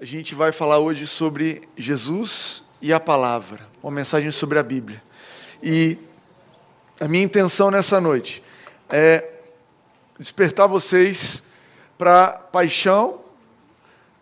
A 0.00 0.04
gente 0.04 0.32
vai 0.32 0.52
falar 0.52 0.78
hoje 0.78 1.08
sobre 1.08 1.60
Jesus 1.76 2.62
e 2.80 2.92
a 2.92 3.00
palavra, 3.00 3.66
uma 3.82 3.90
mensagem 3.90 4.30
sobre 4.30 4.56
a 4.56 4.62
Bíblia. 4.62 5.02
E 5.60 5.98
a 7.00 7.08
minha 7.08 7.24
intenção 7.24 7.68
nessa 7.68 8.00
noite 8.00 8.40
é 8.88 9.28
despertar 10.16 10.68
vocês 10.68 11.42
para 11.98 12.28
paixão 12.28 13.18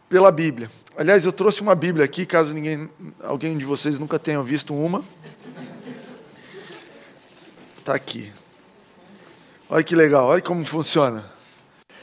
pela 0.08 0.32
Bíblia. 0.32 0.70
Aliás, 0.96 1.27
eu 1.27 1.32
trouxe 1.32 1.61
uma 1.61 1.75
Bíblia 1.75 2.06
aqui, 2.06 2.24
caso 2.24 2.54
ninguém, 2.54 2.88
alguém 3.22 3.58
de 3.58 3.66
vocês 3.66 3.98
nunca 3.98 4.18
tenha 4.18 4.43
visto 4.43 4.74
uma. 4.74 5.04
Está 7.79 7.95
aqui. 7.95 8.32
Olha 9.68 9.84
que 9.84 9.95
legal, 9.95 10.24
olha 10.24 10.40
como 10.40 10.64
funciona. 10.64 11.30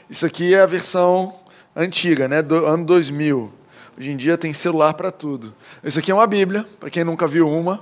Isso 0.08 0.24
aqui 0.24 0.54
é 0.54 0.60
a 0.60 0.66
versão 0.66 1.34
antiga, 1.74 2.28
né, 2.28 2.40
do 2.40 2.66
ano 2.66 2.86
2000. 2.86 3.63
Hoje 3.96 4.10
em 4.10 4.16
dia 4.16 4.36
tem 4.36 4.52
celular 4.52 4.92
para 4.94 5.12
tudo. 5.12 5.54
Isso 5.82 6.00
aqui 6.00 6.10
é 6.10 6.14
uma 6.14 6.26
Bíblia, 6.26 6.66
para 6.80 6.90
quem 6.90 7.04
nunca 7.04 7.28
viu 7.28 7.48
uma. 7.48 7.80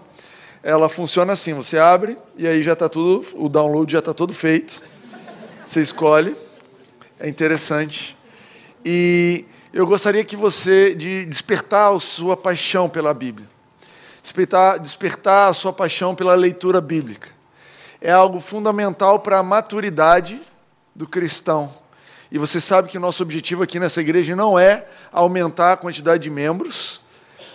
Ela 0.63 0.89
funciona 0.89 1.33
assim: 1.33 1.55
você 1.55 1.79
abre 1.79 2.19
e 2.37 2.47
aí 2.47 2.63
já 2.63 2.75
está 2.75 2.87
tudo, 2.87 3.27
o 3.35 3.49
download 3.49 3.91
já 3.91 4.01
está 4.01 4.13
todo 4.13 4.35
feito. 4.35 4.83
Você 5.65 5.81
escolhe. 5.81 6.37
É 7.19 7.29
interessante. 7.29 8.15
E 8.85 9.47
eu 9.73 9.87
gostaria 9.87 10.23
que 10.23 10.37
você 10.37 10.95
de 10.95 11.25
despertar 11.25 11.95
a 11.95 11.99
sua 11.99 12.37
paixão 12.37 12.91
pela 12.91 13.15
Bíblia, 13.15 13.49
despertar, 14.21 14.79
despertar 14.79 15.49
a 15.49 15.55
sua 15.55 15.73
paixão 15.73 16.15
pela 16.15 16.35
leitura 16.35 16.81
bíblica. 16.81 17.31
É 18.01 18.13
algo 18.13 18.39
fundamental 18.39 19.21
para 19.21 19.39
a 19.39 19.43
maturidade 19.43 20.43
do 20.95 21.07
cristão. 21.07 21.73
E 22.33 22.39
você 22.39 22.63
sabe 22.63 22.89
que 22.89 22.97
o 22.97 23.01
nosso 23.01 23.23
objetivo 23.23 23.63
aqui 23.63 23.79
nessa 23.79 24.01
igreja 24.01 24.35
não 24.35 24.59
é 24.59 24.87
aumentar 25.13 25.75
a 25.75 25.77
quantidade 25.77 26.23
de 26.23 26.31
membros. 26.31 27.03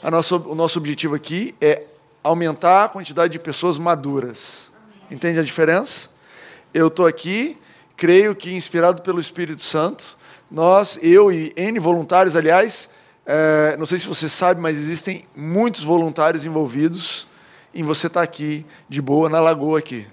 A 0.04 0.12
nossa, 0.12 0.35
o 0.35 0.54
nosso 0.54 0.77
objetivo 0.77 1.16
aqui 1.16 1.55
é 1.60 1.85
aumentar 2.24 2.84
a 2.84 2.88
quantidade 2.88 3.34
de 3.34 3.40
pessoas 3.40 3.79
maduras. 3.79 4.71
Entende 5.10 5.40
a 5.40 5.43
diferença? 5.43 6.10
Eu 6.71 6.90
estou 6.90 7.07
aqui, 7.07 7.57
creio 7.96 8.35
que 8.35 8.54
inspirado 8.54 9.01
pelo 9.01 9.20
Espírito 9.20 9.63
Santo, 9.63 10.16
nós, 10.49 10.99
eu 11.01 11.32
e 11.32 11.51
N 11.57 11.79
voluntários, 11.79 12.35
aliás, 12.35 12.88
é, 13.26 13.76
não 13.77 13.85
sei 13.88 13.98
se 13.98 14.05
você 14.05 14.29
sabe, 14.29 14.62
mas 14.62 14.77
existem 14.77 15.26
muitos 15.35 15.82
voluntários 15.82 16.46
envolvidos 16.46 17.27
em 17.73 17.82
você 17.82 18.05
estar 18.05 18.20
tá 18.20 18.23
aqui 18.23 18.63
de 18.88 19.01
boa 19.01 19.27
na 19.27 19.40
lagoa 19.40 19.79
aqui. 19.79 20.05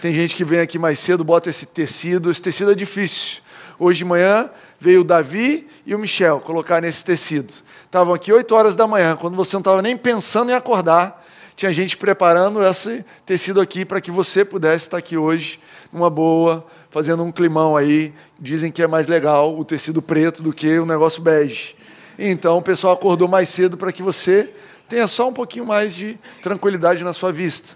Tem 0.00 0.14
gente 0.14 0.36
que 0.36 0.44
vem 0.44 0.60
aqui 0.60 0.78
mais 0.78 1.00
cedo, 1.00 1.24
bota 1.24 1.50
esse 1.50 1.66
tecido, 1.66 2.30
esse 2.30 2.40
tecido 2.40 2.70
é 2.70 2.74
difícil. 2.76 3.44
Hoje 3.78 3.98
de 3.98 4.04
manhã 4.04 4.50
veio 4.80 5.02
o 5.02 5.04
Davi 5.04 5.66
e 5.84 5.94
o 5.94 5.98
Michel 5.98 6.40
colocar 6.40 6.80
nesse 6.80 7.04
tecido. 7.04 7.52
Estavam 7.84 8.14
aqui 8.14 8.32
8 8.32 8.54
horas 8.54 8.74
da 8.74 8.86
manhã, 8.86 9.16
quando 9.16 9.36
você 9.36 9.54
não 9.56 9.60
estava 9.60 9.82
nem 9.82 9.96
pensando 9.96 10.50
em 10.50 10.54
acordar, 10.54 11.24
tinha 11.54 11.72
gente 11.72 11.96
preparando 11.96 12.62
esse 12.62 13.04
tecido 13.24 13.60
aqui 13.60 13.84
para 13.84 14.00
que 14.00 14.10
você 14.10 14.44
pudesse 14.44 14.86
estar 14.86 14.98
aqui 14.98 15.16
hoje, 15.16 15.58
numa 15.90 16.10
boa, 16.10 16.66
fazendo 16.90 17.22
um 17.22 17.32
climão 17.32 17.76
aí. 17.76 18.12
Dizem 18.38 18.70
que 18.70 18.82
é 18.82 18.86
mais 18.86 19.08
legal 19.08 19.58
o 19.58 19.64
tecido 19.64 20.02
preto 20.02 20.42
do 20.42 20.52
que 20.52 20.78
o 20.78 20.84
negócio 20.84 21.22
bege. 21.22 21.74
Então 22.18 22.58
o 22.58 22.62
pessoal 22.62 22.94
acordou 22.94 23.26
mais 23.26 23.48
cedo 23.48 23.76
para 23.76 23.90
que 23.90 24.02
você 24.02 24.50
tenha 24.86 25.06
só 25.06 25.28
um 25.28 25.32
pouquinho 25.32 25.64
mais 25.64 25.94
de 25.94 26.18
tranquilidade 26.42 27.02
na 27.02 27.14
sua 27.14 27.32
vista. 27.32 27.74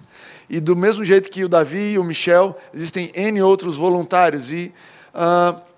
E 0.48 0.60
do 0.60 0.76
mesmo 0.76 1.02
jeito 1.04 1.30
que 1.30 1.44
o 1.44 1.48
Davi 1.48 1.92
e 1.92 1.98
o 1.98 2.04
Michel, 2.04 2.58
existem 2.74 3.10
N 3.14 3.40
outros 3.40 3.76
voluntários. 3.76 4.52
E 4.52 4.72
uh, 5.14 5.69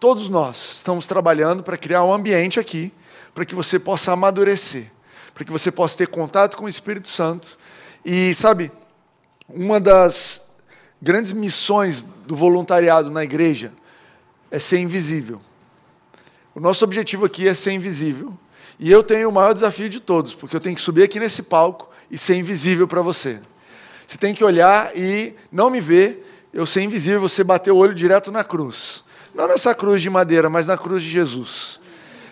Todos 0.00 0.30
nós 0.30 0.76
estamos 0.76 1.06
trabalhando 1.06 1.62
para 1.62 1.76
criar 1.76 2.02
um 2.02 2.10
ambiente 2.10 2.58
aqui 2.58 2.90
para 3.34 3.44
que 3.44 3.54
você 3.54 3.78
possa 3.78 4.12
amadurecer, 4.12 4.90
para 5.34 5.44
que 5.44 5.52
você 5.52 5.70
possa 5.70 5.98
ter 5.98 6.08
contato 6.08 6.56
com 6.56 6.64
o 6.64 6.68
Espírito 6.70 7.06
Santo. 7.06 7.58
E, 8.02 8.34
sabe, 8.34 8.72
uma 9.46 9.78
das 9.78 10.48
grandes 11.02 11.34
missões 11.34 12.00
do 12.26 12.34
voluntariado 12.34 13.10
na 13.10 13.22
igreja 13.22 13.74
é 14.50 14.58
ser 14.58 14.78
invisível. 14.78 15.38
O 16.54 16.60
nosso 16.60 16.82
objetivo 16.82 17.26
aqui 17.26 17.46
é 17.46 17.52
ser 17.52 17.72
invisível. 17.72 18.32
E 18.78 18.90
eu 18.90 19.02
tenho 19.02 19.28
o 19.28 19.32
maior 19.32 19.52
desafio 19.52 19.90
de 19.90 20.00
todos, 20.00 20.34
porque 20.34 20.56
eu 20.56 20.60
tenho 20.60 20.74
que 20.74 20.80
subir 20.80 21.02
aqui 21.02 21.20
nesse 21.20 21.42
palco 21.42 21.90
e 22.10 22.16
ser 22.16 22.36
invisível 22.36 22.88
para 22.88 23.02
você. 23.02 23.38
Você 24.06 24.16
tem 24.16 24.34
que 24.34 24.42
olhar 24.42 24.96
e 24.96 25.34
não 25.52 25.68
me 25.68 25.78
ver, 25.78 26.48
eu 26.54 26.64
ser 26.64 26.80
invisível, 26.80 27.20
você 27.20 27.44
bater 27.44 27.70
o 27.70 27.76
olho 27.76 27.94
direto 27.94 28.32
na 28.32 28.42
cruz. 28.42 29.04
Não 29.34 29.46
nessa 29.46 29.74
cruz 29.74 30.02
de 30.02 30.10
madeira, 30.10 30.50
mas 30.50 30.66
na 30.66 30.76
cruz 30.76 31.02
de 31.02 31.08
Jesus. 31.08 31.80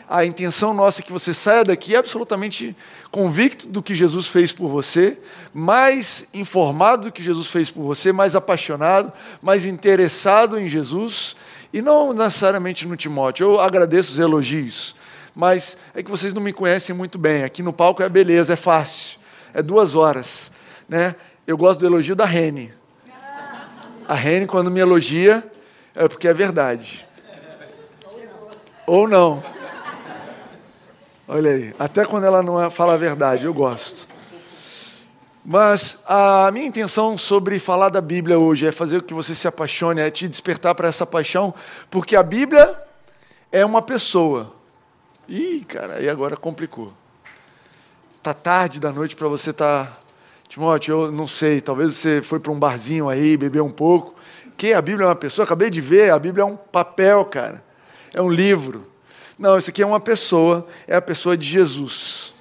A 0.08 0.24
intenção 0.24 0.72
nossa 0.72 1.02
é 1.02 1.04
que 1.04 1.12
você 1.12 1.34
saia 1.34 1.62
daqui 1.62 1.94
absolutamente 1.94 2.74
convicto 3.10 3.68
do 3.68 3.82
que 3.82 3.94
Jesus 3.94 4.26
fez 4.26 4.52
por 4.52 4.68
você, 4.68 5.18
mais 5.52 6.26
informado 6.32 7.04
do 7.04 7.12
que 7.12 7.22
Jesus 7.22 7.48
fez 7.48 7.70
por 7.70 7.82
você, 7.82 8.10
mais 8.10 8.34
apaixonado, 8.34 9.12
mais 9.42 9.66
interessado 9.66 10.58
em 10.58 10.66
Jesus, 10.66 11.36
e 11.74 11.82
não 11.82 12.14
necessariamente 12.14 12.88
no 12.88 12.96
Timóteo. 12.96 13.44
Eu 13.44 13.60
agradeço 13.60 14.12
os 14.12 14.18
elogios, 14.18 14.96
mas 15.34 15.76
é 15.94 16.02
que 16.02 16.10
vocês 16.10 16.32
não 16.32 16.40
me 16.40 16.54
conhecem 16.54 16.94
muito 16.94 17.18
bem. 17.18 17.44
Aqui 17.44 17.62
no 17.62 17.72
palco 17.72 18.02
é 18.02 18.08
beleza, 18.08 18.54
é 18.54 18.56
fácil, 18.56 19.18
é 19.52 19.62
duas 19.62 19.94
horas. 19.94 20.50
Né? 20.88 21.14
Eu 21.46 21.58
gosto 21.58 21.80
do 21.80 21.86
elogio 21.86 22.16
da 22.16 22.24
Rene. 22.24 22.72
A 24.08 24.14
Rene, 24.14 24.46
quando 24.46 24.70
me 24.70 24.80
elogia, 24.80 25.44
é 25.98 26.06
porque 26.06 26.28
é 26.28 26.32
verdade. 26.32 27.04
Ou 28.86 29.08
não. 29.08 29.42
Olha 31.26 31.50
aí, 31.50 31.74
até 31.78 32.06
quando 32.06 32.24
ela 32.24 32.42
não 32.42 32.62
é, 32.62 32.70
fala 32.70 32.94
a 32.94 32.96
verdade, 32.96 33.44
eu 33.44 33.52
gosto. 33.52 34.06
Mas 35.44 36.00
a 36.06 36.50
minha 36.52 36.66
intenção 36.66 37.18
sobre 37.18 37.58
falar 37.58 37.88
da 37.88 38.00
Bíblia 38.00 38.38
hoje 38.38 38.66
é 38.66 38.72
fazer 38.72 39.00
com 39.00 39.08
que 39.08 39.14
você 39.14 39.34
se 39.34 39.48
apaixone, 39.48 40.00
é 40.00 40.10
te 40.10 40.28
despertar 40.28 40.74
para 40.74 40.88
essa 40.88 41.04
paixão, 41.04 41.52
porque 41.90 42.14
a 42.14 42.22
Bíblia 42.22 42.78
é 43.50 43.64
uma 43.64 43.82
pessoa. 43.82 44.54
Ih, 45.28 45.64
cara, 45.66 45.96
aí 45.96 46.08
agora 46.08 46.36
complicou. 46.36 46.92
Tá 48.22 48.32
tarde 48.32 48.78
da 48.78 48.92
noite 48.92 49.16
para 49.16 49.26
você 49.26 49.50
estar. 49.50 49.86
Tá... 49.86 49.92
Timóteo, 50.48 51.04
eu 51.04 51.12
não 51.12 51.26
sei, 51.26 51.60
talvez 51.60 51.96
você 51.96 52.22
foi 52.22 52.40
para 52.40 52.50
um 52.50 52.58
barzinho 52.58 53.10
aí, 53.10 53.36
bebeu 53.36 53.66
um 53.66 53.70
pouco, 53.70 54.17
que 54.58 54.74
a 54.74 54.82
Bíblia 54.82 55.04
é 55.04 55.08
uma 55.08 55.14
pessoa? 55.14 55.44
Acabei 55.44 55.70
de 55.70 55.80
ver, 55.80 56.10
a 56.10 56.18
Bíblia 56.18 56.42
é 56.42 56.44
um 56.44 56.56
papel, 56.56 57.24
cara. 57.24 57.62
É 58.12 58.20
um 58.20 58.28
livro. 58.28 58.90
Não, 59.38 59.56
isso 59.56 59.70
aqui 59.70 59.80
é 59.80 59.86
uma 59.86 60.00
pessoa, 60.00 60.66
é 60.88 60.96
a 60.96 61.00
pessoa 61.00 61.36
de 61.36 61.46
Jesus. 61.46 62.34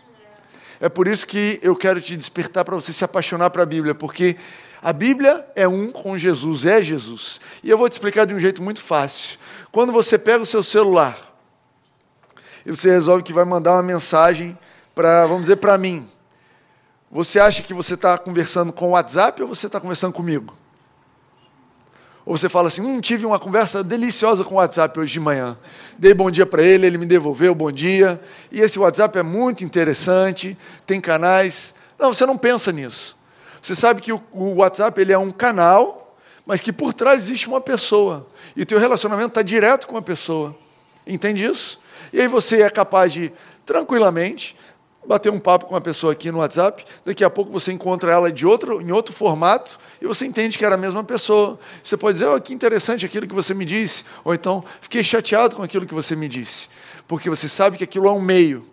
É 0.81 0.89
por 0.89 1.07
isso 1.07 1.27
que 1.27 1.59
eu 1.61 1.75
quero 1.75 2.01
te 2.01 2.17
despertar 2.17 2.65
para 2.65 2.73
você 2.73 2.91
se 2.91 3.03
apaixonar 3.03 3.51
para 3.51 3.61
a 3.61 3.65
Bíblia, 3.67 3.93
porque 3.93 4.35
a 4.81 4.91
Bíblia 4.91 5.45
é 5.55 5.67
um 5.67 5.91
com 5.91 6.17
Jesus, 6.17 6.65
é 6.65 6.81
Jesus. 6.81 7.39
E 7.63 7.69
eu 7.69 7.77
vou 7.77 7.87
te 7.87 7.93
explicar 7.93 8.25
de 8.25 8.33
um 8.33 8.39
jeito 8.39 8.63
muito 8.63 8.81
fácil. 8.81 9.37
Quando 9.71 9.91
você 9.91 10.17
pega 10.17 10.41
o 10.41 10.45
seu 10.45 10.63
celular 10.63 11.19
e 12.65 12.71
você 12.71 12.89
resolve 12.89 13.21
que 13.21 13.31
vai 13.31 13.45
mandar 13.45 13.73
uma 13.73 13.83
mensagem 13.83 14.57
para, 14.95 15.27
vamos 15.27 15.43
dizer, 15.43 15.57
para 15.57 15.77
mim, 15.77 16.09
você 17.11 17.39
acha 17.39 17.61
que 17.61 17.75
você 17.75 17.93
está 17.93 18.17
conversando 18.17 18.73
com 18.73 18.87
o 18.87 18.91
WhatsApp 18.91 19.39
ou 19.43 19.47
você 19.47 19.67
está 19.67 19.79
conversando 19.79 20.13
comigo? 20.13 20.55
Ou 22.27 22.35
você 22.35 22.49
fala 22.49 22.67
assim: 22.67 22.81
hum, 22.81 22.99
tive 22.99 23.25
uma 23.25 23.39
conversa 23.39 23.81
deliciosa 23.81 24.43
com 24.43 24.55
o 24.55 24.57
WhatsApp 24.57 24.99
hoje 24.99 25.13
de 25.13 25.19
manhã. 25.19 25.57
Dei 25.97 26.13
bom 26.13 26.29
dia 26.29 26.45
para 26.45 26.61
ele, 26.61 26.85
ele 26.85 26.97
me 26.97 27.05
devolveu 27.05 27.55
bom 27.55 27.71
dia. 27.71 28.19
E 28.51 28.59
esse 28.59 28.77
WhatsApp 28.77 29.17
é 29.17 29.23
muito 29.23 29.63
interessante, 29.63 30.57
tem 30.85 30.99
canais. 30.99 31.73
Não, 31.97 32.13
você 32.13 32.25
não 32.25 32.37
pensa 32.37 32.69
nisso. 32.73 33.17
Você 33.61 33.73
sabe 33.73 34.01
que 34.01 34.11
o, 34.11 34.21
WhatsApp 34.33 34.99
ele 34.99 35.13
é 35.13 35.17
um 35.17 35.31
canal, 35.31 36.17
mas 36.45 36.59
que 36.59 36.73
por 36.73 36.93
trás 36.93 37.23
existe 37.23 37.47
uma 37.47 37.61
pessoa. 37.61 38.27
E 38.57 38.61
o 38.61 38.65
teu 38.65 38.77
relacionamento 38.77 39.29
está 39.29 39.41
direto 39.41 39.87
com 39.87 39.95
a 39.95 40.01
pessoa. 40.01 40.53
Entende 41.07 41.45
isso? 41.45 41.79
E 42.11 42.19
aí 42.19 42.27
você 42.27 42.61
é 42.61 42.69
capaz 42.69 43.13
de, 43.13 43.31
tranquilamente, 43.65 44.53
bater 45.07 45.31
um 45.31 45.39
papo 45.39 45.65
com 45.65 45.73
uma 45.73 45.81
pessoa 45.81 46.11
aqui 46.11 46.29
no 46.31 46.39
WhatsApp, 46.39 46.85
daqui 47.05 47.23
a 47.23 47.29
pouco 47.29 47.49
você 47.49 47.71
encontra 47.71 48.11
ela 48.11 48.31
de 48.31 48.45
outro, 48.45 48.81
em 48.81 48.91
outro 48.91 49.13
formato 49.13 49.79
e 50.01 50.05
você 50.05 50.25
entende 50.25 50.57
que 50.57 50.65
era 50.65 50.75
a 50.75 50.77
mesma 50.77 51.03
pessoa. 51.03 51.57
Você 51.81 51.95
pode 51.95 52.19
dizer, 52.19 52.27
oh, 52.27 52.39
que 52.41 52.53
interessante 52.53 53.05
aquilo 53.05 53.25
que 53.25 53.33
você 53.33 53.53
me 53.53 53.63
disse, 53.63 54.03
ou 54.23 54.33
então, 54.33 54.63
fiquei 54.81 55.03
chateado 55.03 55.55
com 55.55 55.63
aquilo 55.63 55.85
que 55.85 55.93
você 55.93 56.15
me 56.15 56.27
disse, 56.27 56.67
porque 57.07 57.29
você 57.29 57.47
sabe 57.47 57.77
que 57.77 57.83
aquilo 57.85 58.07
é 58.07 58.11
um 58.11 58.21
meio, 58.21 58.67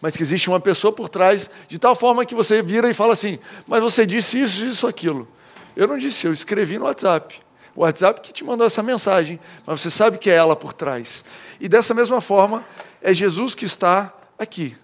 mas 0.00 0.16
que 0.16 0.22
existe 0.22 0.48
uma 0.48 0.58
pessoa 0.58 0.92
por 0.92 1.08
trás, 1.08 1.48
de 1.68 1.78
tal 1.78 1.94
forma 1.94 2.26
que 2.26 2.34
você 2.34 2.62
vira 2.62 2.90
e 2.90 2.94
fala 2.94 3.12
assim, 3.12 3.38
mas 3.66 3.80
você 3.80 4.04
disse 4.04 4.40
isso, 4.42 4.66
isso, 4.66 4.86
aquilo. 4.88 5.28
Eu 5.76 5.86
não 5.86 5.96
disse, 5.96 6.26
eu 6.26 6.32
escrevi 6.32 6.78
no 6.78 6.86
WhatsApp. 6.86 7.40
O 7.76 7.82
WhatsApp 7.82 8.20
que 8.20 8.32
te 8.32 8.42
mandou 8.42 8.66
essa 8.66 8.82
mensagem, 8.82 9.38
mas 9.64 9.80
você 9.80 9.90
sabe 9.90 10.18
que 10.18 10.28
é 10.28 10.34
ela 10.34 10.56
por 10.56 10.72
trás. 10.72 11.24
E 11.60 11.68
dessa 11.68 11.94
mesma 11.94 12.20
forma, 12.20 12.64
é 13.00 13.14
Jesus 13.14 13.54
que 13.54 13.64
está 13.64 14.12
aqui. 14.36 14.76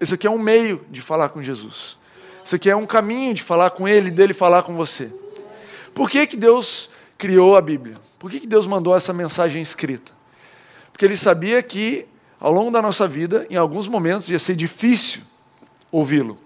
Esse 0.00 0.14
aqui 0.14 0.26
é 0.26 0.30
um 0.30 0.38
meio 0.38 0.84
de 0.90 1.02
falar 1.02 1.28
com 1.28 1.42
Jesus. 1.42 1.98
Isso 2.44 2.56
aqui 2.56 2.70
é 2.70 2.74
um 2.74 2.86
caminho 2.86 3.34
de 3.34 3.42
falar 3.42 3.70
com 3.70 3.86
Ele, 3.86 4.10
dele 4.10 4.32
falar 4.32 4.62
com 4.62 4.74
você. 4.74 5.12
Por 5.94 6.08
que, 6.08 6.26
que 6.26 6.36
Deus 6.36 6.88
criou 7.18 7.56
a 7.56 7.60
Bíblia? 7.60 7.96
Por 8.18 8.30
que, 8.30 8.40
que 8.40 8.46
Deus 8.46 8.66
mandou 8.66 8.96
essa 8.96 9.12
mensagem 9.12 9.60
escrita? 9.60 10.12
Porque 10.92 11.04
Ele 11.04 11.16
sabia 11.16 11.62
que 11.62 12.06
ao 12.40 12.50
longo 12.50 12.70
da 12.70 12.80
nossa 12.80 13.06
vida, 13.06 13.46
em 13.50 13.56
alguns 13.56 13.86
momentos, 13.86 14.30
ia 14.30 14.38
ser 14.38 14.56
difícil 14.56 15.20
ouvi-lo. 15.92 16.38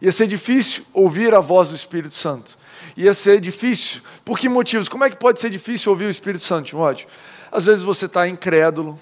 Ia 0.00 0.12
ser 0.12 0.28
difícil 0.28 0.84
ouvir 0.92 1.34
a 1.34 1.40
voz 1.40 1.70
do 1.70 1.74
Espírito 1.74 2.14
Santo. 2.14 2.56
Ia 2.96 3.12
ser 3.14 3.40
difícil. 3.40 4.02
Por 4.24 4.38
que 4.38 4.48
motivos? 4.48 4.88
Como 4.88 5.04
é 5.04 5.10
que 5.10 5.16
pode 5.16 5.40
ser 5.40 5.50
difícil 5.50 5.90
ouvir 5.90 6.04
o 6.04 6.10
Espírito 6.10 6.44
Santo, 6.44 6.66
Timóteo? 6.66 7.08
Às 7.50 7.64
vezes 7.64 7.82
você 7.82 8.06
está 8.06 8.28
incrédulo. 8.28 8.98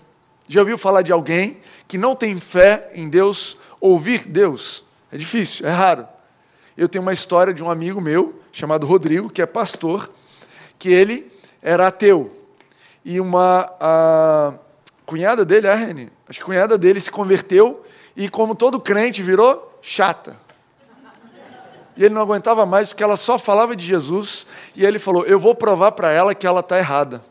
Já 0.48 0.60
ouviu 0.60 0.76
falar 0.76 1.02
de 1.02 1.12
alguém 1.12 1.58
que 1.88 1.96
não 1.96 2.14
tem 2.14 2.38
fé 2.38 2.90
em 2.94 3.08
Deus, 3.08 3.56
ouvir 3.80 4.26
Deus? 4.26 4.84
É 5.10 5.16
difícil, 5.16 5.66
é 5.66 5.70
raro. 5.70 6.06
Eu 6.76 6.88
tenho 6.88 7.02
uma 7.02 7.12
história 7.12 7.54
de 7.54 7.62
um 7.62 7.70
amigo 7.70 8.00
meu, 8.00 8.40
chamado 8.52 8.86
Rodrigo, 8.86 9.30
que 9.30 9.40
é 9.40 9.46
pastor, 9.46 10.10
que 10.78 10.88
ele 10.88 11.30
era 11.62 11.86
ateu. 11.86 12.30
E 13.04 13.20
uma 13.20 13.70
a 13.80 14.54
cunhada 15.06 15.44
dele, 15.44 15.68
a 15.68 15.74
Reni, 15.74 16.10
acho 16.28 16.38
que 16.38 16.42
a 16.42 16.46
cunhada 16.46 16.76
dele 16.76 17.00
se 17.00 17.10
converteu 17.10 17.84
e, 18.16 18.28
como 18.28 18.54
todo 18.54 18.80
crente, 18.80 19.22
virou 19.22 19.78
chata. 19.80 20.36
E 21.96 22.04
ele 22.04 22.14
não 22.14 22.22
aguentava 22.22 22.66
mais 22.66 22.88
porque 22.88 23.04
ela 23.04 23.16
só 23.16 23.38
falava 23.38 23.76
de 23.76 23.84
Jesus. 23.84 24.46
E 24.74 24.84
ele 24.84 24.98
falou: 24.98 25.24
Eu 25.24 25.38
vou 25.38 25.54
provar 25.54 25.92
para 25.92 26.10
ela 26.10 26.34
que 26.34 26.46
ela 26.46 26.60
está 26.60 26.78
errada. 26.78 27.24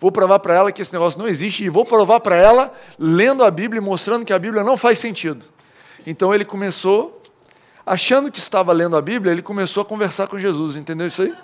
Vou 0.00 0.12
provar 0.12 0.38
para 0.38 0.54
ela 0.54 0.72
que 0.72 0.82
esse 0.82 0.92
negócio 0.92 1.18
não 1.18 1.28
existe. 1.28 1.64
E 1.64 1.68
vou 1.68 1.84
provar 1.84 2.20
para 2.20 2.36
ela 2.36 2.72
lendo 2.98 3.44
a 3.44 3.50
Bíblia 3.50 3.80
e 3.80 3.84
mostrando 3.84 4.24
que 4.24 4.32
a 4.32 4.38
Bíblia 4.38 4.62
não 4.62 4.76
faz 4.76 4.98
sentido. 4.98 5.46
Então 6.06 6.34
ele 6.34 6.44
começou, 6.44 7.22
achando 7.84 8.30
que 8.30 8.38
estava 8.38 8.72
lendo 8.72 8.96
a 8.96 9.02
Bíblia, 9.02 9.32
ele 9.32 9.42
começou 9.42 9.82
a 9.82 9.84
conversar 9.84 10.28
com 10.28 10.38
Jesus. 10.38 10.76
Entendeu 10.76 11.06
isso 11.06 11.22
aí? 11.22 11.34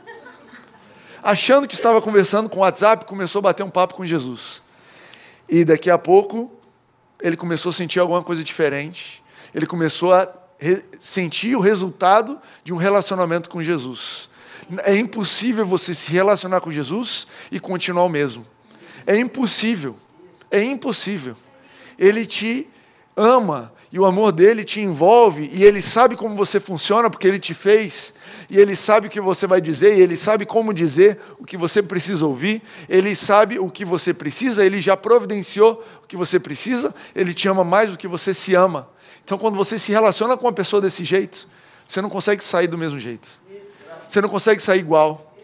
Achando 1.23 1.69
que 1.69 1.75
estava 1.75 2.03
conversando 2.03 2.49
com 2.49 2.59
o 2.59 2.63
WhatsApp, 2.63 3.05
começou 3.05 3.39
a 3.39 3.43
bater 3.43 3.63
um 3.63 3.71
papo 3.71 3.95
com 3.95 4.05
Jesus. 4.05 4.63
E 5.49 5.65
daqui 5.65 5.91
a 5.91 5.97
pouco, 5.97 6.51
ele 7.21 7.37
começou 7.37 7.71
a 7.71 7.73
sentir 7.73 8.01
alguma 8.01 8.23
coisa 8.23 8.43
diferente. 8.43 9.23
Ele 9.55 9.67
começou 9.67 10.13
a 10.13 10.29
sentir 10.99 11.55
o 11.57 11.61
resultado 11.61 12.39
de 12.65 12.73
um 12.73 12.77
relacionamento 12.77 13.49
com 13.49 13.63
Jesus. 13.63 14.29
É 14.85 14.97
impossível 14.97 15.67
você 15.67 15.95
se 15.95 16.11
relacionar 16.13 16.61
com 16.61 16.71
Jesus 16.71 17.27
e 17.51 17.59
continuar 17.59 18.05
o 18.05 18.09
mesmo. 18.09 18.47
É 19.07 19.17
impossível. 19.17 19.97
É 20.51 20.63
impossível. 20.63 21.37
Ele 21.99 22.27
te 22.27 22.69
ama 23.17 23.73
e 23.93 23.99
o 23.99 24.07
amor 24.07 24.33
dele 24.33 24.65
te 24.65 24.81
envolve 24.81 25.51
e 25.53 25.63
ele 25.65 25.83
sabe 25.83 26.17
como 26.17 26.35
você 26.35 26.59
funciona 26.59 27.11
porque 27.11 27.29
ele 27.29 27.39
te 27.39 27.53
fez 27.53 28.15
e 28.49 28.59
ele 28.59 28.75
sabe 28.75 29.07
o 29.07 29.11
que 29.11 29.21
você 29.21 29.47
vai 29.47 29.61
dizer 29.61 29.99
e 29.99 30.01
ele 30.01 30.17
sabe 30.17 30.47
como 30.47 30.73
dizer 30.73 31.21
o 31.39 31.45
que 31.45 31.59
você 31.59 31.83
precisa 31.83 32.27
ouvir, 32.27 32.63
ele 32.89 33.15
sabe 33.15 33.59
o 33.59 33.71
que 33.71 33.85
você 33.85 34.15
precisa, 34.15 34.65
ele 34.65 34.81
já 34.81 34.97
providenciou 34.97 35.85
o 36.03 36.07
que 36.07 36.17
você 36.17 36.41
precisa, 36.41 36.95
ele 37.15 37.35
te 37.35 37.47
ama 37.49 37.63
mais 37.63 37.91
do 37.91 37.99
que 37.99 38.09
você 38.09 38.33
se 38.33 38.55
ama. 38.55 38.89
Então, 39.23 39.37
quando 39.37 39.57
você 39.57 39.79
se 39.79 39.93
relaciona 39.93 40.37
com 40.37 40.47
uma 40.47 40.53
pessoa 40.53 40.81
desse 40.81 41.05
jeito, 41.05 41.47
você 41.87 42.01
não 42.01 42.09
consegue 42.09 42.43
sair 42.43 42.67
do 42.67 42.79
mesmo 42.79 42.99
jeito. 42.99 43.42
Você 44.13 44.21
não 44.21 44.29
consegue 44.29 44.61
sair 44.61 44.81
igual. 44.81 45.35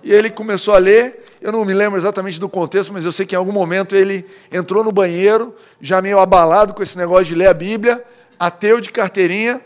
E 0.00 0.12
ele 0.12 0.30
começou 0.30 0.74
a 0.74 0.78
ler, 0.78 1.24
eu 1.40 1.50
não 1.50 1.64
me 1.64 1.74
lembro 1.74 1.98
exatamente 1.98 2.38
do 2.38 2.48
contexto, 2.48 2.92
mas 2.92 3.04
eu 3.04 3.10
sei 3.10 3.26
que 3.26 3.34
em 3.34 3.38
algum 3.38 3.50
momento 3.50 3.96
ele 3.96 4.24
entrou 4.52 4.84
no 4.84 4.92
banheiro, 4.92 5.52
já 5.80 6.00
meio 6.00 6.20
abalado 6.20 6.72
com 6.72 6.84
esse 6.84 6.96
negócio 6.96 7.24
de 7.24 7.34
ler 7.34 7.48
a 7.48 7.54
Bíblia, 7.54 8.00
ateu 8.38 8.80
de 8.80 8.92
carteirinha, 8.92 9.60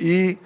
e 0.00 0.36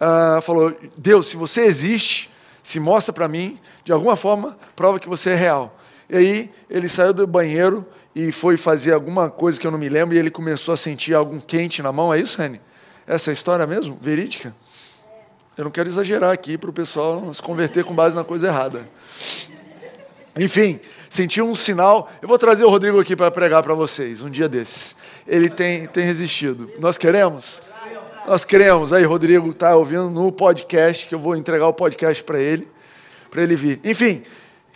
uh, 0.00 0.40
falou: 0.40 0.72
Deus, 0.96 1.26
se 1.26 1.36
você 1.36 1.62
existe, 1.62 2.30
se 2.62 2.78
mostra 2.78 3.12
para 3.12 3.26
mim, 3.26 3.58
de 3.82 3.90
alguma 3.90 4.14
forma, 4.14 4.56
prova 4.76 5.00
que 5.00 5.08
você 5.08 5.30
é 5.30 5.34
real. 5.34 5.76
E 6.08 6.16
aí 6.16 6.50
ele 6.70 6.88
saiu 6.88 7.12
do 7.12 7.26
banheiro, 7.26 7.84
e 8.14 8.30
foi 8.30 8.56
fazer 8.56 8.92
alguma 8.92 9.28
coisa 9.28 9.58
que 9.58 9.66
eu 9.66 9.72
não 9.72 9.78
me 9.78 9.88
lembro 9.88 10.14
e 10.14 10.18
ele 10.20 10.30
começou 10.30 10.72
a 10.72 10.76
sentir 10.76 11.14
algum 11.14 11.40
quente 11.40 11.82
na 11.82 11.90
mão. 11.90 12.14
É 12.14 12.20
isso, 12.20 12.40
Reni? 12.40 12.60
Essa 13.08 13.30
é 13.30 13.32
história 13.32 13.66
mesmo? 13.66 13.98
Verídica? 14.00 14.54
Eu 15.58 15.64
não 15.64 15.72
quero 15.72 15.88
exagerar 15.88 16.30
aqui 16.30 16.56
para 16.56 16.70
o 16.70 16.72
pessoal 16.72 17.34
se 17.34 17.42
converter 17.42 17.82
com 17.82 17.92
base 17.92 18.14
na 18.14 18.22
coisa 18.22 18.46
errada. 18.46 18.88
Enfim, 20.38 20.78
sentiu 21.10 21.48
um 21.48 21.54
sinal. 21.56 22.08
Eu 22.22 22.28
vou 22.28 22.38
trazer 22.38 22.62
o 22.62 22.70
Rodrigo 22.70 23.00
aqui 23.00 23.16
para 23.16 23.28
pregar 23.28 23.60
para 23.64 23.74
vocês 23.74 24.22
um 24.22 24.30
dia 24.30 24.48
desses. 24.48 24.94
Ele 25.26 25.50
tem, 25.50 25.88
tem 25.88 26.04
resistido. 26.04 26.70
Nós 26.78 26.96
queremos? 26.96 27.60
Nós 28.24 28.44
queremos. 28.44 28.92
Aí, 28.92 29.02
Rodrigo 29.02 29.50
está 29.50 29.74
ouvindo 29.74 30.08
no 30.08 30.30
podcast, 30.30 31.04
que 31.04 31.12
eu 31.12 31.18
vou 31.18 31.34
entregar 31.34 31.66
o 31.66 31.72
podcast 31.72 32.22
para 32.22 32.38
ele, 32.38 32.68
para 33.28 33.42
ele 33.42 33.56
vir. 33.56 33.80
Enfim, 33.82 34.22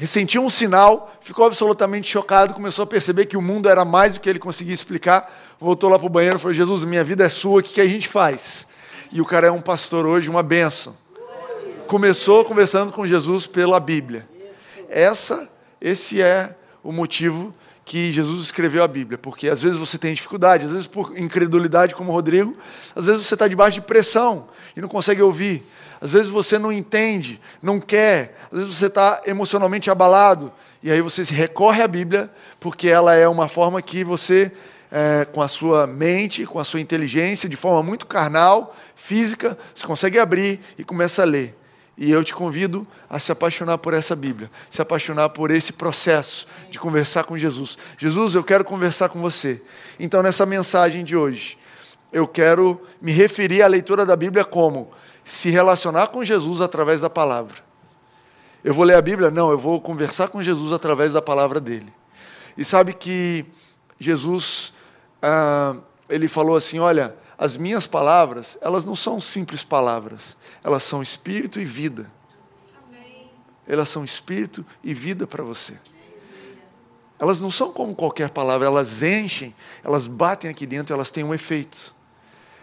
sentiu 0.05 0.43
um 0.43 0.50
sinal, 0.50 1.14
ficou 1.20 1.46
absolutamente 1.46 2.11
chocado, 2.11 2.55
começou 2.55 2.82
a 2.82 2.87
perceber 2.88 3.26
que 3.26 3.37
o 3.37 3.43
mundo 3.43 3.69
era 3.69 3.85
mais 3.85 4.14
do 4.14 4.20
que 4.20 4.28
ele 4.28 4.40
conseguia 4.40 4.75
explicar, 4.75 5.32
voltou 5.61 5.88
lá 5.88 5.96
para 5.96 6.08
o 6.08 6.11
banheiro 6.11 6.38
e 6.38 6.40
falou: 6.40 6.52
Jesus, 6.52 6.82
minha 6.85 7.05
vida 7.05 7.23
é 7.23 7.28
sua, 7.28 7.61
o 7.61 7.62
que, 7.62 7.75
que 7.75 7.81
a 7.81 7.88
gente 7.88 8.08
faz? 8.08 8.67
E 9.12 9.20
o 9.20 9.26
cara 9.26 9.49
é 9.49 9.50
um 9.50 9.61
pastor 9.61 10.06
hoje, 10.06 10.31
uma 10.31 10.43
benção. 10.43 10.97
Começou 11.87 12.47
conversando 12.47 12.94
com 12.94 13.06
Jesus 13.06 13.47
pela 13.47 13.79
Bíblia. 13.79 14.26
Essa, 14.88 15.50
esse 15.79 16.23
é 16.23 16.56
o 16.82 16.91
motivo 16.91 17.55
que 17.85 18.11
Jesus 18.11 18.43
escreveu 18.43 18.82
a 18.82 18.88
Bíblia, 18.88 19.19
porque 19.19 19.50
às 19.50 19.61
vezes 19.61 19.79
você 19.79 19.99
tem 19.99 20.14
dificuldade, 20.14 20.64
às 20.64 20.73
vezes 20.73 20.87
por 20.87 21.12
incredulidade, 21.19 21.94
como 21.94 22.11
o 22.11 22.14
Rodrigo, 22.14 22.56
às 22.97 23.05
vezes 23.05 23.26
você 23.26 23.35
está 23.35 23.47
debaixo 23.47 23.75
de 23.75 23.87
pressão 23.87 24.47
e 24.75 24.81
não 24.81 24.88
consegue 24.88 25.20
ouvir, 25.20 25.62
às 26.00 26.12
vezes 26.12 26.29
você 26.29 26.59
não 26.59 26.73
entende, 26.73 27.38
não 27.62 27.81
quer, 27.81 28.38
às 28.50 28.61
vezes 28.61 28.75
você 28.76 28.87
está 28.87 29.20
emocionalmente 29.26 29.91
abalado, 29.91 30.50
e 30.82 30.91
aí 30.91 31.03
você 31.03 31.25
se 31.25 31.35
recorre 31.35 31.82
à 31.82 31.88
Bíblia, 31.88 32.31
porque 32.59 32.88
ela 32.88 33.14
é 33.14 33.29
uma 33.29 33.49
forma 33.49 33.82
que 33.82 34.03
você, 34.03 34.50
é, 34.93 35.25
com 35.25 35.41
a 35.41 35.49
sua 35.49 35.87
mente, 35.87 36.44
com 36.44 36.59
a 36.59 36.65
sua 36.65 36.79
inteligência, 36.79 37.49
de 37.49 37.56
forma 37.56 37.83
muito 37.83 38.05
carnal, 38.06 38.77
física, 38.94 39.56
você 39.75 39.87
consegue 39.87 40.19
abrir 40.19 40.61
e 40.77 40.85
começa 40.85 41.23
a 41.23 41.25
ler. 41.25 41.56
E 41.97 42.11
eu 42.11 42.23
te 42.23 42.35
convido 42.35 42.87
a 43.09 43.19
se 43.19 43.33
apaixonar 43.33 43.79
por 43.79 43.94
essa 43.94 44.15
Bíblia, 44.15 44.50
se 44.69 44.83
apaixonar 44.83 45.31
por 45.31 45.50
esse 45.50 45.73
processo 45.73 46.47
de 46.71 46.79
conversar 46.79 47.25
com 47.25 47.39
Jesus. 47.39 47.79
Jesus, 47.97 48.35
eu 48.35 48.44
quero 48.44 48.65
conversar 48.65 49.09
com 49.09 49.21
você. 49.21 49.62
Então, 49.99 50.23
nessa 50.23 50.44
mensagem 50.44 51.05
de 51.05 51.17
hoje, 51.17 51.56
eu 52.12 52.29
quero 52.29 52.81
me 53.00 53.12
referir 53.12 53.62
à 53.62 53.67
leitura 53.67 54.05
da 54.05 54.15
Bíblia 54.15 54.45
como 54.45 54.91
se 55.25 55.49
relacionar 55.49 56.09
com 56.09 56.23
Jesus 56.23 56.61
através 56.61 57.00
da 57.00 57.09
palavra. 57.09 57.56
Eu 58.62 58.75
vou 58.75 58.85
ler 58.85 58.97
a 58.97 59.03
Bíblia? 59.03 59.31
Não, 59.31 59.50
eu 59.50 59.59
vou 59.59 59.81
conversar 59.81 60.29
com 60.29 60.43
Jesus 60.43 60.71
através 60.71 61.15
da 61.15 61.23
palavra 61.23 61.61
dele. 61.61 61.93
E 62.56 62.65
sabe 62.65 62.93
que 62.93 63.47
Jesus, 63.99 64.73
ah, 65.23 65.77
ele 66.09 66.29
falou 66.29 66.57
assim: 66.57 66.79
olha, 66.79 67.14
as 67.38 67.57
minhas 67.57 67.87
palavras, 67.87 68.59
elas 68.61 68.85
não 68.85 68.95
são 68.95 69.21
simples 69.21 69.62
palavras, 69.62 70.37
elas 70.62 70.83
são 70.83 71.00
espírito 71.00 71.61
e 71.61 71.64
vida. 71.64 72.11
Amém. 72.88 73.31
Elas 73.67 73.88
são 73.88 74.05
espírito 74.05 74.67
e 74.83 74.93
vida 74.93 75.26
para 75.26 75.43
você. 75.43 75.75
Elas 77.19 77.41
não 77.41 77.52
são 77.52 77.73
como 77.73 77.95
qualquer 77.95 78.31
palavra, 78.31 78.67
elas 78.67 79.00
enchem, 79.00 79.55
elas 79.85 80.09
batem 80.09 80.50
aqui 80.50 80.67
dentro, 80.67 80.93
elas 80.93 81.12
têm 81.12 81.23
um 81.23 81.33
efeito. 81.33 81.95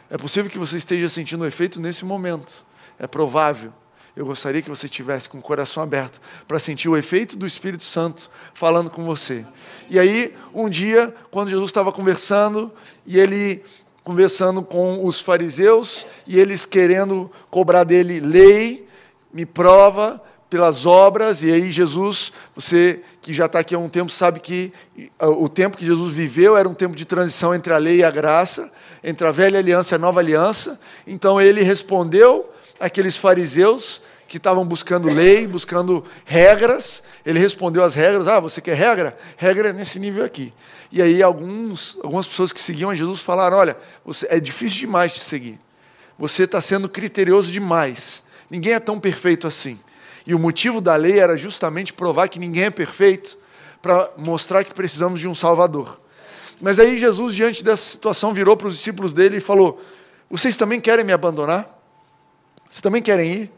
É 0.10 0.18
possível 0.18 0.52
que 0.52 0.60
você 0.60 0.76
esteja 0.76 1.08
sentindo 1.08 1.44
o 1.44 1.48
efeito 1.48 1.80
nesse 1.80 2.04
momento. 2.04 2.66
É 2.98 3.08
provável. 3.08 3.72
Eu 4.16 4.26
gostaria 4.26 4.62
que 4.62 4.70
você 4.70 4.90
tivesse 4.90 5.30
com 5.30 5.38
o 5.38 5.42
coração 5.42 5.82
aberto 5.82 6.20
para 6.48 6.60
sentir 6.60 6.90
o 6.90 6.98
efeito 6.98 7.38
do 7.38 7.46
Espírito 7.46 7.84
Santo 7.84 8.30
falando 8.54 8.90
com 8.90 9.06
você. 9.06 9.46
E 9.90 10.00
aí, 10.00 10.36
um 10.54 10.70
dia, 10.70 11.14
quando 11.32 11.50
Jesus 11.50 11.70
estava 11.70 11.92
conversando, 11.92 12.72
e 13.06 13.20
ele 13.20 13.64
conversando 14.04 14.62
com 14.62 15.06
os 15.06 15.20
fariseus, 15.20 16.06
e 16.26 16.40
eles 16.40 16.66
querendo 16.66 17.32
cobrar 17.50 17.84
dele 17.84 18.20
lei, 18.20 18.88
me 19.32 19.46
prova, 19.46 20.22
pelas 20.50 20.88
obras, 20.88 21.44
e 21.44 21.52
aí 21.52 21.72
Jesus, 21.72 22.34
você 22.56 23.02
que 23.22 23.32
já 23.34 23.46
está 23.46 23.60
aqui 23.60 23.76
há 23.76 23.80
um 23.80 23.88
tempo, 23.88 24.12
sabe 24.12 24.40
que 24.40 24.74
o 25.20 25.48
tempo 25.48 25.78
que 25.78 25.86
Jesus 25.86 26.12
viveu 26.12 26.58
era 26.58 26.68
um 26.68 26.74
tempo 26.74 26.96
de 26.96 27.06
transição 27.06 27.54
entre 27.54 27.72
a 27.72 27.78
lei 27.78 27.98
e 27.98 28.04
a 28.04 28.10
graça, 28.10 28.72
entre 29.04 29.28
a 29.28 29.32
velha 29.32 29.60
aliança 29.60 29.94
e 29.94 29.96
a 29.96 30.00
nova 30.00 30.20
aliança. 30.20 30.80
Então 31.06 31.40
ele 31.40 31.62
respondeu 31.62 32.50
àqueles 32.80 33.18
fariseus 33.18 34.02
que 34.28 34.38
estavam 34.38 34.64
buscando 34.64 35.12
lei, 35.12 35.48
buscando 35.48 36.06
regras. 36.24 37.04
Ele 37.26 37.40
respondeu 37.40 37.84
às 37.84 37.96
regras: 37.96 38.28
Ah, 38.28 38.40
você 38.40 38.62
quer 38.62 38.76
regra? 38.76 39.18
Regra 39.36 39.70
é 39.70 39.74
nesse 39.74 40.00
nível 40.00 40.24
aqui. 40.24 40.54
E 40.92 41.02
aí 41.02 41.22
alguns, 41.22 41.98
algumas 42.04 42.28
pessoas 42.28 42.52
que 42.52 42.62
seguiam 42.62 42.90
a 42.90 42.96
Jesus 42.96 43.22
falaram: 43.22 43.58
Olha, 43.58 43.76
você, 44.06 44.28
é 44.30 44.40
difícil 44.40 44.80
demais 44.80 45.14
de 45.14 45.20
seguir. 45.20 45.60
Você 46.18 46.44
está 46.44 46.62
sendo 46.62 46.88
criterioso 46.88 47.52
demais. 47.52 48.24
Ninguém 48.50 48.74
é 48.74 48.80
tão 48.80 49.00
perfeito 49.00 49.48
assim. 49.48 49.80
E 50.26 50.36
o 50.36 50.40
motivo 50.40 50.80
da 50.80 50.96
lei 50.96 51.20
era 51.20 51.36
justamente 51.36 51.92
provar 51.92 52.28
que 52.28 52.40
ninguém 52.40 52.66
é 52.66 52.70
perfeito, 52.70 53.38
para 53.82 54.12
mostrar 54.18 54.64
que 54.64 54.74
precisamos 54.74 55.20
de 55.20 55.28
um 55.28 55.34
Salvador. 55.34 56.00
Mas 56.62 56.78
aí 56.78 57.00
Jesus, 57.00 57.34
diante 57.34 57.64
dessa 57.64 57.84
situação, 57.84 58.34
virou 58.34 58.56
para 58.58 58.68
os 58.68 58.76
discípulos 58.76 59.14
dele 59.14 59.38
e 59.38 59.42
falou: 59.42 59.82
Vocês 60.30 60.56
também 60.56 60.80
querem 60.80 61.06
me 61.06 61.14
abandonar? 61.14 61.79
Vocês 62.70 62.82
também 62.82 63.02
querem 63.02 63.32
ir? 63.32 63.52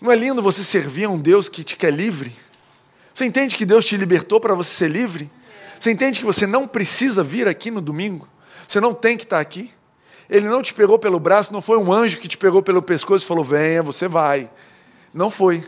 Não 0.00 0.12
é 0.12 0.16
lindo 0.16 0.40
você 0.40 0.62
servir 0.62 1.04
a 1.04 1.10
um 1.10 1.18
Deus 1.18 1.48
que 1.48 1.64
te 1.64 1.76
quer 1.76 1.92
livre? 1.92 2.32
Você 3.12 3.24
entende 3.24 3.56
que 3.56 3.66
Deus 3.66 3.84
te 3.84 3.96
libertou 3.96 4.40
para 4.40 4.54
você 4.54 4.70
ser 4.70 4.88
livre? 4.88 5.30
Você 5.78 5.90
entende 5.90 6.20
que 6.20 6.24
você 6.24 6.46
não 6.46 6.68
precisa 6.68 7.22
vir 7.22 7.48
aqui 7.48 7.70
no 7.70 7.80
domingo? 7.80 8.28
Você 8.66 8.80
não 8.80 8.94
tem 8.94 9.16
que 9.16 9.24
estar 9.24 9.40
aqui? 9.40 9.70
Ele 10.28 10.46
não 10.46 10.62
te 10.62 10.72
pegou 10.72 10.98
pelo 10.98 11.18
braço, 11.18 11.52
não 11.52 11.60
foi 11.60 11.76
um 11.76 11.92
anjo 11.92 12.18
que 12.18 12.28
te 12.28 12.38
pegou 12.38 12.62
pelo 12.62 12.80
pescoço 12.80 13.24
e 13.24 13.28
falou: 13.28 13.44
venha, 13.44 13.82
você 13.82 14.06
vai. 14.06 14.48
Não 15.12 15.28
foi. 15.28 15.66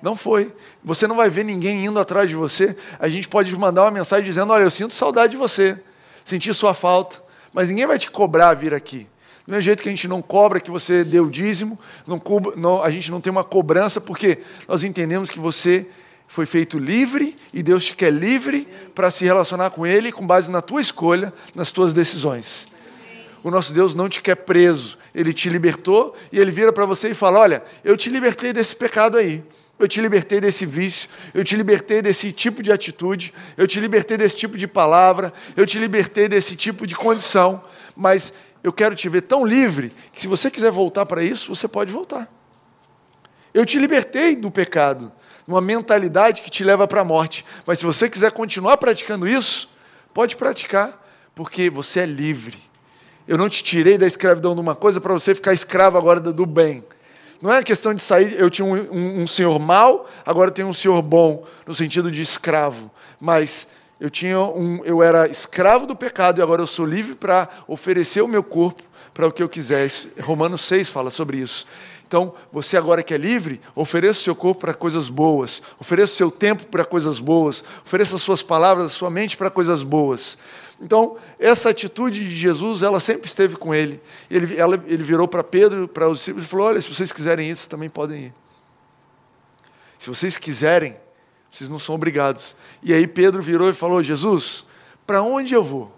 Não 0.00 0.16
foi. 0.16 0.52
Você 0.82 1.06
não 1.06 1.16
vai 1.16 1.28
ver 1.28 1.44
ninguém 1.44 1.84
indo 1.84 1.98
atrás 1.98 2.28
de 2.28 2.34
você. 2.34 2.74
A 2.98 3.08
gente 3.08 3.28
pode 3.28 3.54
mandar 3.56 3.82
uma 3.82 3.90
mensagem 3.90 4.24
dizendo: 4.24 4.52
olha, 4.52 4.62
eu 4.62 4.70
sinto 4.70 4.94
saudade 4.94 5.32
de 5.32 5.36
você, 5.36 5.78
senti 6.24 6.52
sua 6.54 6.72
falta, 6.72 7.22
mas 7.52 7.68
ninguém 7.68 7.86
vai 7.86 7.98
te 7.98 8.10
cobrar 8.10 8.54
vir 8.54 8.72
aqui. 8.72 9.06
Do 9.46 9.50
mesmo 9.50 9.62
jeito 9.62 9.82
que 9.82 9.88
a 9.88 9.92
gente 9.92 10.08
não 10.08 10.22
cobra 10.22 10.58
que 10.58 10.70
você 10.70 11.04
deu 11.04 11.28
dízimo, 11.28 11.78
não, 12.06 12.20
não, 12.56 12.82
a 12.82 12.90
gente 12.90 13.10
não 13.10 13.20
tem 13.20 13.30
uma 13.30 13.44
cobrança, 13.44 14.00
porque 14.00 14.38
nós 14.66 14.82
entendemos 14.84 15.30
que 15.30 15.38
você 15.38 15.86
foi 16.26 16.46
feito 16.46 16.78
livre 16.78 17.36
e 17.52 17.62
Deus 17.62 17.84
te 17.84 17.94
quer 17.94 18.10
livre 18.10 18.66
para 18.94 19.10
se 19.10 19.24
relacionar 19.24 19.70
com 19.70 19.86
Ele 19.86 20.10
com 20.10 20.26
base 20.26 20.50
na 20.50 20.62
tua 20.62 20.80
escolha, 20.80 21.32
nas 21.54 21.70
tuas 21.70 21.92
decisões. 21.92 22.68
O 23.42 23.50
nosso 23.50 23.74
Deus 23.74 23.94
não 23.94 24.08
te 24.08 24.22
quer 24.22 24.36
preso, 24.36 24.98
Ele 25.14 25.34
te 25.34 25.50
libertou 25.50 26.16
e 26.32 26.38
Ele 26.38 26.50
vira 26.50 26.72
para 26.72 26.86
você 26.86 27.10
e 27.10 27.14
fala: 27.14 27.40
Olha, 27.40 27.62
eu 27.84 27.96
te 27.96 28.08
libertei 28.08 28.52
desse 28.52 28.74
pecado 28.74 29.18
aí. 29.18 29.44
Eu 29.78 29.88
te 29.88 30.00
libertei 30.00 30.40
desse 30.40 30.64
vício, 30.64 31.08
eu 31.34 31.42
te 31.42 31.56
libertei 31.56 32.00
desse 32.00 32.30
tipo 32.30 32.62
de 32.62 32.70
atitude, 32.70 33.34
eu 33.56 33.66
te 33.66 33.80
libertei 33.80 34.16
desse 34.16 34.36
tipo 34.36 34.56
de 34.56 34.68
palavra, 34.68 35.32
eu 35.56 35.66
te 35.66 35.80
libertei 35.80 36.28
desse 36.28 36.54
tipo 36.54 36.86
de 36.86 36.94
condição, 36.94 37.62
mas 37.96 38.32
eu 38.64 38.72
quero 38.72 38.96
te 38.96 39.10
ver 39.10 39.20
tão 39.20 39.44
livre 39.44 39.92
que 40.10 40.22
se 40.22 40.26
você 40.26 40.50
quiser 40.50 40.72
voltar 40.72 41.04
para 41.04 41.22
isso, 41.22 41.54
você 41.54 41.68
pode 41.68 41.92
voltar. 41.92 42.26
Eu 43.52 43.66
te 43.66 43.78
libertei 43.78 44.34
do 44.34 44.50
pecado, 44.50 45.12
uma 45.46 45.60
mentalidade 45.60 46.40
que 46.40 46.50
te 46.50 46.64
leva 46.64 46.88
para 46.88 47.02
a 47.02 47.04
morte, 47.04 47.44
mas 47.66 47.78
se 47.78 47.84
você 47.84 48.08
quiser 48.08 48.32
continuar 48.32 48.78
praticando 48.78 49.28
isso, 49.28 49.68
pode 50.14 50.34
praticar, 50.34 51.06
porque 51.34 51.68
você 51.68 52.00
é 52.00 52.06
livre. 52.06 52.56
Eu 53.28 53.36
não 53.36 53.50
te 53.50 53.62
tirei 53.62 53.98
da 53.98 54.06
escravidão 54.06 54.54
de 54.54 54.60
uma 54.62 54.74
coisa 54.74 54.98
para 54.98 55.12
você 55.12 55.34
ficar 55.34 55.52
escravo 55.52 55.98
agora 55.98 56.18
do 56.18 56.46
bem. 56.46 56.82
Não 57.42 57.52
é 57.52 57.62
questão 57.62 57.92
de 57.92 58.02
sair, 58.02 58.34
eu 58.40 58.48
tinha 58.48 58.64
um, 58.64 58.74
um, 58.74 59.22
um 59.22 59.26
senhor 59.26 59.58
mau, 59.58 60.08
agora 60.24 60.50
tenho 60.50 60.68
um 60.68 60.72
senhor 60.72 61.02
bom, 61.02 61.46
no 61.66 61.74
sentido 61.74 62.10
de 62.10 62.22
escravo. 62.22 62.90
Mas 63.20 63.68
eu, 64.04 64.10
tinha 64.10 64.38
um, 64.38 64.84
eu 64.84 65.02
era 65.02 65.26
escravo 65.26 65.86
do 65.86 65.96
pecado 65.96 66.38
e 66.38 66.42
agora 66.42 66.60
eu 66.60 66.66
sou 66.66 66.84
livre 66.84 67.14
para 67.14 67.48
oferecer 67.66 68.20
o 68.20 68.28
meu 68.28 68.42
corpo 68.42 68.82
para 69.14 69.26
o 69.26 69.32
que 69.32 69.42
eu 69.42 69.48
quiser. 69.48 69.90
Romanos 70.20 70.60
6 70.60 70.90
fala 70.90 71.10
sobre 71.10 71.38
isso. 71.38 71.66
Então, 72.06 72.34
você 72.52 72.76
agora 72.76 73.02
que 73.02 73.14
é 73.14 73.16
livre, 73.16 73.62
ofereça 73.74 74.20
o 74.20 74.22
seu 74.22 74.36
corpo 74.36 74.60
para 74.60 74.74
coisas 74.74 75.08
boas, 75.08 75.62
ofereça 75.80 76.12
o 76.12 76.16
seu 76.16 76.30
tempo 76.30 76.66
para 76.66 76.84
coisas 76.84 77.18
boas, 77.18 77.64
ofereça 77.82 78.16
as 78.16 78.20
suas 78.20 78.42
palavras, 78.42 78.84
a 78.84 78.90
sua 78.90 79.08
mente 79.08 79.38
para 79.38 79.48
coisas 79.48 79.82
boas. 79.82 80.36
Então, 80.78 81.16
essa 81.38 81.70
atitude 81.70 82.28
de 82.28 82.36
Jesus, 82.36 82.82
ela 82.82 83.00
sempre 83.00 83.26
esteve 83.26 83.56
com 83.56 83.74
ele. 83.74 84.02
Ele, 84.30 84.54
ela, 84.54 84.84
ele 84.86 85.02
virou 85.02 85.26
para 85.26 85.42
Pedro, 85.42 85.88
para 85.88 86.10
os 86.10 86.18
discípulos, 86.18 86.44
e 86.44 86.48
falou: 86.48 86.66
Olha, 86.66 86.80
se 86.82 86.94
vocês 86.94 87.10
quiserem 87.10 87.48
ir, 87.48 87.56
vocês 87.56 87.68
também 87.68 87.88
podem 87.88 88.24
ir. 88.24 88.34
Se 89.98 90.10
vocês 90.10 90.36
quiserem, 90.36 90.94
vocês 91.54 91.70
não 91.70 91.78
são 91.78 91.94
obrigados. 91.94 92.56
E 92.82 92.92
aí 92.92 93.06
Pedro 93.06 93.40
virou 93.40 93.70
e 93.70 93.72
falou: 93.72 94.02
Jesus, 94.02 94.64
para 95.06 95.22
onde 95.22 95.54
eu 95.54 95.62
vou? 95.62 95.96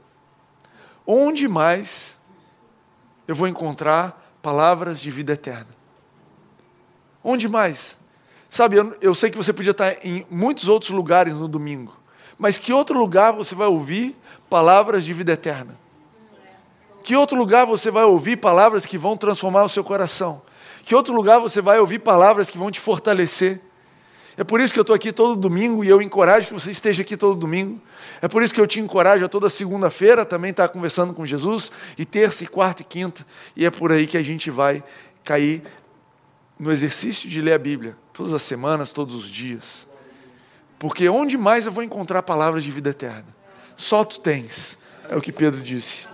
Onde 1.06 1.48
mais 1.48 2.18
eu 3.26 3.34
vou 3.34 3.48
encontrar 3.48 4.36
palavras 4.42 5.00
de 5.00 5.10
vida 5.10 5.32
eterna? 5.32 5.68
Onde 7.24 7.48
mais? 7.48 7.96
Sabe, 8.50 8.76
eu, 8.76 8.96
eu 9.00 9.14
sei 9.14 9.30
que 9.30 9.36
você 9.36 9.52
podia 9.52 9.70
estar 9.70 10.04
em 10.04 10.26
muitos 10.30 10.68
outros 10.68 10.90
lugares 10.90 11.34
no 11.34 11.48
domingo, 11.48 11.96
mas 12.38 12.58
que 12.58 12.72
outro 12.72 12.98
lugar 12.98 13.32
você 13.32 13.54
vai 13.54 13.66
ouvir 13.66 14.14
palavras 14.50 15.06
de 15.06 15.14
vida 15.14 15.32
eterna? 15.32 15.74
Que 17.02 17.16
outro 17.16 17.36
lugar 17.36 17.64
você 17.64 17.90
vai 17.90 18.04
ouvir 18.04 18.36
palavras 18.36 18.84
que 18.84 18.98
vão 18.98 19.16
transformar 19.16 19.62
o 19.62 19.68
seu 19.68 19.82
coração? 19.82 20.42
Que 20.82 20.94
outro 20.94 21.14
lugar 21.14 21.40
você 21.40 21.62
vai 21.62 21.80
ouvir 21.80 22.00
palavras 22.00 22.50
que 22.50 22.58
vão 22.58 22.70
te 22.70 22.78
fortalecer? 22.78 23.60
É 24.36 24.44
por 24.44 24.60
isso 24.60 24.72
que 24.72 24.78
eu 24.78 24.82
estou 24.82 24.94
aqui 24.94 25.12
todo 25.12 25.34
domingo 25.34 25.82
e 25.82 25.88
eu 25.88 26.02
encorajo 26.02 26.46
que 26.46 26.52
você 26.52 26.70
esteja 26.70 27.02
aqui 27.02 27.16
todo 27.16 27.34
domingo. 27.34 27.80
É 28.20 28.28
por 28.28 28.42
isso 28.42 28.52
que 28.52 28.60
eu 28.60 28.66
te 28.66 28.78
encorajo 28.78 29.24
a 29.24 29.28
toda 29.28 29.48
segunda-feira 29.48 30.26
também 30.26 30.50
estar 30.50 30.68
conversando 30.68 31.14
com 31.14 31.24
Jesus, 31.24 31.72
e 31.96 32.04
terça, 32.04 32.44
e 32.44 32.46
quarta 32.46 32.82
e 32.82 32.84
quinta. 32.84 33.26
E 33.56 33.64
é 33.64 33.70
por 33.70 33.90
aí 33.90 34.06
que 34.06 34.16
a 34.16 34.22
gente 34.22 34.50
vai 34.50 34.84
cair 35.24 35.62
no 36.58 36.70
exercício 36.70 37.28
de 37.28 37.40
ler 37.40 37.54
a 37.54 37.58
Bíblia, 37.58 37.96
todas 38.12 38.34
as 38.34 38.42
semanas, 38.42 38.92
todos 38.92 39.14
os 39.14 39.28
dias. 39.28 39.88
Porque 40.78 41.08
onde 41.08 41.38
mais 41.38 41.64
eu 41.64 41.72
vou 41.72 41.82
encontrar 41.82 42.22
palavras 42.22 42.62
de 42.62 42.70
vida 42.70 42.90
eterna? 42.90 43.34
Só 43.74 44.04
tu 44.04 44.20
tens, 44.20 44.78
é 45.08 45.16
o 45.16 45.20
que 45.20 45.32
Pedro 45.32 45.62
disse. 45.62 46.06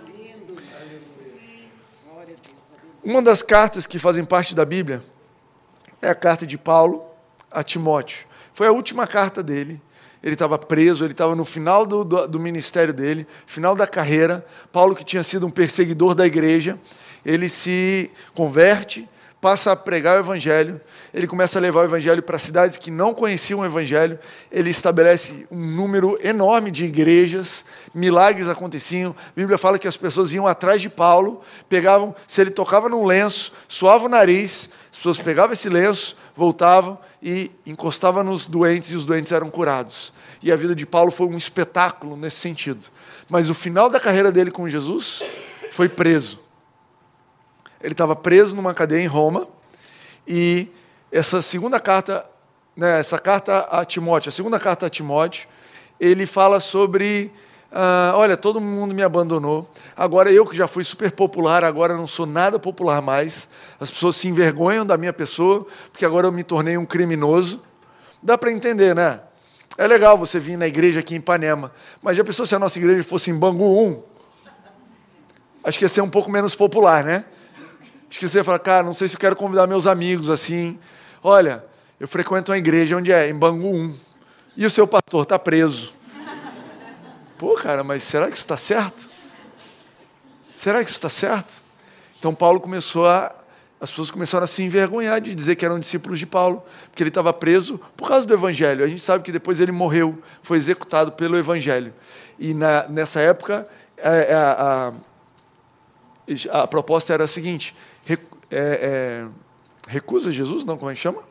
Uma 3.02 3.21
das 3.21 3.43
cartas 3.43 3.85
que 3.85 3.99
fazem 3.99 4.25
parte 4.25 4.55
da 4.55 4.64
Bíblia 4.64 5.02
é 6.00 6.09
a 6.09 6.14
carta 6.14 6.47
de 6.47 6.57
Paulo 6.57 7.12
a 7.52 7.62
Timóteo. 7.62 8.26
Foi 8.54 8.66
a 8.66 8.73
última 8.73 9.06
carta 9.06 9.42
dele. 9.42 9.80
Ele 10.23 10.35
estava 10.35 10.56
preso, 10.56 11.04
ele 11.04 11.12
estava 11.12 11.35
no 11.35 11.44
final 11.44 11.85
do, 11.85 12.04
do, 12.04 12.28
do, 12.28 12.38
ministério 12.38 12.94
dele, 12.94 13.26
final 13.44 13.75
da 13.75 13.87
carreira. 13.87 14.47
Paulo, 14.71 14.94
que 14.94 15.04
tinha 15.04 15.23
sido 15.23 15.47
um 15.47 15.50
perseguidor 15.50 16.14
da 16.14 16.25
igreja, 16.25 16.78
ele 17.26 17.49
se 17.49 18.09
converte, 18.32 19.09
passa 19.40 19.73
a 19.73 19.76
pregar 19.76 20.16
o 20.16 20.21
evangelho, 20.21 20.80
ele 21.12 21.26
começa 21.26 21.59
a 21.59 21.62
levar 21.62 21.80
o 21.80 21.85
evangelho 21.85 22.23
para 22.23 22.38
cidades 22.38 22.76
que 22.76 22.92
não 22.92 23.12
conheciam 23.12 23.59
o 23.59 23.64
evangelho, 23.64 24.16
ele 24.52 24.71
estabelece 24.71 25.44
um 25.50 25.59
número 25.59 26.16
enorme 26.23 26.71
de 26.71 26.85
igrejas, 26.85 27.64
milagres 27.92 28.47
aconteciam. 28.47 29.16
A 29.18 29.32
Bíblia 29.35 29.59
fala 29.59 29.80
que 29.80 29.88
as 29.88 29.97
pessoas 29.97 30.32
iam 30.32 30.47
atrás 30.47 30.80
de 30.80 30.88
Paulo, 30.88 31.40
pegavam, 31.68 32.14
se 32.28 32.40
ele 32.40 32.50
tocava 32.50 32.88
num 32.88 33.04
lenço, 33.04 33.52
suava 33.66 34.06
o 34.06 34.09
nariz, 34.09 34.71
as 34.92 34.99
pessoas 34.99 35.18
pegavam 35.18 35.52
esse 35.52 35.68
lenço, 35.68 36.16
voltavam 36.37 36.97
e 37.23 37.52
encostavam 37.64 38.25
nos 38.25 38.47
doentes 38.47 38.91
e 38.91 38.97
os 38.97 39.07
doentes 39.07 39.31
eram 39.31 39.49
curados. 39.49 40.12
E 40.43 40.50
a 40.50 40.57
vida 40.57 40.75
de 40.75 40.85
Paulo 40.85 41.12
foi 41.12 41.26
um 41.29 41.37
espetáculo 41.37 42.17
nesse 42.17 42.37
sentido. 42.37 42.87
Mas 43.29 43.49
o 43.49 43.55
final 43.55 43.88
da 43.88 44.00
carreira 44.00 44.33
dele 44.33 44.50
com 44.50 44.69
Jesus 44.69 45.23
foi 45.71 45.88
preso. 45.88 46.41
Ele 47.81 47.93
estava 47.93 48.17
preso 48.17 48.57
numa 48.57 48.75
cadeia 48.75 49.02
em 49.02 49.07
Roma 49.07 49.47
e 50.26 50.69
essa 51.11 51.41
segunda 51.43 51.79
carta, 51.79 52.26
né, 52.76 52.99
essa 52.99 53.19
carta 53.19 53.61
a 53.71 53.85
Timóteo, 53.85 54.29
a 54.29 54.33
segunda 54.33 54.59
carta 54.59 54.87
a 54.87 54.91
Timóteo, 54.91 55.49
ele 56.00 56.26
fala 56.26 56.59
sobre, 56.59 57.31
ah, 57.75 58.12
olha, 58.17 58.37
todo 58.37 58.61
mundo 58.61 58.95
me 58.95 59.02
abandonou. 59.02 59.67
Agora 59.97 60.31
eu 60.31 60.45
que 60.45 60.55
já 60.55 60.69
fui 60.69 60.85
super 60.85 61.11
popular, 61.11 61.64
agora 61.64 61.97
não 61.97 62.07
sou 62.07 62.26
nada 62.26 62.59
popular 62.59 63.00
mais. 63.00 63.49
As 63.81 63.91
pessoas 63.91 64.17
se 64.17 64.29
envergonham 64.29 64.85
da 64.85 64.99
minha 64.99 65.12
pessoa 65.12 65.67
porque 65.91 66.05
agora 66.05 66.26
eu 66.26 66.33
me 66.33 66.45
tornei 66.45 66.76
um 66.76 66.85
criminoso. 66.85 67.62
Dá 68.23 68.37
para 68.37 68.52
entender, 68.52 68.95
né? 68.95 69.21
É 69.79 69.87
legal 69.87 70.19
você 70.19 70.38
vir 70.38 70.59
na 70.59 70.67
igreja 70.67 71.00
aqui 71.00 71.14
em 71.14 71.19
Ipanema, 71.19 71.73
mas 72.02 72.14
já 72.14 72.23
pensou 72.23 72.45
se 72.45 72.55
a 72.55 72.59
nossa 72.59 72.79
igreja 72.79 73.02
fosse 73.02 73.31
em 73.31 73.35
Bangu 73.35 73.83
1? 73.83 74.02
Acho 75.64 75.79
que 75.79 75.87
ia 75.87 75.88
ser 75.88 76.02
um 76.02 76.11
pouco 76.11 76.31
menos 76.31 76.55
popular, 76.55 77.02
né? 77.02 77.25
Acho 78.11 78.19
que 78.19 78.29
você 78.29 78.38
ia 78.38 78.45
falar, 78.45 78.59
cara, 78.59 78.83
não 78.85 78.93
sei 78.93 79.09
se 79.09 79.17
eu 79.17 79.21
quero 79.21 79.35
convidar 79.35 79.67
meus 79.67 79.87
amigos 79.87 80.29
assim. 80.29 80.79
Olha, 81.23 81.64
eu 81.99 82.07
frequento 82.07 82.52
uma 82.52 82.59
igreja 82.59 82.99
onde 82.99 83.11
é, 83.11 83.31
em 83.31 83.35
Bangu 83.35 83.75
1. 83.75 83.95
E 84.59 84.67
o 84.67 84.71
seu 84.71 84.87
pastor 84.87 85.23
está 85.23 85.38
preso. 85.38 85.95
Pô, 87.42 87.54
cara, 87.54 87.82
mas 87.82 88.04
será 88.04 88.28
que 88.28 88.34
isso 88.34 88.42
está 88.42 88.56
certo? 88.56 89.11
Será 90.54 90.78
que 90.78 90.88
isso 90.88 90.96
está 90.96 91.08
certo? 91.08 91.61
Então 92.16 92.32
Paulo 92.32 92.61
começou 92.61 93.04
a. 93.04 93.34
As 93.80 93.90
pessoas 93.90 94.12
começaram 94.12 94.44
a 94.44 94.46
se 94.46 94.62
envergonhar 94.62 95.20
de 95.20 95.34
dizer 95.34 95.56
que 95.56 95.64
eram 95.64 95.80
discípulos 95.80 96.20
de 96.20 96.25
Paulo, 96.25 96.62
porque 96.84 97.02
ele 97.02 97.11
estava 97.11 97.32
preso 97.32 97.80
por 97.96 98.06
causa 98.06 98.25
do 98.25 98.32
Evangelho. 98.32 98.84
A 98.84 98.87
gente 98.87 99.02
sabe 99.02 99.25
que 99.25 99.32
depois 99.32 99.58
ele 99.58 99.72
morreu, 99.72 100.22
foi 100.40 100.56
executado 100.56 101.11
pelo 101.11 101.37
Evangelho. 101.37 101.92
E 102.38 102.54
na, 102.54 102.87
nessa 102.87 103.20
época, 103.20 103.66
é, 103.96 104.30
é, 104.30 104.34
a, 104.34 104.92
a, 106.52 106.62
a 106.62 106.68
proposta 106.68 107.12
era 107.12 107.25
a 107.25 107.28
seguinte: 107.28 107.75
é, 108.08 108.18
é, 108.52 109.26
recusa 109.88 110.30
Jesus, 110.30 110.64
não, 110.64 110.78
como 110.78 110.92
é 110.92 110.94
que 110.94 111.00
chama? 111.00 111.25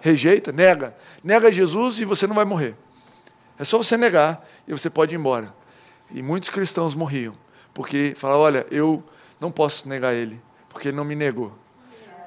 Rejeita, 0.00 0.50
nega. 0.50 0.92
Nega 1.22 1.52
Jesus 1.52 2.00
e 2.00 2.04
você 2.04 2.26
não 2.26 2.34
vai 2.34 2.44
morrer. 2.44 2.74
É 3.62 3.64
só 3.64 3.78
você 3.78 3.96
negar 3.96 4.44
e 4.66 4.72
você 4.72 4.90
pode 4.90 5.14
ir 5.14 5.18
embora. 5.18 5.54
E 6.10 6.20
muitos 6.20 6.50
cristãos 6.50 6.96
morriam, 6.96 7.32
porque 7.72 8.12
falavam, 8.16 8.42
olha, 8.42 8.66
eu 8.72 9.00
não 9.40 9.52
posso 9.52 9.88
negar 9.88 10.12
ele, 10.12 10.42
porque 10.68 10.88
ele 10.88 10.96
não 10.96 11.04
me 11.04 11.14
negou. 11.14 11.52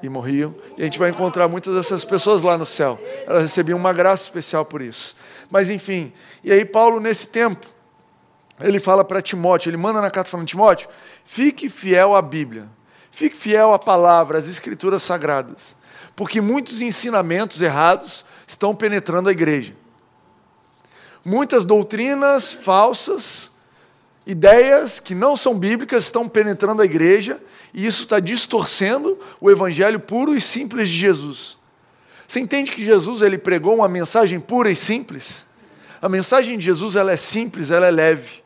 E 0.02 0.08
morriam. 0.08 0.54
E 0.78 0.80
a 0.80 0.86
gente 0.86 0.98
vai 0.98 1.10
encontrar 1.10 1.46
muitas 1.46 1.74
dessas 1.74 2.06
pessoas 2.06 2.42
lá 2.42 2.56
no 2.56 2.64
céu. 2.64 2.98
Elas 3.26 3.42
recebiam 3.42 3.78
uma 3.78 3.92
graça 3.92 4.22
especial 4.22 4.64
por 4.64 4.80
isso. 4.80 5.14
Mas 5.50 5.68
enfim, 5.68 6.10
e 6.42 6.50
aí 6.50 6.64
Paulo, 6.64 7.00
nesse 7.00 7.26
tempo, 7.26 7.66
ele 8.58 8.80
fala 8.80 9.04
para 9.04 9.20
Timóteo, 9.20 9.68
ele 9.68 9.76
manda 9.76 10.00
na 10.00 10.10
carta 10.10 10.30
falando, 10.30 10.46
Timóteo, 10.46 10.88
fique 11.22 11.68
fiel 11.68 12.16
à 12.16 12.22
Bíblia. 12.22 12.66
Fique 13.10 13.36
fiel 13.36 13.74
à 13.74 13.78
palavra, 13.78 14.38
às 14.38 14.48
escrituras 14.48 15.02
sagradas, 15.02 15.76
porque 16.14 16.40
muitos 16.40 16.80
ensinamentos 16.80 17.60
errados 17.60 18.24
estão 18.46 18.74
penetrando 18.74 19.28
a 19.28 19.32
igreja. 19.32 19.74
Muitas 21.28 21.64
doutrinas 21.64 22.52
falsas, 22.52 23.50
ideias 24.24 25.00
que 25.00 25.12
não 25.12 25.36
são 25.36 25.58
bíblicas 25.58 26.04
estão 26.04 26.28
penetrando 26.28 26.82
a 26.82 26.84
igreja 26.84 27.40
e 27.74 27.84
isso 27.84 28.04
está 28.04 28.20
distorcendo 28.20 29.18
o 29.40 29.50
evangelho 29.50 29.98
puro 29.98 30.36
e 30.36 30.40
simples 30.40 30.88
de 30.88 30.94
Jesus. 30.94 31.58
Você 32.28 32.38
entende 32.38 32.70
que 32.70 32.84
Jesus 32.84 33.22
ele 33.22 33.38
pregou 33.38 33.74
uma 33.74 33.88
mensagem 33.88 34.38
pura 34.38 34.70
e 34.70 34.76
simples? 34.76 35.44
A 36.00 36.08
mensagem 36.08 36.56
de 36.56 36.64
Jesus 36.64 36.94
ela 36.94 37.10
é 37.10 37.16
simples, 37.16 37.72
ela 37.72 37.86
é 37.86 37.90
leve. 37.90 38.44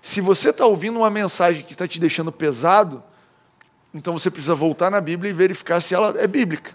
Se 0.00 0.22
você 0.22 0.48
está 0.48 0.64
ouvindo 0.64 1.00
uma 1.00 1.10
mensagem 1.10 1.62
que 1.62 1.72
está 1.72 1.86
te 1.86 2.00
deixando 2.00 2.32
pesado, 2.32 3.04
então 3.92 4.18
você 4.18 4.30
precisa 4.30 4.54
voltar 4.54 4.90
na 4.90 5.02
Bíblia 5.02 5.28
e 5.28 5.34
verificar 5.34 5.82
se 5.82 5.94
ela 5.94 6.14
é 6.18 6.26
bíblica. 6.26 6.74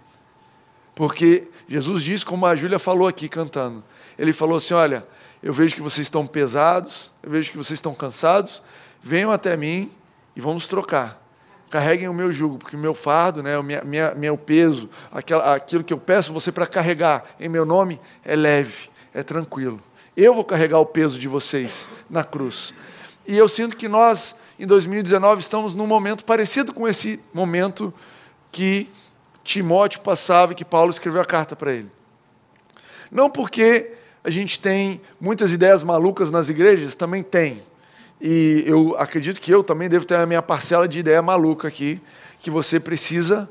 Porque 0.94 1.48
Jesus 1.68 2.04
diz, 2.04 2.24
como 2.24 2.46
a 2.46 2.54
Júlia 2.54 2.78
falou 2.78 3.08
aqui 3.08 3.28
cantando, 3.28 3.84
ele 4.20 4.34
falou 4.34 4.58
assim: 4.58 4.76
Olha, 4.76 5.04
eu 5.44 5.52
vejo 5.52 5.76
que 5.76 5.82
vocês 5.82 6.06
estão 6.06 6.26
pesados, 6.28 7.12
eu 7.24 7.32
vejo 7.32 7.52
que 7.52 7.58
vocês 7.58 7.78
estão 7.78 7.94
cansados, 7.94 8.62
venham 9.02 9.32
até 9.32 9.58
mim 9.58 9.92
e 10.36 10.42
vamos 10.42 10.68
trocar. 10.68 11.20
Carreguem 11.70 12.08
o 12.08 12.14
meu 12.14 12.32
jugo, 12.32 12.58
porque 12.58 12.76
o 12.76 12.80
meu 12.80 12.94
fardo, 12.94 13.42
né, 13.42 13.58
o 13.58 13.64
minha, 13.64 13.82
minha, 13.84 14.14
meu 14.14 14.38
peso, 14.38 14.90
aquela, 15.12 15.56
aquilo 15.56 15.84
que 15.84 15.94
eu 15.94 15.98
peço 15.98 16.34
você 16.34 16.52
para 16.52 16.68
carregar 16.68 17.24
em 17.40 17.50
meu 17.50 17.66
nome 17.66 18.00
é 18.24 18.36
leve, 18.36 18.90
é 19.14 19.24
tranquilo. 19.24 19.82
Eu 20.16 20.34
vou 20.34 20.44
carregar 20.44 20.80
o 20.80 20.86
peso 20.86 21.18
de 21.18 21.28
vocês 21.28 21.88
na 22.10 22.24
cruz. 22.24 22.74
E 23.26 23.38
eu 23.38 23.48
sinto 23.48 23.78
que 23.78 23.88
nós, 23.88 24.36
em 24.60 24.68
2019, 24.68 25.42
estamos 25.42 25.74
num 25.74 25.88
momento 25.88 26.26
parecido 26.26 26.74
com 26.74 26.88
esse 26.88 27.20
momento 27.34 27.94
que 28.52 28.90
Timóteo 29.44 30.02
passava 30.02 30.52
e 30.52 30.56
que 30.56 30.66
Paulo 30.66 30.92
escreveu 30.92 31.22
a 31.22 31.26
carta 31.26 31.56
para 31.56 31.72
ele. 31.72 31.90
Não 33.10 33.30
porque 33.30 33.94
a 34.24 34.30
gente 34.30 34.60
tem 34.60 35.02
muitas 35.20 35.52
ideias 35.52 35.84
malucas 35.84 36.30
nas 36.30 36.50
igrejas, 36.50 36.96
também 36.96 37.24
tem. 37.24 37.64
E 38.20 38.64
eu 38.68 38.96
acredito 38.98 39.42
que 39.42 39.52
eu 39.52 39.64
também 39.64 39.90
devo 39.90 40.06
ter 40.06 40.16
a 40.16 40.26
minha 40.26 40.42
parcela 40.42 40.88
de 40.88 41.00
ideia 41.00 41.22
maluca 41.22 41.68
aqui, 41.68 42.00
que 42.40 42.52
você 42.52 42.80
precisa 42.80 43.50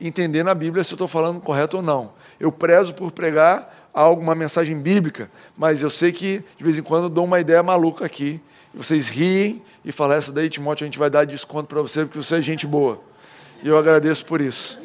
entender 0.00 0.42
na 0.42 0.54
Bíblia 0.54 0.84
se 0.84 0.92
eu 0.92 0.96
estou 0.96 1.08
falando 1.08 1.40
correto 1.40 1.78
ou 1.78 1.82
não. 1.82 2.12
Eu 2.38 2.52
prezo 2.52 2.94
por 2.94 3.10
pregar 3.10 3.90
alguma 3.92 4.34
mensagem 4.34 4.78
bíblica, 4.78 5.30
mas 5.56 5.82
eu 5.82 5.90
sei 5.90 6.12
que 6.12 6.42
de 6.56 6.64
vez 6.64 6.78
em 6.78 6.82
quando 6.82 7.08
dou 7.08 7.24
uma 7.24 7.40
ideia 7.40 7.62
maluca 7.62 8.06
aqui. 8.06 8.40
Vocês 8.74 9.08
riem 9.08 9.60
e 9.84 9.92
falam, 9.92 10.16
essa 10.16 10.32
daí, 10.32 10.48
Timóteo, 10.48 10.84
a 10.84 10.86
gente 10.86 10.98
vai 10.98 11.10
dar 11.10 11.24
desconto 11.24 11.68
para 11.68 11.82
você, 11.82 12.04
porque 12.04 12.22
você 12.22 12.36
é 12.36 12.42
gente 12.42 12.66
boa. 12.66 13.00
E 13.62 13.68
eu 13.68 13.76
agradeço 13.76 14.24
por 14.24 14.40
isso. 14.40 14.78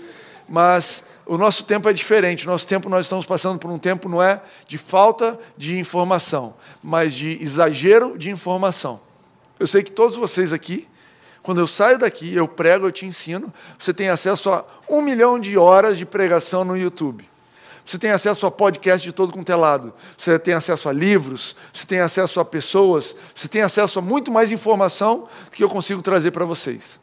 Mas 0.48 1.04
o 1.28 1.38
nosso 1.38 1.66
tempo 1.66 1.90
é 1.90 1.94
diferente. 1.94 2.48
O 2.48 2.52
nosso 2.52 2.68
tempo, 2.68 2.90
nós 2.90 3.06
estamos 3.06 3.26
passando 3.26 3.60
por 3.60 3.70
um 3.70 3.78
tempo, 3.78 4.08
não 4.08 4.24
é 4.24 4.42
de 4.68 4.78
falta 4.78 5.38
de 5.58 5.78
informação, 5.78 6.54
mas 6.82 7.14
de 7.14 7.38
exagero 7.42 8.18
de 8.18 8.30
informação. 8.30 9.00
Eu 9.60 9.68
sei 9.68 9.84
que 9.84 9.92
todos 9.92 10.16
vocês 10.16 10.54
aqui, 10.54 10.88
quando 11.44 11.60
eu 11.60 11.68
saio 11.68 11.98
daqui, 11.98 12.34
eu 12.34 12.48
prego, 12.48 12.88
eu 12.88 12.92
te 12.92 13.06
ensino, 13.06 13.54
você 13.78 13.94
tem 13.94 14.10
acesso 14.10 14.50
a 14.50 14.66
um 14.88 15.02
milhão 15.02 15.40
de 15.40 15.58
horas 15.58 15.98
de 15.98 16.06
pregação 16.06 16.64
no 16.64 16.78
YouTube. 16.78 17.28
Você 17.86 17.98
tem 17.98 18.12
acesso 18.12 18.46
a 18.46 18.52
podcast 18.52 19.02
de 19.02 19.14
todo 19.14 19.32
quanto 19.32 19.50
é 19.50 19.56
lado. 19.56 19.94
Você 20.18 20.38
tem 20.38 20.54
acesso 20.54 20.90
a 20.90 20.94
livros, 20.94 21.56
você 21.74 21.86
tem 21.88 22.02
acesso 22.02 22.40
a 22.42 22.46
pessoas, 22.46 23.16
você 23.34 23.48
tem 23.48 23.62
acesso 23.62 24.00
a 24.00 24.02
muito 24.02 24.30
mais 24.30 24.52
informação 24.52 25.28
do 25.46 25.52
que 25.52 25.64
eu 25.64 25.70
consigo 25.70 26.02
trazer 26.02 26.32
para 26.32 26.44
vocês. 26.44 27.00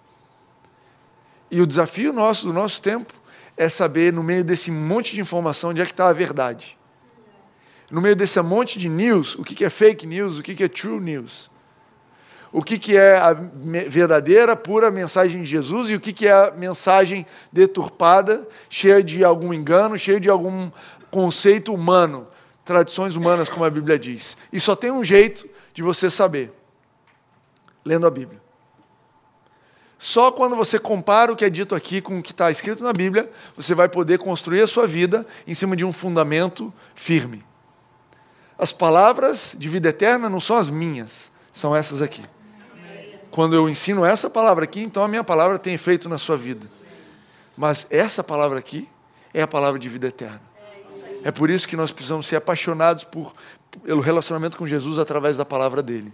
E 1.50 1.60
o 1.60 1.66
desafio 1.66 2.12
nosso, 2.12 2.46
do 2.46 2.52
nosso 2.52 2.82
tempo, 2.82 3.14
é 3.56 3.68
saber, 3.68 4.12
no 4.12 4.22
meio 4.22 4.44
desse 4.44 4.70
monte 4.70 5.14
de 5.14 5.20
informação, 5.20 5.70
onde 5.70 5.80
é 5.80 5.84
que 5.84 5.92
está 5.92 6.08
a 6.08 6.12
verdade. 6.12 6.78
No 7.90 8.00
meio 8.00 8.16
desse 8.16 8.40
monte 8.42 8.78
de 8.78 8.88
news, 8.88 9.34
o 9.34 9.44
que 9.44 9.64
é 9.64 9.70
fake 9.70 10.06
news, 10.06 10.38
o 10.38 10.42
que 10.42 10.62
é 10.62 10.68
true 10.68 11.00
news 11.00 11.50
o 12.54 12.62
que, 12.62 12.96
é 12.96 13.16
a 13.16 13.32
verdadeira, 13.88 14.54
pura 14.54 14.88
mensagem 14.88 15.42
de 15.42 15.50
Jesus 15.50 15.90
e 15.90 15.96
o 15.96 16.00
que 16.00 16.24
é 16.24 16.30
a 16.30 16.52
mensagem 16.52 17.26
deturpada, 17.52 18.46
cheia 18.70 19.02
de 19.02 19.24
algum 19.24 19.52
engano, 19.52 19.98
cheia 19.98 20.20
de 20.20 20.30
algum 20.30 20.70
conceito 21.10 21.74
humano, 21.74 22.28
tradições 22.64 23.16
humanas, 23.16 23.48
como 23.48 23.64
a 23.64 23.70
Bíblia 23.70 23.98
diz. 23.98 24.36
E 24.52 24.60
só 24.60 24.76
tem 24.76 24.92
um 24.92 25.02
jeito 25.02 25.50
de 25.72 25.82
você 25.82 26.08
saber: 26.08 26.52
lendo 27.84 28.06
a 28.06 28.10
Bíblia. 28.10 28.40
Só 30.04 30.30
quando 30.30 30.54
você 30.54 30.78
compara 30.78 31.32
o 31.32 31.36
que 31.36 31.46
é 31.46 31.48
dito 31.48 31.74
aqui 31.74 32.02
com 32.02 32.18
o 32.18 32.22
que 32.22 32.32
está 32.32 32.50
escrito 32.50 32.84
na 32.84 32.92
Bíblia, 32.92 33.30
você 33.56 33.74
vai 33.74 33.88
poder 33.88 34.18
construir 34.18 34.60
a 34.60 34.66
sua 34.66 34.86
vida 34.86 35.26
em 35.46 35.54
cima 35.54 35.74
de 35.74 35.82
um 35.82 35.94
fundamento 35.94 36.70
firme. 36.94 37.42
As 38.58 38.70
palavras 38.70 39.56
de 39.58 39.66
vida 39.66 39.88
eterna 39.88 40.28
não 40.28 40.40
são 40.40 40.58
as 40.58 40.68
minhas, 40.68 41.32
são 41.54 41.74
essas 41.74 42.02
aqui 42.02 42.20
quando 43.30 43.56
eu 43.56 43.66
ensino 43.66 44.04
essa 44.04 44.28
palavra 44.28 44.62
aqui, 44.62 44.80
então 44.80 45.02
a 45.02 45.08
minha 45.08 45.24
palavra 45.24 45.58
tem 45.58 45.72
efeito 45.74 46.06
na 46.06 46.18
sua 46.18 46.36
vida. 46.36 46.68
Mas 47.56 47.84
essa 47.90 48.22
palavra 48.22 48.60
aqui 48.60 48.88
é 49.32 49.40
a 49.42 49.46
palavra 49.48 49.80
de 49.80 49.88
vida 49.88 50.06
eterna. 50.06 50.40
É 51.24 51.32
por 51.32 51.48
isso 51.50 51.66
que 51.66 51.76
nós 51.76 51.90
precisamos 51.90 52.28
ser 52.28 52.36
apaixonados 52.36 53.02
por, 53.02 53.34
pelo 53.82 54.00
relacionamento 54.00 54.56
com 54.56 54.68
Jesus 54.68 55.00
através 55.00 55.36
da 55.38 55.44
palavra 55.44 55.82
dele. 55.82 56.12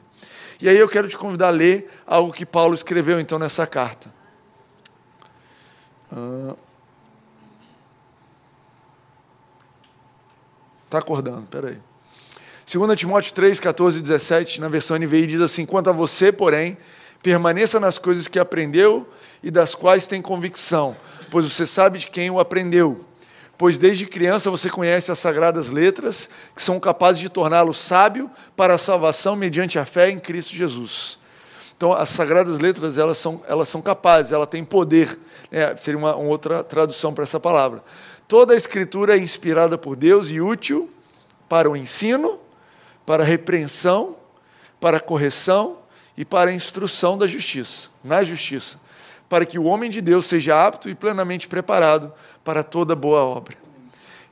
E 0.60 0.68
aí 0.68 0.76
eu 0.76 0.88
quero 0.88 1.08
te 1.08 1.16
convidar 1.16 1.48
a 1.48 1.50
ler 1.50 1.90
algo 2.06 2.32
que 2.32 2.44
Paulo 2.44 2.74
escreveu 2.74 3.18
então 3.18 3.38
nessa 3.38 3.66
carta. 3.66 4.12
Está 10.84 10.98
ah. 10.98 10.98
acordando, 10.98 11.46
peraí. 11.46 11.78
2 12.72 12.96
Timóteo 12.96 13.34
3, 13.34 13.58
14 13.58 13.98
e 13.98 14.02
17, 14.02 14.60
na 14.60 14.68
versão 14.68 14.96
NVI, 14.96 15.26
diz 15.26 15.40
assim: 15.40 15.66
Quanto 15.66 15.90
a 15.90 15.92
você, 15.92 16.30
porém, 16.30 16.76
Permaneça 17.22 17.78
nas 17.78 17.98
coisas 17.98 18.26
que 18.28 18.38
aprendeu 18.38 19.06
e 19.42 19.50
das 19.50 19.74
quais 19.74 20.06
tem 20.06 20.22
convicção, 20.22 20.96
pois 21.30 21.44
você 21.44 21.66
sabe 21.66 21.98
de 21.98 22.06
quem 22.06 22.30
o 22.30 22.40
aprendeu. 22.40 23.04
Pois 23.60 23.76
desde 23.76 24.06
criança 24.06 24.50
você 24.50 24.70
conhece 24.70 25.12
as 25.12 25.18
sagradas 25.18 25.68
letras, 25.68 26.30
que 26.56 26.62
são 26.62 26.80
capazes 26.80 27.20
de 27.20 27.28
torná-lo 27.28 27.74
sábio 27.74 28.30
para 28.56 28.72
a 28.72 28.78
salvação 28.78 29.36
mediante 29.36 29.78
a 29.78 29.84
fé 29.84 30.08
em 30.08 30.18
Cristo 30.18 30.56
Jesus. 30.56 31.18
Então, 31.76 31.92
as 31.92 32.08
sagradas 32.08 32.58
letras 32.58 32.96
elas 32.96 33.18
são, 33.18 33.42
elas 33.46 33.68
são 33.68 33.82
capazes, 33.82 34.32
ela 34.32 34.46
tem 34.46 34.64
poder. 34.64 35.20
Né? 35.50 35.76
Seria 35.76 35.98
uma, 35.98 36.16
uma 36.16 36.30
outra 36.30 36.64
tradução 36.64 37.12
para 37.12 37.24
essa 37.24 37.38
palavra. 37.38 37.84
Toda 38.26 38.54
a 38.54 38.56
escritura 38.56 39.14
é 39.14 39.18
inspirada 39.18 39.76
por 39.76 39.94
Deus 39.94 40.30
e 40.30 40.40
útil 40.40 40.88
para 41.46 41.68
o 41.68 41.76
ensino, 41.76 42.40
para 43.04 43.24
a 43.24 43.26
repreensão, 43.26 44.16
para 44.80 44.96
a 44.96 45.00
correção 45.00 45.80
e 46.16 46.24
para 46.24 46.48
a 46.48 46.54
instrução 46.54 47.18
da 47.18 47.26
justiça, 47.26 47.90
na 48.02 48.24
justiça, 48.24 48.80
para 49.28 49.44
que 49.44 49.58
o 49.58 49.64
homem 49.64 49.90
de 49.90 50.00
Deus 50.00 50.24
seja 50.24 50.66
apto 50.66 50.88
e 50.88 50.94
plenamente 50.94 51.46
preparado 51.46 52.10
para 52.44 52.62
toda 52.62 52.94
boa 52.94 53.24
obra. 53.24 53.56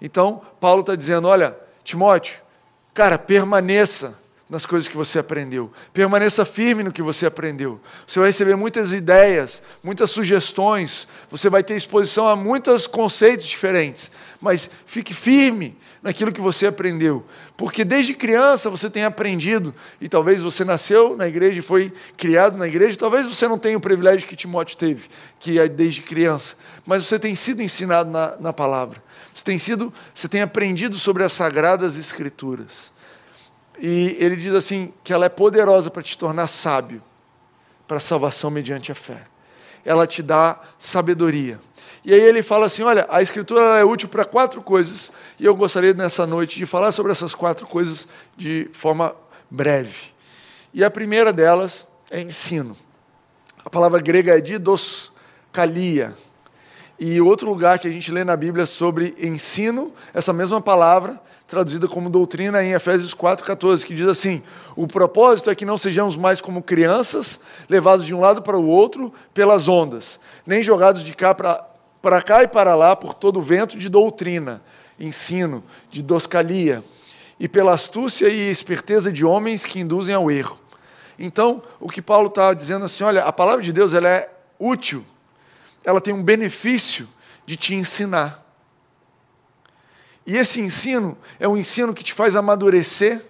Então, 0.00 0.42
Paulo 0.60 0.80
está 0.80 0.94
dizendo: 0.94 1.28
olha, 1.28 1.56
Timóteo, 1.84 2.40
cara, 2.94 3.18
permaneça 3.18 4.18
nas 4.48 4.64
coisas 4.64 4.88
que 4.88 4.96
você 4.96 5.18
aprendeu. 5.18 5.70
Permaneça 5.92 6.44
firme 6.44 6.82
no 6.82 6.92
que 6.92 7.02
você 7.02 7.26
aprendeu. 7.26 7.80
Você 8.06 8.18
vai 8.18 8.30
receber 8.30 8.56
muitas 8.56 8.92
ideias, 8.92 9.62
muitas 9.82 10.10
sugestões, 10.10 11.06
você 11.30 11.50
vai 11.50 11.62
ter 11.62 11.76
exposição 11.76 12.26
a 12.26 12.34
muitos 12.34 12.86
conceitos 12.86 13.46
diferentes, 13.46 14.10
mas 14.40 14.70
fique 14.86 15.12
firme 15.12 15.76
naquilo 16.02 16.32
que 16.32 16.40
você 16.40 16.66
aprendeu. 16.66 17.24
Porque 17.56 17.84
desde 17.84 18.14
criança 18.14 18.70
você 18.70 18.88
tem 18.88 19.04
aprendido, 19.04 19.74
e 20.00 20.08
talvez 20.08 20.42
você 20.42 20.64
nasceu 20.64 21.16
na 21.16 21.26
igreja 21.26 21.58
e 21.58 21.62
foi 21.62 21.92
criado 22.16 22.56
na 22.56 22.66
igreja, 22.66 22.98
talvez 22.98 23.26
você 23.26 23.46
não 23.48 23.58
tenha 23.58 23.76
o 23.76 23.80
privilégio 23.80 24.26
que 24.26 24.36
Timóteo 24.36 24.76
teve, 24.76 25.08
que 25.38 25.58
é 25.58 25.68
desde 25.68 26.02
criança, 26.02 26.56
mas 26.86 27.06
você 27.06 27.18
tem 27.18 27.34
sido 27.34 27.62
ensinado 27.62 28.10
na, 28.10 28.36
na 28.38 28.52
palavra. 28.52 29.02
Você 29.34 29.44
tem 29.44 29.58
sido, 29.58 29.92
você 30.14 30.28
tem 30.28 30.42
aprendido 30.42 30.98
sobre 30.98 31.22
as 31.22 31.32
sagradas 31.32 31.96
escrituras. 31.96 32.92
E 33.80 34.16
ele 34.18 34.36
diz 34.36 34.52
assim 34.54 34.92
que 35.04 35.12
ela 35.12 35.26
é 35.26 35.28
poderosa 35.28 35.90
para 35.90 36.02
te 36.02 36.18
tornar 36.18 36.48
sábio 36.48 37.02
para 37.86 37.96
a 37.96 38.00
salvação 38.00 38.50
mediante 38.50 38.92
a 38.92 38.94
fé. 38.94 39.22
Ela 39.84 40.06
te 40.06 40.22
dá 40.22 40.60
sabedoria. 40.76 41.58
E 42.08 42.14
aí 42.14 42.22
ele 42.22 42.42
fala 42.42 42.64
assim: 42.64 42.82
olha, 42.82 43.06
a 43.10 43.20
escritura 43.20 43.60
é 43.78 43.84
útil 43.84 44.08
para 44.08 44.24
quatro 44.24 44.64
coisas, 44.64 45.12
e 45.38 45.44
eu 45.44 45.54
gostaria 45.54 45.92
nessa 45.92 46.26
noite 46.26 46.56
de 46.56 46.64
falar 46.64 46.90
sobre 46.90 47.12
essas 47.12 47.34
quatro 47.34 47.66
coisas 47.66 48.08
de 48.34 48.66
forma 48.72 49.14
breve. 49.50 50.06
E 50.72 50.82
a 50.82 50.90
primeira 50.90 51.34
delas 51.34 51.86
é 52.10 52.22
ensino. 52.22 52.74
A 53.62 53.68
palavra 53.68 54.00
grega 54.00 54.38
é 54.38 54.40
didoskalia. 54.40 56.16
E 56.98 57.20
outro 57.20 57.46
lugar 57.46 57.78
que 57.78 57.86
a 57.86 57.92
gente 57.92 58.10
lê 58.10 58.24
na 58.24 58.38
Bíblia 58.38 58.64
sobre 58.64 59.14
ensino, 59.18 59.92
essa 60.14 60.32
mesma 60.32 60.62
palavra, 60.62 61.20
traduzida 61.46 61.86
como 61.86 62.08
doutrina 62.08 62.64
em 62.64 62.72
Efésios 62.72 63.14
4,14, 63.14 63.84
que 63.84 63.92
diz 63.92 64.08
assim: 64.08 64.42
O 64.74 64.86
propósito 64.86 65.50
é 65.50 65.54
que 65.54 65.66
não 65.66 65.76
sejamos 65.76 66.16
mais 66.16 66.40
como 66.40 66.62
crianças, 66.62 67.38
levados 67.68 68.06
de 68.06 68.14
um 68.14 68.20
lado 68.20 68.40
para 68.40 68.56
o 68.56 68.66
outro 68.66 69.12
pelas 69.34 69.68
ondas, 69.68 70.18
nem 70.46 70.62
jogados 70.62 71.04
de 71.04 71.12
cá 71.12 71.34
para 71.34 71.68
para 72.00 72.22
cá 72.22 72.42
e 72.42 72.48
para 72.48 72.74
lá 72.74 72.94
por 72.94 73.14
todo 73.14 73.38
o 73.38 73.42
vento 73.42 73.76
de 73.76 73.88
doutrina, 73.88 74.62
ensino, 74.98 75.64
de 75.90 76.02
doscalia. 76.02 76.84
e 77.40 77.48
pela 77.48 77.72
astúcia 77.72 78.28
e 78.28 78.50
esperteza 78.50 79.12
de 79.12 79.24
homens 79.24 79.64
que 79.64 79.78
induzem 79.78 80.12
ao 80.12 80.28
erro. 80.28 80.58
Então, 81.16 81.62
o 81.78 81.88
que 81.88 82.02
Paulo 82.02 82.26
está 82.26 82.52
dizendo 82.52 82.84
assim, 82.84 83.04
olha, 83.04 83.22
a 83.22 83.32
palavra 83.32 83.62
de 83.62 83.72
Deus 83.72 83.94
ela 83.94 84.08
é 84.08 84.28
útil, 84.58 85.06
ela 85.84 86.00
tem 86.00 86.12
um 86.12 86.20
benefício 86.20 87.08
de 87.46 87.56
te 87.56 87.76
ensinar. 87.76 88.44
E 90.26 90.36
esse 90.36 90.60
ensino 90.60 91.16
é 91.38 91.46
um 91.46 91.56
ensino 91.56 91.94
que 91.94 92.02
te 92.02 92.12
faz 92.12 92.34
amadurecer 92.34 93.24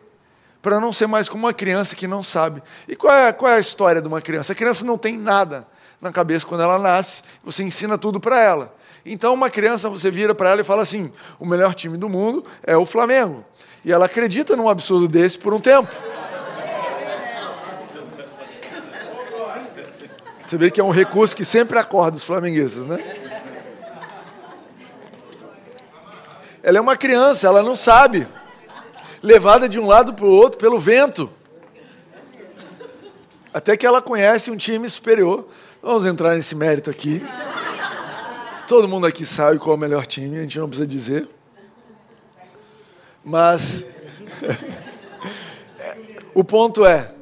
para 0.62 0.81
não 0.81 0.90
ser 0.90 1.07
mais 1.07 1.28
como 1.28 1.44
uma 1.44 1.52
criança 1.52 1.94
que 1.94 2.07
não 2.07 2.22
sabe. 2.22 2.62
E 2.88 2.96
qual 2.96 3.14
é, 3.14 3.31
qual 3.31 3.52
é 3.52 3.57
a 3.57 3.61
história 3.61 4.00
de 4.00 4.09
uma 4.09 4.22
criança? 4.22 4.52
A 4.52 4.57
criança 4.57 4.87
não 4.87 4.96
tem 4.96 5.18
nada 5.18 5.66
na 6.01 6.13
cabeça 6.13 6.47
quando 6.47 6.63
ela 6.63 6.79
nasce, 6.79 7.23
você 7.43 7.63
ensina 7.63 7.99
tudo 7.99 8.21
para 8.21 8.41
ela. 8.41 8.75
Então, 9.05 9.33
uma 9.33 9.51
criança, 9.51 9.89
você 9.89 10.11
vira 10.11 10.35
para 10.35 10.51
ela 10.51 10.61
e 10.61 10.65
fala 10.65 10.83
assim: 10.83 11.13
o 11.39 11.47
melhor 11.47 11.75
time 11.75 11.97
do 11.97 12.09
mundo 12.09 12.45
é 12.63 12.77
o 12.77 12.85
Flamengo. 12.85 13.45
E 13.85 13.93
ela 13.93 14.07
acredita 14.07 14.57
num 14.57 14.69
absurdo 14.69 15.09
desse 15.09 15.39
por 15.39 15.55
um 15.55 15.61
tempo. 15.61 15.95
Você 20.47 20.57
vê 20.57 20.71
que 20.71 20.81
é 20.81 20.85
um 20.85 20.91
recurso 20.91 21.37
que 21.37 21.45
sempre 21.45 21.79
acorda 21.79 22.17
os 22.17 22.25
flamenguistas, 22.25 22.87
né? 22.87 22.99
Ela 26.63 26.79
é 26.79 26.81
uma 26.81 26.97
criança, 26.97 27.47
ela 27.47 27.63
não 27.63 27.77
sabe. 27.77 28.27
Levada 29.23 29.69
de 29.69 29.79
um 29.79 29.87
lado 29.87 30.15
para 30.15 30.25
o 30.25 30.31
outro 30.31 30.59
pelo 30.59 30.79
vento. 30.79 31.31
Até 33.53 33.77
que 33.77 33.87
ela 33.87 34.01
conhece 34.01 34.51
um 34.51 34.57
time 34.57 34.89
superior. 34.89 35.49
Vamos 35.81 36.05
entrar 36.05 36.35
nesse 36.35 36.57
mérito 36.57 36.91
aqui. 36.91 37.23
Todo 38.67 38.88
mundo 38.88 39.07
aqui 39.07 39.25
sabe 39.25 39.59
qual 39.59 39.75
é 39.75 39.77
o 39.77 39.81
melhor 39.81 40.05
time, 40.05 40.37
a 40.37 40.43
gente 40.43 40.59
não 40.59 40.69
precisa 40.69 40.87
dizer. 40.87 41.29
Mas 43.25 43.87
o 46.35 46.43
ponto 46.43 46.85
é, 46.85 47.12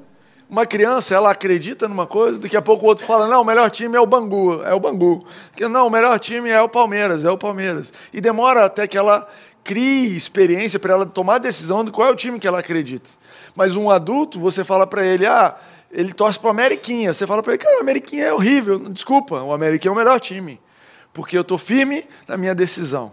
uma 0.49 0.65
criança, 0.65 1.15
ela 1.15 1.31
acredita 1.31 1.87
numa 1.87 2.07
coisa, 2.07 2.41
daqui 2.41 2.57
a 2.57 2.63
pouco 2.63 2.87
o 2.87 2.89
outro 2.89 3.05
fala, 3.05 3.29
não, 3.29 3.43
o 3.43 3.45
melhor 3.45 3.71
time 3.71 3.95
é 3.95 4.01
o 4.01 4.07
Bangu, 4.07 4.63
é 4.63 4.73
o 4.73 4.81
Bangu. 4.81 5.23
Não, 5.61 5.87
o 5.89 5.91
melhor 5.91 6.19
time 6.19 6.49
é 6.49 6.61
o 6.63 6.69
Palmeiras, 6.69 7.27
é 7.27 7.31
o 7.31 7.37
Palmeiras. 7.37 7.93
E 8.11 8.23
demora 8.23 8.65
até 8.65 8.87
que 8.87 8.97
ela 8.97 9.29
crie 9.63 10.17
experiência 10.17 10.79
para 10.79 10.95
ela 10.95 11.05
tomar 11.05 11.35
a 11.35 11.39
decisão 11.39 11.85
de 11.85 11.91
qual 11.91 12.09
é 12.09 12.11
o 12.11 12.17
time 12.17 12.39
que 12.39 12.49
ela 12.49 12.61
acredita. 12.61 13.11
Mas 13.55 13.77
um 13.77 13.91
adulto, 13.91 14.41
você 14.41 14.65
fala 14.65 14.87
para 14.87 15.05
ele, 15.05 15.27
ah, 15.27 15.57
ele 15.97 16.13
torce 16.13 16.39
para 16.39 16.49
o 16.49 16.51
Ameriquinha. 16.51 17.15
Você 17.15 17.27
fala 17.27 17.43
para 17.43 17.55
ele, 17.55 17.63
cara, 17.63 17.79
o 17.79 17.81
Ameriquinha 17.81 18.27
é 18.27 18.33
horrível. 18.33 18.79
Desculpa, 18.91 19.43
o 19.43 19.51
Ameriquinha 19.51 19.91
é 19.91 19.95
o 19.95 19.97
melhor 19.97 20.21
time. 20.21 20.61
Porque 21.11 21.39
eu 21.39 21.41
estou 21.41 21.57
firme 21.57 22.05
na 22.29 22.37
minha 22.37 22.55
decisão. 22.55 23.11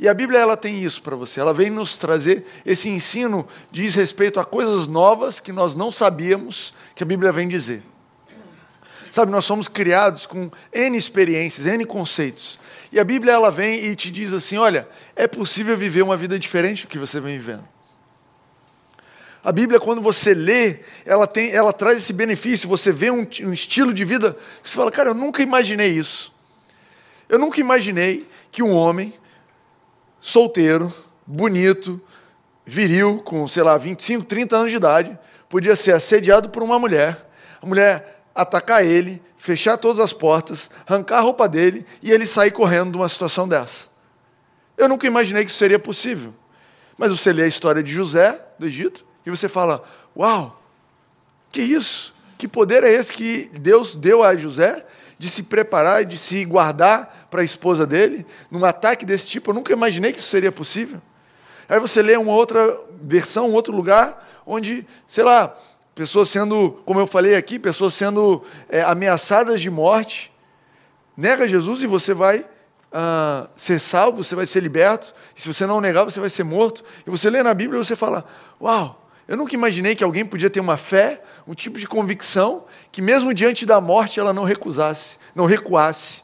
E 0.00 0.08
a 0.08 0.14
Bíblia 0.14 0.40
ela 0.40 0.56
tem 0.56 0.82
isso 0.82 1.02
para 1.02 1.14
você. 1.14 1.38
Ela 1.38 1.52
vem 1.52 1.68
nos 1.68 1.98
trazer 1.98 2.46
esse 2.64 2.88
ensino 2.88 3.46
diz 3.70 3.94
respeito 3.94 4.40
a 4.40 4.44
coisas 4.44 4.88
novas 4.88 5.38
que 5.38 5.52
nós 5.52 5.74
não 5.74 5.90
sabíamos 5.90 6.72
que 6.94 7.02
a 7.02 7.06
Bíblia 7.06 7.30
vem 7.30 7.46
dizer. 7.46 7.82
Sabe, 9.10 9.30
nós 9.30 9.44
somos 9.44 9.68
criados 9.68 10.24
com 10.24 10.50
N 10.72 10.96
experiências, 10.96 11.66
N 11.66 11.84
conceitos. 11.84 12.58
E 12.90 12.98
a 12.98 13.04
Bíblia 13.04 13.34
ela 13.34 13.50
vem 13.50 13.84
e 13.84 13.94
te 13.94 14.10
diz 14.10 14.32
assim: 14.32 14.56
olha, 14.56 14.88
é 15.14 15.26
possível 15.26 15.76
viver 15.76 16.02
uma 16.02 16.16
vida 16.16 16.38
diferente 16.38 16.86
do 16.86 16.88
que 16.88 16.98
você 16.98 17.20
vem 17.20 17.36
vivendo. 17.36 17.64
A 19.48 19.52
Bíblia, 19.52 19.80
quando 19.80 20.02
você 20.02 20.34
lê, 20.34 20.80
ela, 21.06 21.26
tem, 21.26 21.50
ela 21.52 21.72
traz 21.72 21.96
esse 21.96 22.12
benefício. 22.12 22.68
Você 22.68 22.92
vê 22.92 23.10
um, 23.10 23.26
um 23.44 23.50
estilo 23.50 23.94
de 23.94 24.04
vida 24.04 24.36
que 24.62 24.68
você 24.68 24.76
fala, 24.76 24.90
cara, 24.90 25.08
eu 25.08 25.14
nunca 25.14 25.42
imaginei 25.42 25.88
isso. 25.88 26.30
Eu 27.30 27.38
nunca 27.38 27.58
imaginei 27.58 28.28
que 28.52 28.62
um 28.62 28.74
homem 28.74 29.10
solteiro, 30.20 30.92
bonito, 31.26 31.98
viril, 32.66 33.22
com, 33.24 33.48
sei 33.48 33.62
lá, 33.62 33.78
25, 33.78 34.26
30 34.26 34.54
anos 34.54 34.70
de 34.70 34.76
idade, 34.76 35.18
podia 35.48 35.74
ser 35.74 35.92
assediado 35.92 36.50
por 36.50 36.62
uma 36.62 36.78
mulher, 36.78 37.26
a 37.62 37.64
mulher 37.64 38.20
atacar 38.34 38.84
ele, 38.84 39.22
fechar 39.38 39.78
todas 39.78 39.98
as 39.98 40.12
portas, 40.12 40.68
arrancar 40.86 41.20
a 41.20 41.22
roupa 41.22 41.48
dele 41.48 41.86
e 42.02 42.12
ele 42.12 42.26
sair 42.26 42.50
correndo 42.50 42.90
de 42.90 42.98
uma 42.98 43.08
situação 43.08 43.48
dessa. 43.48 43.86
Eu 44.76 44.90
nunca 44.90 45.06
imaginei 45.06 45.42
que 45.42 45.50
isso 45.50 45.58
seria 45.58 45.78
possível. 45.78 46.34
Mas 46.98 47.10
você 47.10 47.32
lê 47.32 47.44
a 47.44 47.48
história 47.48 47.82
de 47.82 47.90
José, 47.90 48.38
do 48.58 48.66
Egito, 48.66 49.07
e 49.24 49.30
você 49.30 49.48
fala: 49.48 49.84
Uau, 50.16 50.60
que 51.50 51.60
isso? 51.60 52.14
Que 52.36 52.46
poder 52.46 52.84
é 52.84 52.92
esse 52.92 53.12
que 53.12 53.50
Deus 53.58 53.96
deu 53.96 54.22
a 54.22 54.36
José 54.36 54.84
de 55.18 55.28
se 55.28 55.42
preparar 55.42 56.02
e 56.02 56.04
de 56.04 56.16
se 56.16 56.44
guardar 56.44 57.26
para 57.28 57.40
a 57.40 57.44
esposa 57.44 57.84
dele, 57.84 58.24
num 58.50 58.64
ataque 58.64 59.04
desse 59.04 59.26
tipo. 59.26 59.50
Eu 59.50 59.54
nunca 59.54 59.72
imaginei 59.72 60.12
que 60.12 60.18
isso 60.18 60.28
seria 60.28 60.52
possível. 60.52 61.02
Aí 61.68 61.80
você 61.80 62.00
lê 62.00 62.16
uma 62.16 62.32
outra 62.32 62.80
versão, 63.02 63.50
um 63.50 63.52
outro 63.52 63.74
lugar, 63.74 64.26
onde, 64.46 64.86
sei 65.06 65.24
lá, 65.24 65.54
pessoas 65.94 66.30
sendo, 66.30 66.80
como 66.86 67.00
eu 67.00 67.06
falei 67.06 67.34
aqui, 67.34 67.58
pessoas 67.58 67.92
sendo 67.94 68.42
é, 68.68 68.80
ameaçadas 68.82 69.60
de 69.60 69.68
morte. 69.68 70.32
Nega 71.16 71.48
Jesus 71.48 71.82
e 71.82 71.86
você 71.86 72.14
vai 72.14 72.46
ah, 72.92 73.48
ser 73.56 73.78
salvo, 73.78 74.22
você 74.22 74.34
vai 74.34 74.46
ser 74.46 74.60
liberto. 74.60 75.12
E 75.36 75.42
se 75.42 75.52
você 75.52 75.66
não 75.66 75.80
negar, 75.80 76.04
você 76.04 76.20
vai 76.20 76.30
ser 76.30 76.44
morto. 76.44 76.84
E 77.06 77.10
você 77.10 77.28
lê 77.28 77.42
na 77.42 77.52
Bíblia 77.52 77.80
e 77.80 77.84
você 77.84 77.96
fala: 77.96 78.24
Uau, 78.60 79.07
eu 79.28 79.36
nunca 79.36 79.54
imaginei 79.54 79.94
que 79.94 80.02
alguém 80.02 80.24
podia 80.24 80.48
ter 80.48 80.58
uma 80.58 80.78
fé, 80.78 81.22
um 81.46 81.54
tipo 81.54 81.78
de 81.78 81.86
convicção, 81.86 82.64
que 82.90 83.02
mesmo 83.02 83.34
diante 83.34 83.66
da 83.66 83.78
morte 83.78 84.18
ela 84.18 84.32
não 84.32 84.42
recusasse, 84.42 85.18
não 85.34 85.44
recuasse. 85.44 86.22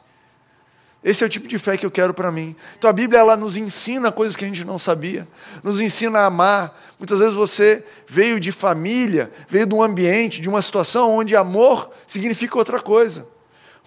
Esse 1.03 1.23
é 1.23 1.27
o 1.27 1.29
tipo 1.29 1.47
de 1.47 1.59
fé 1.59 1.77
que 1.77 1.85
eu 1.85 1.91
quero 1.91 2.15
para 2.15 2.31
mim. 2.31 2.55
Então 2.75 2.89
a 2.89 2.93
Bíblia 2.93 3.19
ela 3.19 3.37
nos 3.37 3.55
ensina 3.55 4.11
coisas 4.11 4.35
que 4.35 4.43
a 4.43 4.47
gente 4.47 4.65
não 4.65 4.79
sabia, 4.79 5.27
nos 5.63 5.79
ensina 5.79 6.21
a 6.21 6.25
amar. 6.25 6.81
Muitas 6.97 7.19
vezes 7.19 7.35
você 7.35 7.85
veio 8.07 8.39
de 8.39 8.51
família, 8.51 9.31
veio 9.47 9.67
de 9.67 9.75
um 9.75 9.83
ambiente, 9.83 10.41
de 10.41 10.49
uma 10.49 10.63
situação 10.63 11.11
onde 11.15 11.35
amor 11.35 11.91
significa 12.07 12.57
outra 12.57 12.81
coisa. 12.81 13.27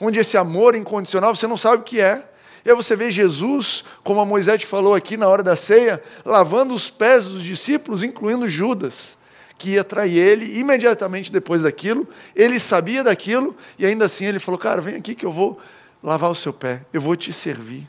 Onde 0.01 0.21
esse 0.21 0.37
amor 0.37 0.77
incondicional 0.77 1.35
você 1.35 1.49
não 1.49 1.57
sabe 1.57 1.79
o 1.79 1.83
que 1.83 2.01
é. 2.01 2.23
E 2.65 2.71
aí 2.71 2.77
você 2.77 2.97
vê 2.97 3.11
Jesus, 3.11 3.85
como 4.03 4.21
a 4.21 4.27
Moisés 4.27 4.63
falou 4.63 4.95
aqui 4.95 5.17
na 5.17 5.29
hora 5.29 5.43
da 5.43 5.57
ceia, 5.57 6.03
lavando 6.25 6.75
os 6.75 6.91
pés 6.91 7.27
dos 7.27 7.43
discípulos, 7.43 8.03
incluindo 8.03 8.47
Judas, 8.47 9.17
que 9.57 9.71
ia 9.71 9.85
trair 9.85 10.19
ele 10.19 10.59
imediatamente 10.59 11.33
depois 11.33 11.63
daquilo. 11.63 12.09
Ele 12.35 12.61
sabia 12.61 13.03
daquilo 13.03 13.57
e 13.79 13.87
ainda 13.87 14.05
assim 14.05 14.27
ele 14.27 14.39
falou: 14.39 14.59
Cara, 14.59 14.81
vem 14.81 14.97
aqui 14.97 15.15
que 15.15 15.27
eu 15.27 15.33
vou 15.33 15.61
lavar 16.03 16.31
o 16.31 16.35
seu 16.35 16.53
pé, 16.53 16.83
eu 16.93 17.01
vou 17.01 17.17
te 17.17 17.33
servir. 17.33 17.89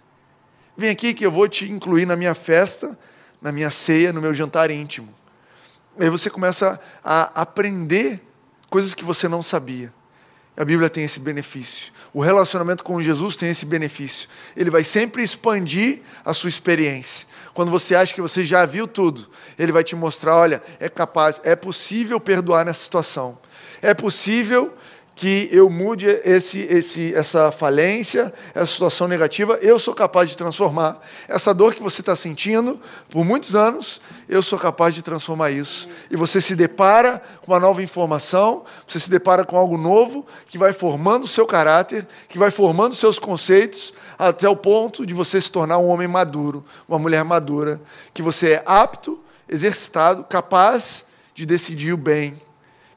Vem 0.76 0.90
aqui 0.90 1.14
que 1.14 1.26
eu 1.26 1.32
vou 1.32 1.48
te 1.48 1.70
incluir 1.70 2.06
na 2.06 2.16
minha 2.16 2.34
festa, 2.34 2.98
na 3.42 3.52
minha 3.52 3.70
ceia, 3.70 4.14
no 4.14 4.22
meu 4.22 4.34
jantar 4.34 4.72
íntimo. 4.72 5.14
Aí 6.00 6.10
você 6.10 6.30
começa 6.30 6.80
a 7.04 7.42
aprender 7.42 8.22
coisas 8.70 8.94
que 8.94 9.04
você 9.04 9.28
não 9.28 9.44
sabia. 9.44 9.94
A 10.60 10.66
Bíblia 10.66 10.90
tem 10.90 11.06
esse 11.06 11.22
benefício. 11.22 11.94
O 12.14 12.20
relacionamento 12.20 12.84
com 12.84 13.02
Jesus 13.02 13.38
tem 13.38 13.50
esse 13.50 13.66
benefício. 13.66 14.28
Ele 14.58 14.70
vai 14.70 14.84
sempre 14.84 15.24
expandir 15.24 16.02
a 16.26 16.34
sua 16.34 16.50
experiência. 16.50 17.26
Quando 17.54 17.72
você 17.72 17.96
acha 17.96 18.14
que 18.14 18.22
você 18.22 18.44
já 18.44 18.66
viu 18.66 18.86
tudo, 18.86 19.30
ele 19.58 19.72
vai 19.72 19.86
te 19.86 19.96
mostrar: 19.96 20.36
olha, 20.36 20.62
é 20.78 20.90
capaz, 20.90 21.40
é 21.46 21.56
possível 21.56 22.20
perdoar 22.20 22.66
nessa 22.66 22.84
situação. 22.84 23.38
É 23.82 23.94
possível 23.94 24.74
que 25.20 25.50
eu 25.52 25.70
mude 25.70 26.08
esse, 26.08 26.60
esse, 26.60 27.14
essa 27.14 27.52
falência, 27.52 28.34
essa 28.56 28.68
situação 28.68 29.06
negativa, 29.06 29.60
eu 29.62 29.78
sou 29.78 29.94
capaz 29.94 30.30
de 30.30 30.38
transformar. 30.38 31.06
Essa 31.28 31.54
dor 31.54 31.76
que 31.76 31.84
você 31.84 32.00
está 32.00 32.16
sentindo 32.16 32.80
por 33.10 33.26
muitos 33.26 33.54
anos, 33.54 34.00
eu 34.30 34.42
sou 34.42 34.58
capaz 34.58 34.96
de 34.96 35.02
transformar 35.02 35.52
isso. 35.52 35.90
E 36.10 36.16
você 36.16 36.40
se 36.40 36.56
depara 36.56 37.22
com 37.42 37.52
uma 37.52 37.60
nova 37.60 37.84
informação, 37.84 38.64
você 38.88 38.98
se 38.98 39.10
depara 39.10 39.44
com 39.44 39.58
algo 39.58 39.78
novo 39.78 40.26
que 40.46 40.58
vai 40.58 40.72
formando 40.72 41.26
o 41.26 41.28
seu 41.28 41.46
caráter, 41.46 42.08
que 42.30 42.38
vai 42.38 42.50
formando 42.50 42.96
seus 42.96 43.20
conceitos, 43.20 43.94
até 44.18 44.48
o 44.48 44.56
ponto 44.56 45.06
de 45.06 45.14
você 45.14 45.42
se 45.42 45.52
tornar 45.52 45.80
um 45.80 45.90
homem 45.90 46.08
maduro, 46.08 46.64
uma 46.88 46.98
mulher 46.98 47.26
madura, 47.26 47.82
que 48.14 48.22
você 48.22 48.54
é 48.54 48.64
apto, 48.66 49.20
exercitado, 49.50 50.24
capaz 50.24 51.06
de 51.36 51.46
decidir 51.46 51.92
o 51.92 51.98
bem 51.98 52.40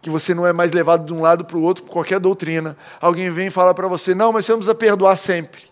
que 0.03 0.11
você 0.11 0.35
não 0.35 0.45
é 0.45 0.53
mais 0.53 0.73
levado 0.73 1.07
de 1.07 1.15
um 1.15 1.23
lado 1.23 1.45
para 1.45 1.57
o 1.57 1.63
outro 1.63 1.85
por 1.85 1.93
qualquer 1.93 2.19
doutrina. 2.19 2.77
Alguém 3.01 3.31
vem 3.31 3.47
e 3.47 3.51
fala 3.51 3.73
para 3.73 3.87
você, 3.87 4.15
não, 4.17 4.33
mas 4.33 4.45
você 4.45 4.53
não 4.53 4.59
precisa 4.59 4.75
perdoar 4.75 5.15
sempre. 5.15 5.63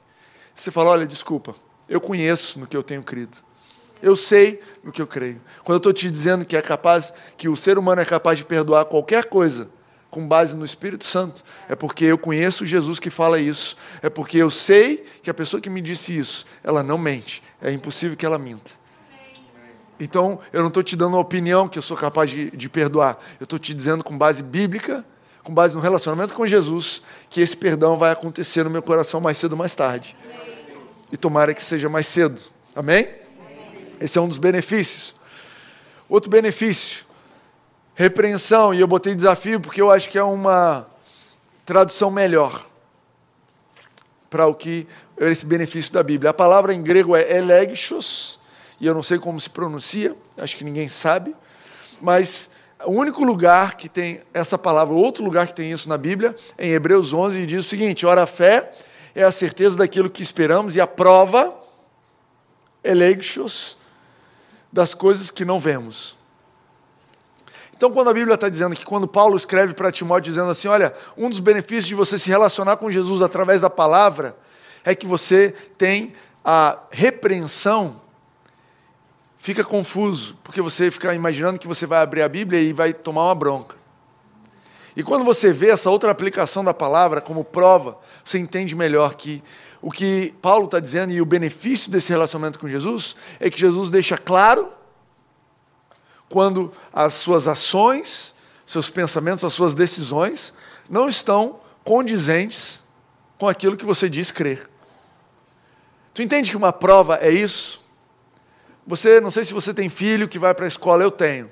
Você 0.55 0.71
fala, 0.71 0.91
olha, 0.91 1.07
desculpa, 1.07 1.57
eu 1.89 2.01
conheço 2.01 2.61
no 2.61 2.67
que 2.67 2.77
eu 2.77 2.83
tenho 2.83 3.03
crido. 3.03 3.39
Eu 4.01 4.15
sei 4.15 4.63
no 4.85 4.93
que 4.93 5.03
eu 5.03 5.07
creio. 5.07 5.41
Quando 5.65 5.75
eu 5.75 5.79
estou 5.79 5.93
te 5.93 6.09
dizendo 6.09 6.45
que 6.45 6.57
é 6.57 6.63
capaz, 6.63 7.13
que 7.37 7.49
o 7.49 7.57
ser 7.57 7.77
humano 7.77 8.01
é 8.01 8.05
capaz 8.05 8.39
de 8.39 8.45
perdoar 8.45 8.85
qualquer 8.85 9.25
coisa 9.25 9.69
com 10.11 10.27
base 10.27 10.55
no 10.57 10.65
Espírito 10.65 11.05
Santo, 11.05 11.45
é 11.69 11.75
porque 11.75 12.05
eu 12.05 12.19
conheço 12.19 12.65
Jesus 12.65 12.99
que 13.01 13.11
fala 13.11 13.39
isso. 13.39 13.77
É 14.01 14.09
porque 14.09 14.39
eu 14.39 14.51
sei 14.51 15.05
que 15.23 15.31
a 15.31 15.35
pessoa 15.35 15.61
que 15.61 15.69
me 15.69 15.81
disse 15.81 16.17
isso, 16.17 16.47
ela 16.63 16.83
não 16.83 16.97
mente. 16.97 17.43
É 17.61 17.73
impossível 17.73 18.17
que 18.17 18.25
ela 18.25 18.39
minta. 18.39 18.80
Então, 20.01 20.41
eu 20.51 20.61
não 20.61 20.69
estou 20.69 20.83
te 20.83 20.97
dando 20.97 21.15
uma 21.15 21.21
opinião 21.21 21.69
que 21.69 21.79
eu 21.79 21.83
sou 21.83 21.97
capaz 21.97 22.31
de, 22.31 22.51
de 22.51 22.69
perdoar. 22.71 23.19
Eu 23.39 23.45
estou 23.45 23.59
te 23.59 23.75
dizendo 23.75 24.03
com 24.03 24.17
base 24.17 24.43
bíblica, 24.43 25.05
com 25.45 25.53
base 25.53 25.75
no 25.75 25.81
relacionamento 25.81 26.33
com 26.33 26.47
Jesus, 26.47 27.03
que 27.29 27.43
esse 27.43 27.55
perdão 27.55 27.99
vai 27.99 28.11
acontecer 28.11 28.65
no 28.65 28.71
meu 28.71 28.83
coração 28.83 29.21
mais 29.21 29.37
cedo 29.37 29.53
ou 29.53 29.59
mais 29.59 29.75
tarde. 29.75 30.17
E 31.13 31.19
tomara 31.19 31.53
que 31.53 31.63
seja 31.63 31.89
mais 31.89 32.07
cedo. 32.07 32.41
Amém? 32.75 33.09
Esse 34.01 34.17
é 34.17 34.21
um 34.21 34.29
dos 34.29 34.39
benefícios. 34.39 35.15
Outro 36.09 36.31
benefício, 36.31 37.05
repreensão, 37.95 38.73
e 38.73 38.81
eu 38.81 38.87
botei 38.87 39.15
desafio 39.15 39.61
porque 39.61 39.83
eu 39.83 39.91
acho 39.91 40.09
que 40.09 40.17
é 40.17 40.23
uma 40.25 40.87
tradução 41.67 42.11
melhor 42.11 42.67
para 44.31 44.47
o 44.47 44.55
que 44.55 44.89
esse 45.19 45.45
benefício 45.45 45.93
da 45.93 46.03
Bíblia. 46.03 46.31
A 46.31 46.35
palavra 46.35 46.73
em 46.73 46.83
grego 46.83 47.15
é 47.15 47.37
elegchos, 47.37 48.40
e 48.81 48.87
eu 48.87 48.95
não 48.95 49.03
sei 49.03 49.19
como 49.19 49.39
se 49.39 49.51
pronuncia, 49.51 50.17
acho 50.39 50.57
que 50.57 50.65
ninguém 50.65 50.89
sabe, 50.89 51.37
mas 52.01 52.51
o 52.85 52.93
único 52.93 53.23
lugar 53.23 53.77
que 53.77 53.89
tem 53.89 54.23
essa 54.33 54.57
palavra, 54.57 54.95
outro 54.95 55.23
lugar 55.23 55.47
que 55.47 55.55
tem 55.55 55.71
isso 55.71 55.89
na 55.89 55.99
Bíblia, 55.99 56.35
é 56.57 56.67
em 56.67 56.71
Hebreus 56.71 57.13
11, 57.13 57.41
e 57.41 57.47
diz 57.47 57.67
o 57.67 57.69
seguinte: 57.69 58.07
ora, 58.07 58.23
a 58.23 58.27
fé 58.27 58.73
é 59.15 59.23
a 59.23 59.31
certeza 59.31 59.77
daquilo 59.77 60.09
que 60.09 60.23
esperamos 60.23 60.77
e 60.77 60.81
a 60.81 60.87
prova, 60.87 61.55
elegchos, 62.83 63.77
das 64.73 64.95
coisas 64.95 65.31
que 65.31 65.45
não 65.45 65.59
vemos. 65.59 66.17
Então, 67.77 67.91
quando 67.91 68.11
a 68.11 68.15
Bíblia 68.15 68.35
está 68.35 68.49
dizendo 68.49 68.77
que 68.77 68.85
quando 68.85 69.09
Paulo 69.09 69.37
escreve 69.37 69.73
para 69.73 69.91
Timóteo 69.91 70.31
dizendo 70.31 70.51
assim, 70.51 70.69
olha, 70.69 70.95
um 71.17 71.31
dos 71.31 71.41
benefícios 71.41 71.87
de 71.87 71.95
você 71.95 72.19
se 72.19 72.29
relacionar 72.29 72.77
com 72.77 72.91
Jesus 72.91 73.23
através 73.23 73.63
da 73.63 73.71
palavra 73.71 74.37
é 74.85 74.95
que 74.95 75.07
você 75.07 75.55
tem 75.79 76.15
a 76.45 76.79
repreensão 76.91 78.00
fica 79.41 79.65
confuso, 79.65 80.37
porque 80.45 80.61
você 80.61 80.91
fica 80.91 81.13
imaginando 81.15 81.59
que 81.59 81.67
você 81.67 81.87
vai 81.87 82.03
abrir 82.03 82.23
a 82.23 82.29
Bíblia 82.29 82.61
e 82.61 82.73
vai 82.73 82.93
tomar 82.93 83.25
uma 83.25 83.35
bronca. 83.35 83.77
E 84.95 85.03
quando 85.03 85.25
você 85.25 85.53
vê 85.53 85.71
essa 85.71 85.91
outra 85.91 86.11
aplicação 86.11 86.63
da 86.63 86.75
palavra 86.75 87.21
como 87.21 87.43
prova, 87.43 87.99
você 88.25 88.39
entende 88.39 88.77
melhor 88.77 89.15
que 89.15 89.43
o 89.81 89.91
que 89.91 90.35
Paulo 90.43 90.67
está 90.67 90.79
dizendo 90.79 91.13
e 91.13 91.23
o 91.23 91.25
benefício 91.27 91.91
desse 91.91 92.11
relacionamento 92.11 92.59
com 92.59 92.69
Jesus 92.69 93.17
é 93.39 93.49
que 93.49 93.59
Jesus 93.59 93.89
deixa 93.89 94.19
claro 94.19 94.71
quando 96.29 96.71
as 96.93 97.15
suas 97.15 97.49
ações, 97.49 98.35
seus 98.67 98.91
pensamentos, 98.91 99.43
as 99.43 99.55
suas 99.55 99.75
decisões 99.75 100.53
não 100.89 101.09
estão 101.09 101.61
condizentes 101.83 102.81
com 103.39 103.49
aquilo 103.49 103.77
que 103.77 103.87
você 103.87 104.09
diz 104.09 104.31
crer. 104.31 104.69
Tu 106.13 106.21
entende 106.21 106.51
que 106.51 106.57
uma 106.57 106.73
prova 106.73 107.17
é 107.23 107.31
isso? 107.31 107.80
Você, 108.91 109.21
não 109.21 109.31
sei 109.31 109.45
se 109.45 109.55
você 109.55 109.73
tem 109.73 109.89
filho 109.89 110.27
que 110.27 110.37
vai 110.37 110.53
para 110.53 110.65
a 110.65 110.69
escola, 110.69 111.05
eu 111.05 111.13
tenho. 111.13 111.49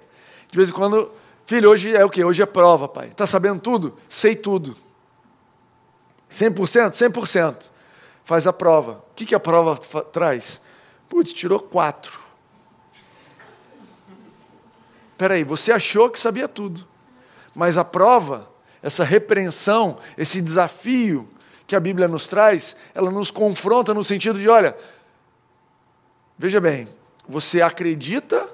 De 0.50 0.56
vez 0.56 0.70
em 0.70 0.72
quando, 0.72 1.12
filho, 1.46 1.70
hoje 1.70 1.94
é 1.94 2.04
o 2.04 2.10
quê? 2.10 2.24
Hoje 2.24 2.42
é 2.42 2.46
prova, 2.46 2.88
pai. 2.88 3.10
Está 3.10 3.28
sabendo 3.28 3.60
tudo? 3.60 3.96
Sei 4.08 4.34
tudo. 4.34 4.76
100%? 6.28 6.90
100%. 6.90 7.70
Faz 8.24 8.48
a 8.48 8.52
prova. 8.52 9.04
O 9.12 9.14
que, 9.14 9.24
que 9.24 9.36
a 9.36 9.38
prova 9.38 9.78
traz? 10.12 10.60
Putz, 11.08 11.32
tirou 11.32 11.60
quatro. 11.60 12.18
Espera 15.12 15.34
aí, 15.34 15.44
você 15.44 15.70
achou 15.70 16.10
que 16.10 16.18
sabia 16.18 16.48
tudo. 16.48 16.88
Mas 17.54 17.78
a 17.78 17.84
prova, 17.84 18.50
essa 18.82 19.04
repreensão, 19.04 19.98
esse 20.16 20.42
desafio 20.42 21.28
que 21.68 21.76
a 21.76 21.80
Bíblia 21.80 22.08
nos 22.08 22.26
traz, 22.26 22.74
ela 22.92 23.12
nos 23.12 23.30
confronta 23.30 23.94
no 23.94 24.02
sentido 24.02 24.40
de, 24.40 24.48
olha, 24.48 24.76
veja 26.36 26.60
bem, 26.60 26.97
você 27.28 27.60
acredita 27.60 28.48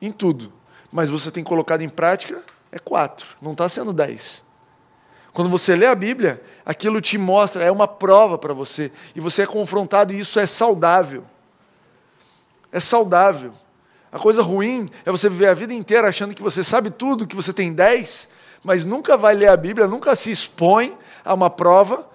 em 0.00 0.10
tudo, 0.10 0.52
mas 0.90 1.10
você 1.10 1.30
tem 1.30 1.44
colocado 1.44 1.82
em 1.82 1.88
prática 1.88 2.42
é 2.70 2.78
quatro, 2.78 3.26
não 3.40 3.52
está 3.52 3.68
sendo 3.68 3.92
dez. 3.92 4.44
Quando 5.32 5.48
você 5.48 5.76
lê 5.76 5.86
a 5.86 5.94
Bíblia, 5.94 6.42
aquilo 6.64 7.00
te 7.00 7.16
mostra, 7.16 7.64
é 7.64 7.70
uma 7.70 7.86
prova 7.86 8.36
para 8.36 8.52
você, 8.52 8.90
e 9.14 9.20
você 9.20 9.42
é 9.42 9.46
confrontado, 9.46 10.12
e 10.12 10.18
isso 10.18 10.38
é 10.38 10.46
saudável. 10.46 11.24
É 12.72 12.80
saudável. 12.80 13.52
A 14.10 14.18
coisa 14.18 14.42
ruim 14.42 14.88
é 15.04 15.10
você 15.10 15.28
viver 15.28 15.48
a 15.48 15.54
vida 15.54 15.72
inteira 15.72 16.08
achando 16.08 16.34
que 16.34 16.42
você 16.42 16.64
sabe 16.64 16.90
tudo, 16.90 17.26
que 17.26 17.36
você 17.36 17.52
tem 17.52 17.72
dez, 17.72 18.28
mas 18.64 18.84
nunca 18.84 19.16
vai 19.16 19.34
ler 19.34 19.48
a 19.48 19.56
Bíblia, 19.56 19.86
nunca 19.86 20.16
se 20.16 20.30
expõe 20.30 20.96
a 21.24 21.32
uma 21.34 21.50
prova 21.50 22.06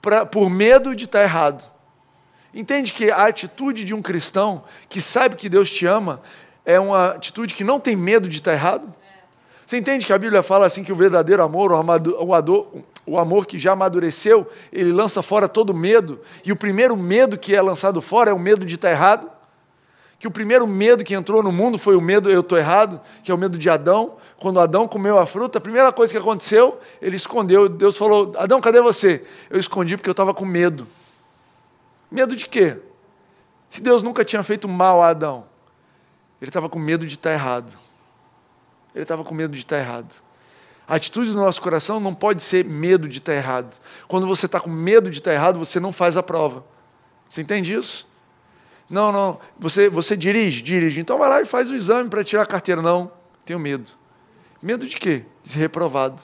pra, 0.00 0.24
por 0.24 0.48
medo 0.48 0.94
de 0.94 1.04
estar 1.04 1.18
tá 1.18 1.24
errado. 1.24 1.70
Entende 2.52 2.92
que 2.92 3.10
a 3.10 3.26
atitude 3.26 3.84
de 3.84 3.94
um 3.94 4.02
cristão 4.02 4.64
que 4.88 5.00
sabe 5.00 5.36
que 5.36 5.48
Deus 5.48 5.70
te 5.70 5.86
ama 5.86 6.20
é 6.64 6.80
uma 6.80 7.10
atitude 7.10 7.54
que 7.54 7.62
não 7.62 7.78
tem 7.78 7.94
medo 7.94 8.28
de 8.28 8.38
estar 8.38 8.52
errado? 8.52 8.92
Você 9.64 9.76
entende 9.76 10.04
que 10.04 10.12
a 10.12 10.18
Bíblia 10.18 10.42
fala 10.42 10.66
assim 10.66 10.82
que 10.82 10.92
o 10.92 10.96
verdadeiro 10.96 11.44
amor, 11.44 11.70
o, 11.70 11.76
amor, 11.76 12.66
o 13.06 13.16
amor 13.16 13.46
que 13.46 13.56
já 13.56 13.70
amadureceu, 13.70 14.50
ele 14.72 14.92
lança 14.92 15.22
fora 15.22 15.48
todo 15.48 15.72
medo, 15.72 16.20
e 16.44 16.50
o 16.50 16.56
primeiro 16.56 16.96
medo 16.96 17.38
que 17.38 17.54
é 17.54 17.62
lançado 17.62 18.02
fora 18.02 18.30
é 18.30 18.34
o 18.34 18.38
medo 18.38 18.66
de 18.66 18.74
estar 18.74 18.90
errado? 18.90 19.30
Que 20.18 20.26
o 20.26 20.30
primeiro 20.30 20.66
medo 20.66 21.04
que 21.04 21.14
entrou 21.14 21.40
no 21.40 21.52
mundo 21.52 21.78
foi 21.78 21.94
o 21.94 22.00
medo 22.00 22.28
eu 22.28 22.40
estou 22.40 22.58
errado, 22.58 23.00
que 23.22 23.30
é 23.30 23.34
o 23.34 23.38
medo 23.38 23.56
de 23.56 23.70
Adão. 23.70 24.16
Quando 24.38 24.58
Adão 24.58 24.88
comeu 24.88 25.18
a 25.18 25.24
fruta, 25.24 25.58
a 25.58 25.60
primeira 25.60 25.92
coisa 25.92 26.12
que 26.12 26.18
aconteceu, 26.18 26.78
ele 27.00 27.14
escondeu. 27.14 27.68
Deus 27.68 27.96
falou: 27.96 28.32
Adão, 28.36 28.60
cadê 28.60 28.82
você? 28.82 29.24
Eu 29.48 29.58
escondi 29.58 29.96
porque 29.96 30.10
eu 30.10 30.12
estava 30.12 30.34
com 30.34 30.44
medo. 30.44 30.86
Medo 32.10 32.34
de 32.34 32.48
quê? 32.48 32.78
Se 33.68 33.80
Deus 33.80 34.02
nunca 34.02 34.24
tinha 34.24 34.42
feito 34.42 34.68
mal 34.68 35.00
a 35.00 35.08
Adão, 35.08 35.44
ele 36.40 36.48
estava 36.48 36.68
com 36.68 36.78
medo 36.78 37.06
de 37.06 37.14
estar 37.14 37.32
errado. 37.32 37.78
Ele 38.94 39.02
estava 39.02 39.22
com 39.22 39.34
medo 39.34 39.52
de 39.52 39.60
estar 39.60 39.78
errado. 39.78 40.20
A 40.88 40.96
atitude 40.96 41.30
do 41.30 41.36
nosso 41.36 41.62
coração 41.62 42.00
não 42.00 42.12
pode 42.12 42.42
ser 42.42 42.64
medo 42.64 43.08
de 43.08 43.18
estar 43.18 43.32
errado. 43.32 43.78
Quando 44.08 44.26
você 44.26 44.46
está 44.46 44.58
com 44.58 44.68
medo 44.68 45.08
de 45.08 45.18
estar 45.18 45.32
errado, 45.32 45.58
você 45.58 45.78
não 45.78 45.92
faz 45.92 46.16
a 46.16 46.22
prova. 46.22 46.64
Você 47.28 47.42
entende 47.42 47.72
isso? 47.72 48.08
Não, 48.88 49.12
não. 49.12 49.38
Você, 49.56 49.88
você 49.88 50.16
dirige? 50.16 50.62
Dirige. 50.62 51.00
Então 51.00 51.16
vai 51.16 51.28
lá 51.28 51.40
e 51.40 51.44
faz 51.44 51.70
o 51.70 51.76
exame 51.76 52.10
para 52.10 52.24
tirar 52.24 52.42
a 52.42 52.46
carteira. 52.46 52.82
Não, 52.82 53.12
tenho 53.44 53.60
medo. 53.60 53.90
Medo 54.60 54.84
de 54.84 54.96
quê? 54.96 55.24
De 55.44 55.50
ser 55.50 55.60
reprovado. 55.60 56.20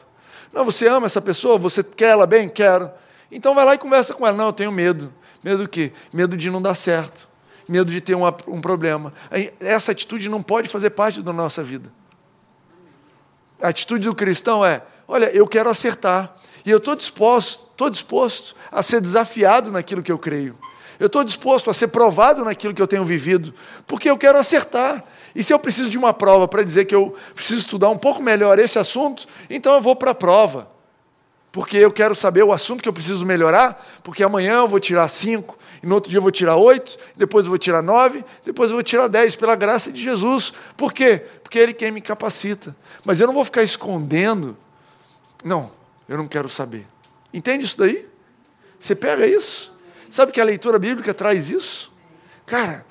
Não, 0.52 0.64
você 0.64 0.88
ama 0.88 1.06
essa 1.06 1.22
pessoa? 1.22 1.56
Você 1.58 1.84
quer 1.84 2.08
ela 2.08 2.26
bem? 2.26 2.48
Quero. 2.48 2.90
Então 3.30 3.54
vai 3.54 3.64
lá 3.64 3.74
e 3.74 3.78
conversa 3.78 4.14
com 4.14 4.26
ela. 4.26 4.36
Não, 4.36 4.46
eu 4.46 4.52
tenho 4.52 4.72
medo. 4.72 5.14
Medo 5.42 5.64
do 5.64 5.68
quê? 5.68 5.92
Medo 6.12 6.36
de 6.36 6.50
não 6.50 6.60
dar 6.60 6.74
certo. 6.74 7.28
Medo 7.68 7.90
de 7.90 8.00
ter 8.00 8.14
uma, 8.14 8.34
um 8.46 8.60
problema. 8.60 9.12
Essa 9.60 9.92
atitude 9.92 10.28
não 10.28 10.42
pode 10.42 10.68
fazer 10.68 10.90
parte 10.90 11.22
da 11.22 11.32
nossa 11.32 11.62
vida. 11.62 11.92
A 13.60 13.68
atitude 13.68 14.08
do 14.08 14.14
cristão 14.14 14.64
é: 14.64 14.82
olha, 15.08 15.26
eu 15.26 15.46
quero 15.46 15.68
acertar. 15.68 16.36
E 16.64 16.70
eu 16.70 16.78
estou 16.78 16.96
disposto, 16.96 17.68
estou 17.70 17.88
disposto 17.88 18.56
a 18.72 18.82
ser 18.82 19.00
desafiado 19.00 19.70
naquilo 19.70 20.02
que 20.02 20.10
eu 20.10 20.18
creio. 20.18 20.56
Eu 20.98 21.06
estou 21.06 21.22
disposto 21.22 21.70
a 21.70 21.74
ser 21.74 21.88
provado 21.88 22.44
naquilo 22.44 22.74
que 22.74 22.80
eu 22.80 22.86
tenho 22.86 23.04
vivido, 23.04 23.54
porque 23.86 24.08
eu 24.08 24.16
quero 24.16 24.38
acertar. 24.38 25.04
E 25.34 25.44
se 25.44 25.52
eu 25.52 25.58
preciso 25.58 25.90
de 25.90 25.98
uma 25.98 26.12
prova 26.12 26.48
para 26.48 26.62
dizer 26.62 26.86
que 26.86 26.94
eu 26.94 27.14
preciso 27.34 27.60
estudar 27.60 27.90
um 27.90 27.98
pouco 27.98 28.22
melhor 28.22 28.58
esse 28.58 28.78
assunto, 28.78 29.26
então 29.50 29.74
eu 29.74 29.80
vou 29.80 29.94
para 29.94 30.12
a 30.12 30.14
prova 30.14 30.75
porque 31.56 31.78
eu 31.78 31.90
quero 31.90 32.14
saber 32.14 32.42
o 32.42 32.52
assunto 32.52 32.82
que 32.82 32.88
eu 32.88 32.92
preciso 32.92 33.24
melhorar, 33.24 33.82
porque 34.02 34.22
amanhã 34.22 34.56
eu 34.56 34.68
vou 34.68 34.78
tirar 34.78 35.08
cinco, 35.08 35.58
e 35.82 35.86
no 35.86 35.94
outro 35.94 36.10
dia 36.10 36.18
eu 36.18 36.22
vou 36.22 36.30
tirar 36.30 36.56
oito, 36.56 36.98
depois 37.16 37.46
eu 37.46 37.48
vou 37.48 37.56
tirar 37.56 37.80
nove, 37.80 38.22
depois 38.44 38.68
eu 38.68 38.76
vou 38.76 38.82
tirar 38.82 39.08
dez, 39.08 39.34
pela 39.34 39.56
graça 39.56 39.90
de 39.90 40.02
Jesus. 40.02 40.52
Por 40.76 40.92
quê? 40.92 41.24
Porque 41.42 41.58
Ele 41.58 41.72
quem 41.72 41.90
me 41.90 42.02
capacita. 42.02 42.76
Mas 43.02 43.20
eu 43.20 43.26
não 43.26 43.32
vou 43.32 43.42
ficar 43.42 43.62
escondendo. 43.62 44.54
Não, 45.42 45.72
eu 46.06 46.18
não 46.18 46.28
quero 46.28 46.46
saber. 46.46 46.86
Entende 47.32 47.64
isso 47.64 47.78
daí? 47.78 48.06
Você 48.78 48.94
pega 48.94 49.26
isso? 49.26 49.74
Sabe 50.10 50.32
que 50.32 50.40
a 50.42 50.44
leitura 50.44 50.78
bíblica 50.78 51.14
traz 51.14 51.48
isso? 51.48 51.90
Cara, 52.44 52.84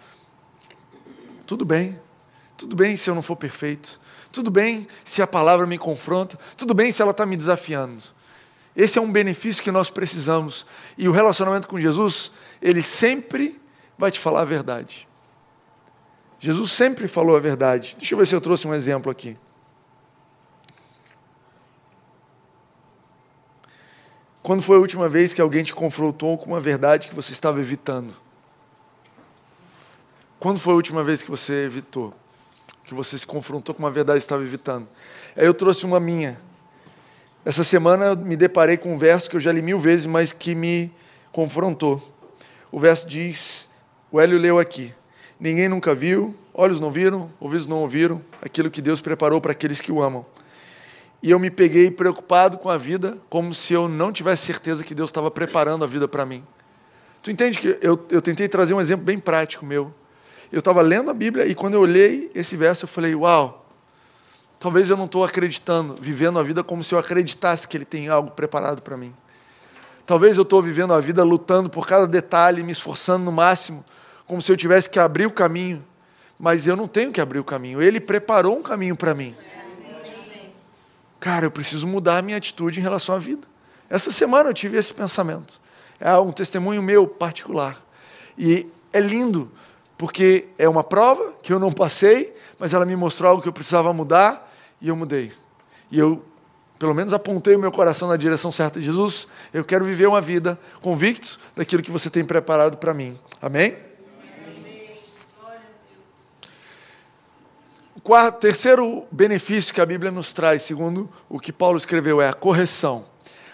tudo 1.46 1.64
bem. 1.64 2.00
Tudo 2.58 2.76
bem 2.76 2.98
se 2.98 3.12
eu 3.12 3.14
não 3.14 3.22
for 3.22 3.36
perfeito. 3.36 4.02
Tudo 4.32 4.50
bem 4.50 4.88
se 5.04 5.22
a 5.22 5.28
palavra 5.28 5.68
me 5.68 5.78
confronta. 5.78 6.40
Tudo 6.58 6.74
bem 6.74 6.92
se 6.92 7.00
ela 7.00 7.12
está 7.12 7.28
me 7.28 7.38
desafiando. 7.38 8.15
Esse 8.76 9.00
é 9.00 9.02
um 9.02 9.12
benefício 9.12 9.64
que 9.64 9.72
nós 9.72 9.90
precisamos. 9.90 10.66
E 10.98 11.08
o 11.08 11.12
relacionamento 11.12 11.68
com 11.68 11.80
Jesus, 11.80 12.32
ele 12.62 12.82
sempre 12.82 13.60
vai 13.98 14.12
te 14.12 14.20
falar 14.20 14.42
a 14.42 14.46
verdade. 14.46 15.08
Jesus 16.40 16.72
sempre 16.72 17.08
falou 17.08 17.36
a 17.36 17.40
verdade. 17.40 17.96
Deixa 17.98 18.14
eu 18.14 18.18
ver 18.18 18.28
se 18.28 18.36
eu 18.36 18.42
trouxe 18.42 18.68
um 18.68 18.74
exemplo 18.74 19.12
aqui. 19.12 19.38
Quando 24.44 24.62
foi 24.62 24.78
a 24.78 24.80
última 24.80 25.10
vez 25.10 25.34
que 25.34 25.42
alguém 25.42 25.64
te 25.64 25.74
confrontou 25.74 26.38
com 26.38 26.52
uma 26.52 26.60
verdade 26.60 27.08
que 27.08 27.16
você 27.16 27.32
estava 27.32 27.60
evitando? 27.60 28.14
Quando 30.40 30.60
foi 30.60 30.74
a 30.74 30.76
última 30.76 31.04
vez 31.04 31.24
que 31.24 31.32
você 31.32 31.66
evitou? 31.66 32.14
Que 32.84 32.94
você 32.94 33.18
se 33.18 33.26
confrontou 33.26 33.74
com 33.74 33.82
uma 33.82 33.90
verdade 33.90 34.20
que 34.20 34.26
estava 34.26 34.44
evitando? 34.44 34.88
Aí 35.36 35.48
eu 35.48 35.54
trouxe 35.56 35.84
uma 35.84 36.00
minha. 36.00 36.40
Essa 37.46 37.64
semana 37.64 38.06
eu 38.06 38.18
me 38.18 38.36
deparei 38.36 38.76
com 38.76 38.96
um 38.96 38.98
verso 38.98 39.30
que 39.30 39.36
eu 39.36 39.40
já 39.40 39.52
li 39.52 39.62
mil 39.62 39.78
vezes, 39.78 40.08
mas 40.08 40.34
que 40.34 40.56
me 40.56 40.92
confrontou. 41.32 42.02
O 42.72 42.80
verso 42.80 43.08
diz: 43.08 43.70
o 44.12 44.20
Hélio 44.20 44.40
leu 44.40 44.58
aqui. 44.58 44.92
Ninguém 45.40 45.70
nunca 45.70 45.94
viu, 45.94 46.34
olhos 46.52 46.80
não 46.80 46.92
viram, 46.92 47.32
ouvidos 47.40 47.68
não 47.68 47.78
ouviram 47.78 48.20
aquilo 48.42 48.72
que 48.72 48.82
Deus 48.82 49.00
preparou 49.00 49.40
para 49.40 49.52
aqueles 49.52 49.80
que 49.80 49.92
o 49.92 50.02
amam. 50.02 50.26
E 51.22 51.30
eu 51.30 51.38
me 51.38 51.52
peguei 51.52 51.92
preocupado 51.92 52.58
com 52.58 52.70
a 52.70 52.78
vida, 52.78 53.18
como 53.30 53.54
se 53.54 53.74
eu 53.74 53.88
não 53.88 54.12
tivesse 54.12 54.44
certeza 54.44 54.84
que 54.84 54.96
Deus 54.96 55.12
estava 55.12 55.30
preparando 55.30 55.84
a 55.84 55.88
vida 55.88 56.08
para 56.08 56.26
mim. 56.26 56.44
Tu 57.22 57.30
entende 57.30 57.60
que 57.60 57.78
eu, 57.80 58.04
eu 58.10 58.22
tentei 58.22 58.48
trazer 58.48 58.74
um 58.74 58.82
exemplo 58.82 59.06
bem 59.06 59.20
prático 59.20 59.66
meu. 59.66 59.94
eu 60.52 60.60
estava 60.60 60.82
lendo 60.82 61.12
a 61.12 61.14
Bíblia 61.14 61.46
e 61.46 61.54
quando 61.54 61.76
eu 61.76 61.82
olhei 61.82 62.32
esse 62.34 62.58
verso, 62.58 62.86
eu 62.86 62.88
falei: 62.88 63.14
Uau, 63.14 63.65
talvez 64.66 64.90
eu 64.90 64.98
não 64.98 65.06
estou 65.06 65.24
acreditando, 65.24 65.96
vivendo 66.02 66.40
a 66.40 66.44
vida 66.44 66.64
como 66.64 66.84
se 66.84 66.96
eu 66.96 66.98
acreditasse 66.98 67.68
que 67.68 67.78
Ele 67.78 67.86
tem 67.86 68.10
algo 68.10 68.32
preparado 68.32 68.82
para 68.82 68.98
mim. 68.98 69.14
Talvez 70.08 70.38
eu 70.38 70.42
estou 70.42 70.60
vivendo 70.60 70.92
a 70.92 71.00
vida 71.00 71.24
lutando 71.24 71.70
por 71.70 71.86
cada 71.86 72.08
detalhe, 72.08 72.64
me 72.64 72.72
esforçando 72.72 73.24
no 73.24 73.32
máximo, 73.32 73.86
como 74.26 74.42
se 74.42 74.52
eu 74.52 74.58
tivesse 74.58 74.90
que 74.90 74.98
abrir 74.98 75.28
o 75.28 75.32
caminho. 75.32 75.86
Mas 76.40 76.66
eu 76.66 76.76
não 76.76 76.88
tenho 76.88 77.12
que 77.12 77.22
abrir 77.22 77.38
o 77.38 77.44
caminho. 77.44 77.80
Ele 77.80 78.00
preparou 78.00 78.58
um 78.58 78.64
caminho 78.64 78.96
para 78.96 79.14
mim. 79.14 79.36
Cara, 81.20 81.46
eu 81.46 81.52
preciso 81.52 81.86
mudar 81.86 82.18
a 82.18 82.22
minha 82.24 82.38
atitude 82.38 82.80
em 82.80 82.84
relação 82.84 83.14
à 83.14 83.20
vida. 83.20 83.48
Essa 83.88 84.12
semana 84.12 84.50
eu 84.50 84.54
tive 84.56 84.80
esse 84.80 84.96
pensamento. 84.96 85.62
É 86.00 86.18
um 86.18 86.32
testemunho 86.32 86.82
meu 86.82 87.06
particular. 87.06 87.80
E 88.36 88.68
é 88.92 89.00
lindo, 89.00 89.48
porque 89.96 90.48
é 90.58 90.68
uma 90.68 90.84
prova 90.84 91.36
que 91.44 91.54
eu 91.54 91.60
não 91.60 91.72
passei, 91.72 92.36
mas 92.58 92.74
ela 92.74 92.84
me 92.84 92.96
mostrou 92.96 93.30
algo 93.30 93.44
que 93.44 93.48
eu 93.48 93.54
precisava 93.54 93.94
mudar 93.94 94.45
e 94.82 94.88
eu 94.88 94.96
mudei. 94.96 95.32
E 95.92 96.00
eu 96.00 96.24
pelo 96.78 96.94
menos 96.94 97.14
apontei 97.14 97.56
o 97.56 97.60
meu 97.60 97.72
coração 97.72 98.10
na 98.10 98.18
direção 98.18 98.52
certa. 98.52 98.82
Jesus, 98.82 99.30
eu 99.54 99.64
quero 99.64 99.86
viver 99.86 100.08
uma 100.08 100.20
vida 100.20 100.60
convicto 100.82 101.40
daquilo 101.56 101.82
que 101.82 101.90
você 101.90 102.10
tem 102.10 102.26
preparado 102.26 102.76
para 102.78 102.94
mim. 102.94 103.18
Amém? 103.42 103.78
O 107.96 108.02
terceiro 108.34 109.06
benefício 109.10 109.74
que 109.74 109.80
a 109.82 109.86
Bíblia 109.86 110.12
nos 110.12 110.32
traz, 110.32 110.62
segundo 110.62 111.10
o 111.28 111.40
que 111.40 111.52
Paulo 111.52 111.76
escreveu, 111.76 112.22
é 112.22 112.30
a 112.30 112.34
correção. 112.34 113.04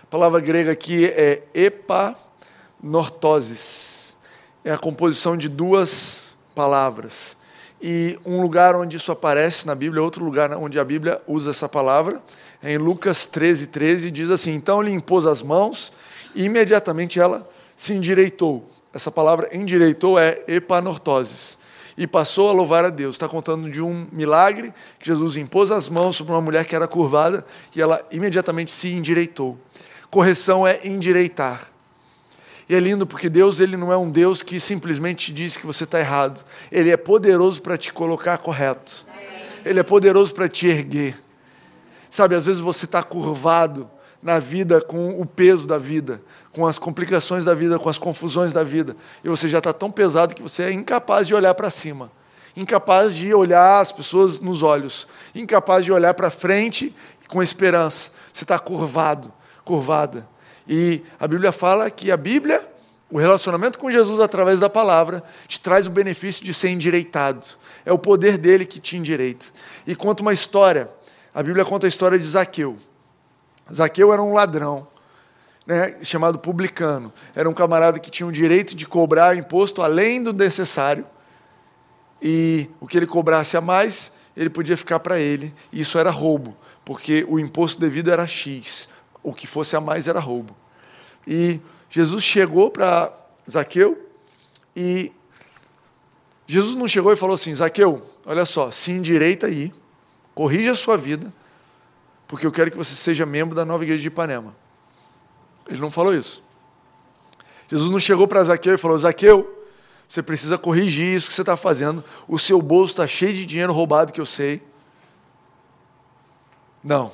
A 0.03 0.07
palavra 0.07 0.41
grega 0.41 0.73
aqui 0.73 1.05
é 1.05 1.43
epanortoses. 1.53 4.17
É 4.65 4.73
a 4.73 4.77
composição 4.77 5.38
de 5.38 5.47
duas 5.47 6.38
palavras. 6.53 7.38
E 7.82 8.20
um 8.24 8.41
lugar 8.41 8.76
onde 8.76 8.98
isso 8.98 9.12
aparece 9.12 9.65
na 9.65 9.74
Bíblia, 9.74 10.04
outro 10.04 10.24
lugar 10.24 10.56
onde 10.56 10.80
a 10.80 10.84
Bíblia 10.84 11.20
usa 11.28 11.50
essa 11.50 11.67
palavra, 11.67 12.22
em 12.63 12.78
Lucas 12.78 13.26
13, 13.26 13.67
13, 13.67 14.12
diz 14.12 14.30
assim: 14.30 14.54
Então 14.54 14.82
ele 14.82 14.91
impôs 14.91 15.26
as 15.26 15.41
mãos 15.41 15.91
e 16.36 16.44
imediatamente 16.44 17.20
ela 17.20 17.50
se 17.76 17.94
endireitou. 17.94 18.70
Essa 18.94 19.10
palavra 19.10 19.50
endireitou 19.56 20.20
é 20.20 20.44
epanortoses. 20.48 21.58
E 21.98 22.06
passou 22.06 22.50
a 22.50 22.54
louvar 22.54 22.86
a 22.86 22.89
Deus. 22.89 23.15
Está 23.15 23.28
contando 23.28 23.70
de 23.70 23.82
um 23.82 24.08
milagre 24.12 24.74
que 25.00 25.08
Jesus 25.08 25.36
impôs 25.38 25.72
as 25.72 25.89
mãos 25.89 26.15
sobre 26.15 26.34
uma 26.34 26.41
mulher 26.41 26.65
que 26.65 26.76
era 26.76 26.88
curvada 26.88 27.46
e 27.76 27.82
ela 27.82 28.06
imediatamente 28.12 28.72
se 28.72 28.91
endireitou. 28.91 29.58
Correção 30.10 30.65
é 30.65 30.86
endireitar. 30.86 31.70
E 32.71 32.73
é 32.73 32.79
lindo 32.79 33.05
porque 33.05 33.27
Deus 33.27 33.60
ele 33.60 33.75
não 33.75 33.91
é 33.91 33.97
um 33.97 34.10
Deus 34.10 34.41
que 34.41 34.57
simplesmente 34.57 35.34
diz 35.34 35.57
que 35.57 35.65
você 35.65 35.84
está 35.84 35.99
errado. 35.99 36.41
Ele 36.71 36.89
é 36.89 36.95
poderoso 36.95 37.62
para 37.62 37.77
te 37.77 37.91
colocar 37.91 38.38
correto. 38.38 39.05
Ele 39.65 39.81
é 39.81 39.84
poderoso 39.84 40.34
para 40.34 40.47
te 40.47 40.67
erguer. 40.67 41.21
Sabe, 42.10 42.34
às 42.34 42.45
vezes 42.45 42.62
você 42.62 42.86
está 42.86 43.03
curvado 43.03 43.91
na 44.23 44.39
vida 44.39 44.79
com 44.79 45.19
o 45.19 45.25
peso 45.25 45.67
da 45.67 45.77
vida, 45.77 46.21
com 46.53 46.65
as 46.65 46.79
complicações 46.79 47.43
da 47.43 47.53
vida, 47.53 47.77
com 47.77 47.89
as 47.89 47.97
confusões 47.97 48.53
da 48.53 48.63
vida, 48.63 48.95
e 49.21 49.27
você 49.27 49.49
já 49.49 49.57
está 49.57 49.73
tão 49.73 49.91
pesado 49.91 50.34
que 50.34 50.41
você 50.41 50.63
é 50.63 50.71
incapaz 50.71 51.27
de 51.27 51.36
olhar 51.36 51.53
para 51.53 51.69
cima, 51.69 52.10
incapaz 52.55 53.13
de 53.13 53.34
olhar 53.34 53.81
as 53.81 53.91
pessoas 53.91 54.39
nos 54.39 54.63
olhos, 54.63 55.10
incapaz 55.36 55.84
de 55.84 55.91
olhar 55.91 56.13
para 56.13 56.31
frente 56.31 56.95
com 57.27 57.43
esperança. 57.43 58.12
Você 58.34 58.45
está 58.45 58.57
curvado, 58.57 59.29
curvada. 59.65 60.25
E 60.67 61.04
a 61.19 61.28
Bíblia 61.28 61.52
fala 61.52 61.89
que 61.89 62.12
a 62.12 62.17
Bíblia, 62.17 62.65
o 63.10 63.17
relacionamento 63.17 63.78
com 63.78 63.91
Jesus 63.91 64.19
através 64.19 64.60
da 64.60 64.69
palavra, 64.69 65.24
te 65.47 65.60
traz 65.60 65.88
o 65.88 65.91
benefício 65.91 66.43
de 66.43 66.54
ser 66.54 66.69
endireitado. 66.69 67.45
É 67.86 67.91
o 67.91 68.00
poder 68.00 68.38
dele 68.38 68.65
que 68.65 68.80
te 68.80 68.97
endireita. 68.97 69.45
E 69.86 69.95
conta 69.95 70.21
uma 70.21 70.34
história 70.34 70.89
a 71.34 71.41
Bíblia 71.41 71.63
conta 71.63 71.88
a 71.88 71.89
história 71.89 72.19
de 72.19 72.26
Zaqueu. 72.26 72.78
Zaqueu 73.74 74.12
era 74.12 74.21
um 74.21 74.34
ladrão, 74.34 74.86
né, 75.65 75.95
chamado 76.04 76.38
publicano. 76.38 77.12
Era 77.34 77.50
um 77.50 77.54
camarada 77.54 78.00
que 78.00 78.12
tinha 78.12 78.28
o 78.28 78.32
direito 78.32 78.76
de 78.76 78.86
cobrar 78.86 79.38
imposto 79.38 79.82
além 79.82 80.21
do 80.21 80.34
necessário. 80.34 81.06
E 82.21 82.69
o 82.82 82.88
que 82.88 82.97
ele 82.97 83.08
cobrasse 83.08 83.56
a 83.56 83.62
mais, 83.62 84.12
ele 84.36 84.50
podia 84.50 84.76
ficar 84.76 85.00
para 85.00 85.19
ele. 85.19 85.54
E 85.71 85.80
isso 85.80 85.97
era 85.97 86.12
roubo, 86.12 86.56
porque 86.84 87.26
o 87.30 87.39
imposto 87.39 87.80
devido 87.80 88.12
era 88.12 88.28
X. 88.28 88.89
O 89.23 89.34
que 89.34 89.45
fosse 89.45 89.75
a 89.75 89.81
mais 89.81 90.07
era 90.07 90.19
roubo. 90.19 90.55
E 91.27 91.60
Jesus 91.89 92.23
chegou 92.23 92.71
para 92.71 93.13
Zaqueu 93.49 94.10
e 94.75 95.12
Jesus 96.47 96.75
não 96.75 96.88
chegou 96.88 97.13
e 97.13 97.15
falou 97.15 97.36
assim: 97.36 97.53
Zaqueu, 97.53 98.01
olha 98.25 98.45
só, 98.45 98.71
se 98.71 98.91
endireita 98.91 99.47
aí 99.47 99.71
Corrija 100.34 100.71
a 100.71 100.75
sua 100.75 100.97
vida, 100.97 101.31
porque 102.27 102.47
eu 102.47 102.51
quero 102.51 102.71
que 102.71 102.77
você 102.77 102.95
seja 102.95 103.25
membro 103.25 103.55
da 103.55 103.65
nova 103.65 103.84
igreja 103.84 104.01
de 104.01 104.07
Ipanema. 104.07 104.55
Ele 105.67 105.79
não 105.79 105.91
falou 105.91 106.15
isso. 106.15 106.41
Jesus 107.69 107.91
não 107.91 107.99
chegou 107.99 108.27
para 108.27 108.43
Zaqueu 108.43 108.73
e 108.73 108.77
falou: 108.77 108.97
Zaqueu, 108.97 109.65
você 110.07 110.23
precisa 110.23 110.57
corrigir 110.57 111.13
isso 111.13 111.27
que 111.27 111.34
você 111.34 111.41
está 111.41 111.57
fazendo. 111.57 112.03
O 112.27 112.39
seu 112.39 112.62
bolso 112.62 112.93
está 112.93 113.05
cheio 113.05 113.34
de 113.34 113.45
dinheiro 113.45 113.73
roubado, 113.73 114.13
que 114.13 114.21
eu 114.21 114.25
sei. 114.25 114.62
Não. 116.84 117.12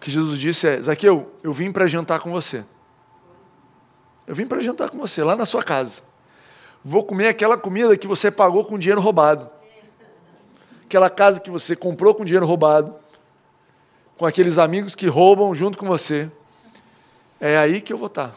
Que 0.00 0.10
Jesus 0.10 0.38
disse 0.38 0.66
é: 0.66 0.80
Zaqueu, 0.80 1.30
eu 1.42 1.52
vim 1.52 1.70
para 1.70 1.86
jantar 1.86 2.20
com 2.20 2.30
você. 2.32 2.64
Eu 4.26 4.34
vim 4.34 4.46
para 4.46 4.60
jantar 4.60 4.90
com 4.90 4.98
você, 4.98 5.22
lá 5.22 5.36
na 5.36 5.46
sua 5.46 5.62
casa. 5.62 6.02
Vou 6.84 7.04
comer 7.04 7.28
aquela 7.28 7.58
comida 7.58 7.96
que 7.96 8.06
você 8.06 8.30
pagou 8.30 8.64
com 8.64 8.78
dinheiro 8.78 9.00
roubado 9.00 9.50
aquela 10.90 11.08
casa 11.08 11.38
que 11.38 11.52
você 11.52 11.76
comprou 11.76 12.12
com 12.12 12.24
dinheiro 12.24 12.44
roubado, 12.44 12.96
com 14.18 14.26
aqueles 14.26 14.58
amigos 14.58 14.96
que 14.96 15.06
roubam 15.06 15.54
junto 15.54 15.78
com 15.78 15.86
você. 15.86 16.28
É 17.40 17.56
aí 17.56 17.80
que 17.80 17.92
eu 17.92 17.96
vou 17.96 18.08
estar. 18.08 18.34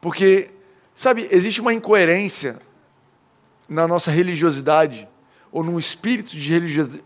Porque, 0.00 0.50
sabe, 0.94 1.28
existe 1.30 1.60
uma 1.60 1.74
incoerência 1.74 2.58
na 3.68 3.86
nossa 3.86 4.10
religiosidade, 4.10 5.06
ou 5.50 5.62
num 5.64 5.78
espírito 5.78 6.36
de 6.36 6.52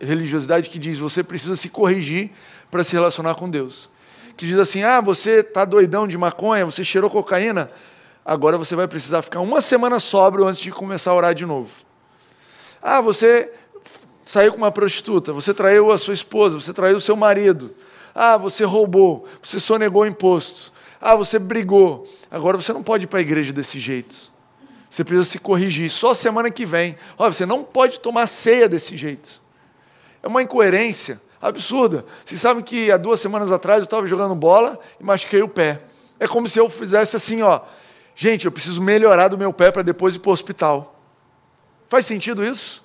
religiosidade 0.00 0.68
que 0.68 0.78
diz 0.78 0.98
você 0.98 1.22
precisa 1.22 1.56
se 1.56 1.68
corrigir 1.68 2.30
para 2.70 2.84
se 2.84 2.92
relacionar 2.92 3.34
com 3.34 3.48
Deus. 3.48 3.90
Que 4.36 4.46
diz 4.46 4.58
assim: 4.58 4.82
ah, 4.82 5.00
você 5.00 5.40
está 5.40 5.64
doidão 5.64 6.06
de 6.06 6.16
maconha, 6.16 6.64
você 6.64 6.82
cheirou 6.82 7.10
cocaína, 7.10 7.70
agora 8.24 8.56
você 8.56 8.74
vai 8.74 8.88
precisar 8.88 9.22
ficar 9.22 9.40
uma 9.40 9.60
semana 9.60 10.00
sóbrio 10.00 10.46
antes 10.46 10.60
de 10.60 10.70
começar 10.70 11.10
a 11.10 11.14
orar 11.14 11.34
de 11.34 11.46
novo. 11.46 11.70
Ah, 12.82 13.00
você 13.00 13.52
saiu 14.24 14.52
com 14.52 14.58
uma 14.58 14.72
prostituta, 14.72 15.32
você 15.32 15.52
traiu 15.52 15.90
a 15.90 15.98
sua 15.98 16.14
esposa, 16.14 16.58
você 16.60 16.72
traiu 16.72 16.96
o 16.96 17.00
seu 17.00 17.16
marido. 17.16 17.74
Ah, 18.14 18.36
você 18.36 18.64
roubou, 18.64 19.26
você 19.42 19.60
sonegou 19.60 20.06
imposto. 20.06 20.72
Ah, 21.00 21.14
você 21.14 21.38
brigou. 21.38 22.06
Agora 22.30 22.56
você 22.56 22.72
não 22.72 22.82
pode 22.82 23.04
ir 23.04 23.06
para 23.06 23.18
a 23.18 23.22
igreja 23.22 23.52
desse 23.52 23.78
jeito. 23.78 24.30
Você 24.90 25.04
precisa 25.04 25.24
se 25.24 25.38
corrigir. 25.38 25.88
Só 25.88 26.12
semana 26.12 26.50
que 26.50 26.66
vem. 26.66 26.96
Olha, 27.16 27.32
você 27.32 27.46
não 27.46 27.62
pode 27.62 28.00
tomar 28.00 28.26
ceia 28.26 28.68
desse 28.68 28.96
jeito. 28.96 29.40
É 30.20 30.26
uma 30.26 30.42
incoerência 30.42 31.20
absurda. 31.40 32.04
Vocês 32.24 32.40
sabem 32.40 32.62
que 32.62 32.90
há 32.90 32.96
duas 32.96 33.20
semanas 33.20 33.52
atrás 33.52 33.78
eu 33.78 33.84
estava 33.84 34.06
jogando 34.06 34.34
bola 34.34 34.78
e 34.98 35.04
machuquei 35.04 35.42
o 35.42 35.48
pé. 35.48 35.80
É 36.18 36.26
como 36.26 36.48
se 36.48 36.58
eu 36.58 36.68
fizesse 36.68 37.16
assim, 37.16 37.40
ó. 37.40 37.60
Gente, 38.16 38.44
eu 38.44 38.52
preciso 38.52 38.82
melhorar 38.82 39.28
do 39.28 39.38
meu 39.38 39.52
pé 39.52 39.70
para 39.70 39.82
depois 39.82 40.16
ir 40.16 40.18
para 40.18 40.30
o 40.30 40.32
hospital. 40.32 41.00
Faz 41.88 42.04
sentido 42.04 42.44
isso? 42.44 42.84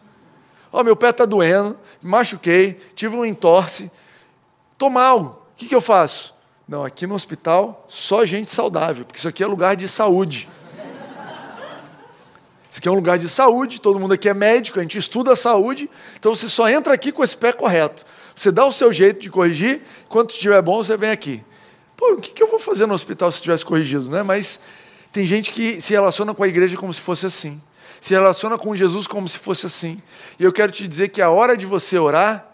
Ó, 0.71 0.83
meu 0.83 0.95
pé 0.95 1.09
está 1.09 1.25
doendo, 1.25 1.77
machuquei, 2.01 2.79
tive 2.95 3.15
um 3.15 3.25
entorse, 3.25 3.91
estou 4.71 4.89
mal. 4.89 5.47
O 5.53 5.55
que, 5.55 5.67
que 5.67 5.75
eu 5.75 5.81
faço? 5.81 6.33
Não, 6.67 6.83
aqui 6.83 7.05
no 7.05 7.15
hospital, 7.15 7.85
só 7.87 8.25
gente 8.25 8.51
saudável, 8.51 9.05
porque 9.05 9.19
isso 9.19 9.27
aqui 9.27 9.43
é 9.43 9.47
lugar 9.47 9.75
de 9.75 9.87
saúde. 9.87 10.49
Isso 12.75 12.81
aqui 12.81 12.89
é 12.89 12.91
um 12.91 12.95
lugar 12.95 13.17
de 13.17 13.29
saúde, 13.29 13.79
todo 13.79 13.97
mundo 13.97 14.15
aqui 14.15 14.27
é 14.27 14.33
médico, 14.33 14.79
a 14.79 14.81
gente 14.81 14.97
estuda 14.97 15.31
a 15.31 15.35
saúde, 15.37 15.89
então 16.19 16.35
você 16.35 16.49
só 16.49 16.67
entra 16.67 16.93
aqui 16.93 17.09
com 17.09 17.23
esse 17.23 17.37
pé 17.37 17.53
correto. 17.53 18.05
Você 18.35 18.51
dá 18.51 18.65
o 18.65 18.71
seu 18.71 18.91
jeito 18.91 19.21
de 19.21 19.29
corrigir, 19.29 19.81
quando 20.09 20.31
estiver 20.31 20.61
bom, 20.61 20.83
você 20.83 20.97
vem 20.97 21.09
aqui. 21.09 21.41
Pô, 21.95 22.15
o 22.15 22.17
que, 22.17 22.43
eu 22.43 22.49
vou 22.49 22.59
fazer 22.59 22.85
no 22.85 22.93
hospital 22.93 23.31
se 23.31 23.41
tivesse 23.41 23.63
corrigido, 23.63 24.09
né? 24.09 24.23
Mas 24.23 24.59
tem 25.13 25.25
gente 25.25 25.51
que 25.51 25.79
se 25.79 25.93
relaciona 25.93 26.33
com 26.33 26.43
a 26.43 26.49
igreja 26.49 26.75
como 26.75 26.93
se 26.93 26.99
fosse 26.99 27.25
assim 27.25 27.61
se 28.01 28.13
relaciona 28.13 28.57
com 28.57 28.75
Jesus 28.75 29.07
como 29.07 29.27
se 29.27 29.39
fosse 29.39 29.65
assim. 29.65 29.99
E 30.37 30.43
eu 30.43 30.51
quero 30.53 30.69
te 30.69 30.85
dizer 30.85 31.07
que 31.07 31.21
a 31.21 31.29
hora 31.29 31.55
de 31.55 31.65
você 31.65 31.97
orar 31.97 32.45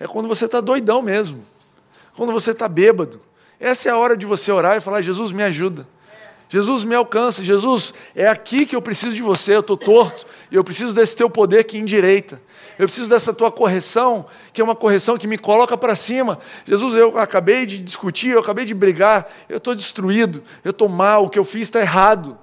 é 0.00 0.06
quando 0.06 0.26
você 0.26 0.46
está 0.46 0.58
doidão 0.58 1.02
mesmo, 1.02 1.46
quando 2.16 2.32
você 2.32 2.52
está 2.52 2.66
bêbado. 2.66 3.20
Essa 3.60 3.90
é 3.90 3.92
a 3.92 3.98
hora 3.98 4.16
de 4.16 4.24
você 4.24 4.50
orar 4.50 4.76
e 4.76 4.80
falar: 4.80 5.02
Jesus, 5.02 5.32
me 5.32 5.42
ajuda. 5.42 5.86
Jesus 6.48 6.84
me 6.84 6.94
alcança. 6.94 7.42
Jesus, 7.42 7.92
é 8.14 8.28
aqui 8.28 8.66
que 8.66 8.76
eu 8.76 8.82
preciso 8.82 9.14
de 9.14 9.22
você. 9.22 9.54
Eu 9.54 9.60
estou 9.60 9.76
torto 9.76 10.26
e 10.50 10.54
eu 10.54 10.62
preciso 10.62 10.94
desse 10.94 11.16
teu 11.16 11.28
poder 11.28 11.64
que 11.64 11.78
endireita. 11.78 12.40
Eu 12.78 12.86
preciso 12.86 13.08
dessa 13.08 13.32
tua 13.32 13.50
correção, 13.50 14.26
que 14.52 14.60
é 14.60 14.64
uma 14.64 14.76
correção 14.76 15.16
que 15.16 15.26
me 15.26 15.38
coloca 15.38 15.76
para 15.78 15.96
cima. 15.96 16.38
Jesus, 16.66 16.94
eu 16.94 17.16
acabei 17.16 17.64
de 17.64 17.78
discutir, 17.78 18.30
eu 18.30 18.40
acabei 18.40 18.64
de 18.64 18.74
brigar, 18.74 19.30
eu 19.48 19.56
estou 19.56 19.74
destruído, 19.74 20.42
eu 20.62 20.70
estou 20.70 20.88
mal, 20.88 21.24
o 21.24 21.30
que 21.30 21.38
eu 21.38 21.44
fiz 21.44 21.62
está 21.62 21.80
errado. 21.80 22.38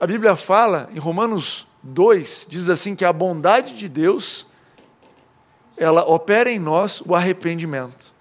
A 0.00 0.06
Bíblia 0.06 0.34
fala, 0.34 0.88
em 0.94 0.98
Romanos 0.98 1.66
2 1.82 2.46
diz 2.48 2.68
assim 2.70 2.94
que 2.94 3.04
a 3.04 3.12
bondade 3.12 3.74
de 3.74 3.88
Deus 3.88 4.46
ela 5.76 6.08
opera 6.08 6.50
em 6.50 6.58
nós 6.58 7.02
o 7.04 7.14
arrependimento. 7.14 8.14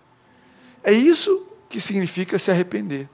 É 0.84 0.92
isso 0.92 1.48
que 1.70 1.80
significa 1.80 2.38
se 2.38 2.52
arrepender. 2.52 3.08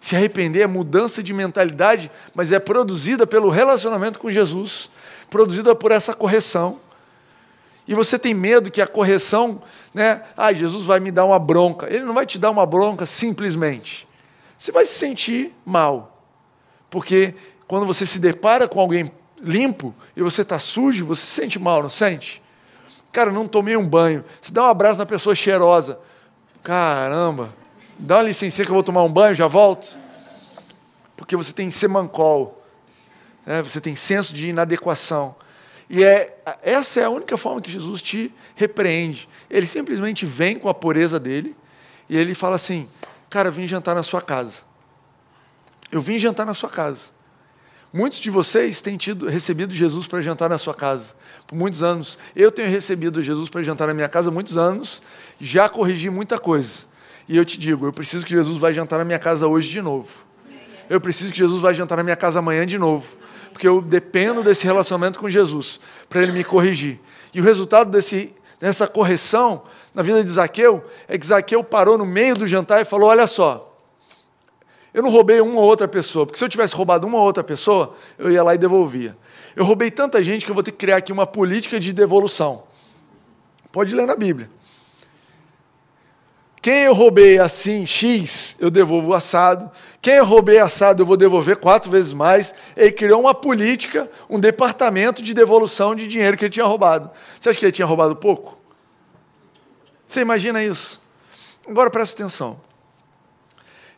Se 0.00 0.16
arrepender 0.16 0.62
é 0.62 0.66
mudança 0.66 1.22
de 1.22 1.34
mentalidade, 1.34 2.10
mas 2.34 2.50
é 2.50 2.58
produzida 2.58 3.26
pelo 3.26 3.50
relacionamento 3.50 4.18
com 4.18 4.30
Jesus, 4.30 4.90
produzida 5.28 5.74
por 5.74 5.92
essa 5.92 6.14
correção. 6.14 6.80
E 7.86 7.94
você 7.94 8.18
tem 8.18 8.32
medo 8.32 8.70
que 8.70 8.80
a 8.80 8.86
correção, 8.86 9.60
né? 9.92 10.22
Ah, 10.36 10.52
Jesus 10.52 10.84
vai 10.84 11.00
me 11.00 11.10
dar 11.10 11.26
uma 11.26 11.38
bronca. 11.38 11.86
Ele 11.92 12.04
não 12.04 12.14
vai 12.14 12.24
te 12.24 12.38
dar 12.38 12.50
uma 12.50 12.64
bronca 12.64 13.04
simplesmente. 13.04 14.08
Você 14.56 14.72
vai 14.72 14.86
se 14.86 14.94
sentir 14.94 15.54
mal. 15.64 16.24
Porque 16.88 17.34
quando 17.66 17.84
você 17.84 18.06
se 18.06 18.18
depara 18.18 18.66
com 18.66 18.80
alguém 18.80 19.12
limpo 19.42 19.94
e 20.16 20.22
você 20.22 20.42
está 20.42 20.58
sujo, 20.58 21.06
você 21.06 21.22
se 21.22 21.32
sente 21.32 21.58
mal, 21.58 21.82
não 21.82 21.90
sente? 21.90 22.42
Cara, 23.12 23.30
não 23.30 23.46
tomei 23.46 23.76
um 23.76 23.86
banho. 23.86 24.24
Você 24.40 24.52
dá 24.52 24.62
um 24.62 24.68
abraço 24.68 24.98
na 24.98 25.06
pessoa 25.06 25.34
cheirosa. 25.34 25.98
Caramba, 26.62 27.54
dá 28.00 28.16
uma 28.16 28.24
licença 28.24 28.64
que 28.64 28.70
eu 28.70 28.74
vou 28.74 28.82
tomar 28.82 29.02
um 29.02 29.12
banho, 29.12 29.34
já 29.34 29.46
volto. 29.46 29.96
Porque 31.16 31.36
você 31.36 31.52
tem 31.52 31.70
semancol, 31.70 32.64
né? 33.44 33.62
você 33.62 33.80
tem 33.80 33.94
senso 33.94 34.34
de 34.34 34.48
inadequação. 34.48 35.34
E 35.88 36.02
é, 36.02 36.38
essa 36.62 37.00
é 37.00 37.04
a 37.04 37.10
única 37.10 37.36
forma 37.36 37.60
que 37.60 37.70
Jesus 37.70 38.00
te 38.00 38.32
repreende. 38.54 39.28
Ele 39.50 39.66
simplesmente 39.66 40.24
vem 40.24 40.58
com 40.58 40.68
a 40.68 40.74
pureza 40.74 41.20
dele 41.20 41.54
e 42.08 42.16
ele 42.16 42.34
fala 42.34 42.56
assim: 42.56 42.88
Cara, 43.28 43.48
eu 43.48 43.52
vim 43.52 43.66
jantar 43.66 43.94
na 43.94 44.02
sua 44.02 44.22
casa. 44.22 44.62
Eu 45.92 46.00
vim 46.00 46.18
jantar 46.18 46.46
na 46.46 46.54
sua 46.54 46.70
casa. 46.70 47.10
Muitos 47.92 48.20
de 48.20 48.30
vocês 48.30 48.80
têm 48.80 48.96
tido, 48.96 49.28
recebido 49.28 49.74
Jesus 49.74 50.06
para 50.06 50.22
jantar 50.22 50.48
na 50.48 50.58
sua 50.58 50.74
casa 50.74 51.14
por 51.46 51.56
muitos 51.56 51.82
anos. 51.82 52.16
Eu 52.36 52.52
tenho 52.52 52.70
recebido 52.70 53.20
Jesus 53.20 53.48
para 53.48 53.62
jantar 53.62 53.88
na 53.88 53.94
minha 53.94 54.08
casa 54.08 54.30
há 54.30 54.32
muitos 54.32 54.56
anos, 54.56 55.02
já 55.40 55.68
corrigi 55.68 56.08
muita 56.08 56.38
coisa. 56.38 56.89
E 57.30 57.36
eu 57.36 57.44
te 57.44 57.56
digo, 57.56 57.86
eu 57.86 57.92
preciso 57.92 58.26
que 58.26 58.32
Jesus 58.32 58.58
vai 58.58 58.72
jantar 58.72 58.98
na 58.98 59.04
minha 59.04 59.18
casa 59.18 59.46
hoje 59.46 59.68
de 59.68 59.80
novo. 59.80 60.08
Eu 60.88 61.00
preciso 61.00 61.30
que 61.30 61.38
Jesus 61.38 61.62
vai 61.62 61.72
jantar 61.72 61.96
na 61.96 62.02
minha 62.02 62.16
casa 62.16 62.40
amanhã 62.40 62.66
de 62.66 62.76
novo. 62.76 63.06
Porque 63.52 63.68
eu 63.68 63.80
dependo 63.80 64.42
desse 64.42 64.64
relacionamento 64.64 65.20
com 65.20 65.30
Jesus 65.30 65.78
para 66.08 66.24
ele 66.24 66.32
me 66.32 66.42
corrigir. 66.42 66.98
E 67.32 67.40
o 67.40 67.44
resultado 67.44 67.88
desse, 67.88 68.34
dessa 68.58 68.88
correção 68.88 69.62
na 69.94 70.02
vida 70.02 70.24
de 70.24 70.28
Zaqueu 70.28 70.84
é 71.06 71.16
que 71.16 71.24
Zaqueu 71.24 71.62
parou 71.62 71.96
no 71.96 72.04
meio 72.04 72.34
do 72.34 72.48
jantar 72.48 72.80
e 72.82 72.84
falou: 72.84 73.08
Olha 73.08 73.28
só, 73.28 73.78
eu 74.92 75.00
não 75.00 75.08
roubei 75.08 75.40
uma 75.40 75.60
ou 75.60 75.68
outra 75.68 75.86
pessoa, 75.86 76.26
porque 76.26 76.36
se 76.36 76.44
eu 76.44 76.48
tivesse 76.48 76.74
roubado 76.74 77.06
uma 77.06 77.18
ou 77.18 77.24
outra 77.24 77.44
pessoa, 77.44 77.94
eu 78.18 78.28
ia 78.28 78.42
lá 78.42 78.56
e 78.56 78.58
devolvia. 78.58 79.16
Eu 79.54 79.64
roubei 79.64 79.88
tanta 79.88 80.20
gente 80.24 80.44
que 80.44 80.50
eu 80.50 80.54
vou 80.54 80.64
ter 80.64 80.72
que 80.72 80.78
criar 80.78 80.96
aqui 80.96 81.12
uma 81.12 81.28
política 81.28 81.78
de 81.78 81.92
devolução. 81.92 82.64
Pode 83.70 83.94
ler 83.94 84.04
na 84.04 84.16
Bíblia. 84.16 84.50
Quem 86.62 86.82
eu 86.82 86.94
roubei 86.94 87.38
assim, 87.38 87.86
X, 87.86 88.56
eu 88.60 88.70
devolvo 88.70 89.14
assado. 89.14 89.70
Quem 90.02 90.14
eu 90.14 90.26
roubei 90.26 90.58
assado, 90.58 91.02
eu 91.02 91.06
vou 91.06 91.16
devolver 91.16 91.56
quatro 91.56 91.90
vezes 91.90 92.12
mais. 92.12 92.54
Ele 92.76 92.92
criou 92.92 93.20
uma 93.20 93.34
política, 93.34 94.10
um 94.28 94.38
departamento 94.38 95.22
de 95.22 95.32
devolução 95.32 95.94
de 95.94 96.06
dinheiro 96.06 96.36
que 96.36 96.44
ele 96.44 96.52
tinha 96.52 96.66
roubado. 96.66 97.10
Você 97.38 97.48
acha 97.48 97.58
que 97.58 97.64
ele 97.64 97.72
tinha 97.72 97.86
roubado 97.86 98.14
pouco? 98.14 98.60
Você 100.06 100.20
imagina 100.20 100.62
isso? 100.62 101.00
Agora 101.66 101.88
presta 101.88 102.20
atenção. 102.22 102.60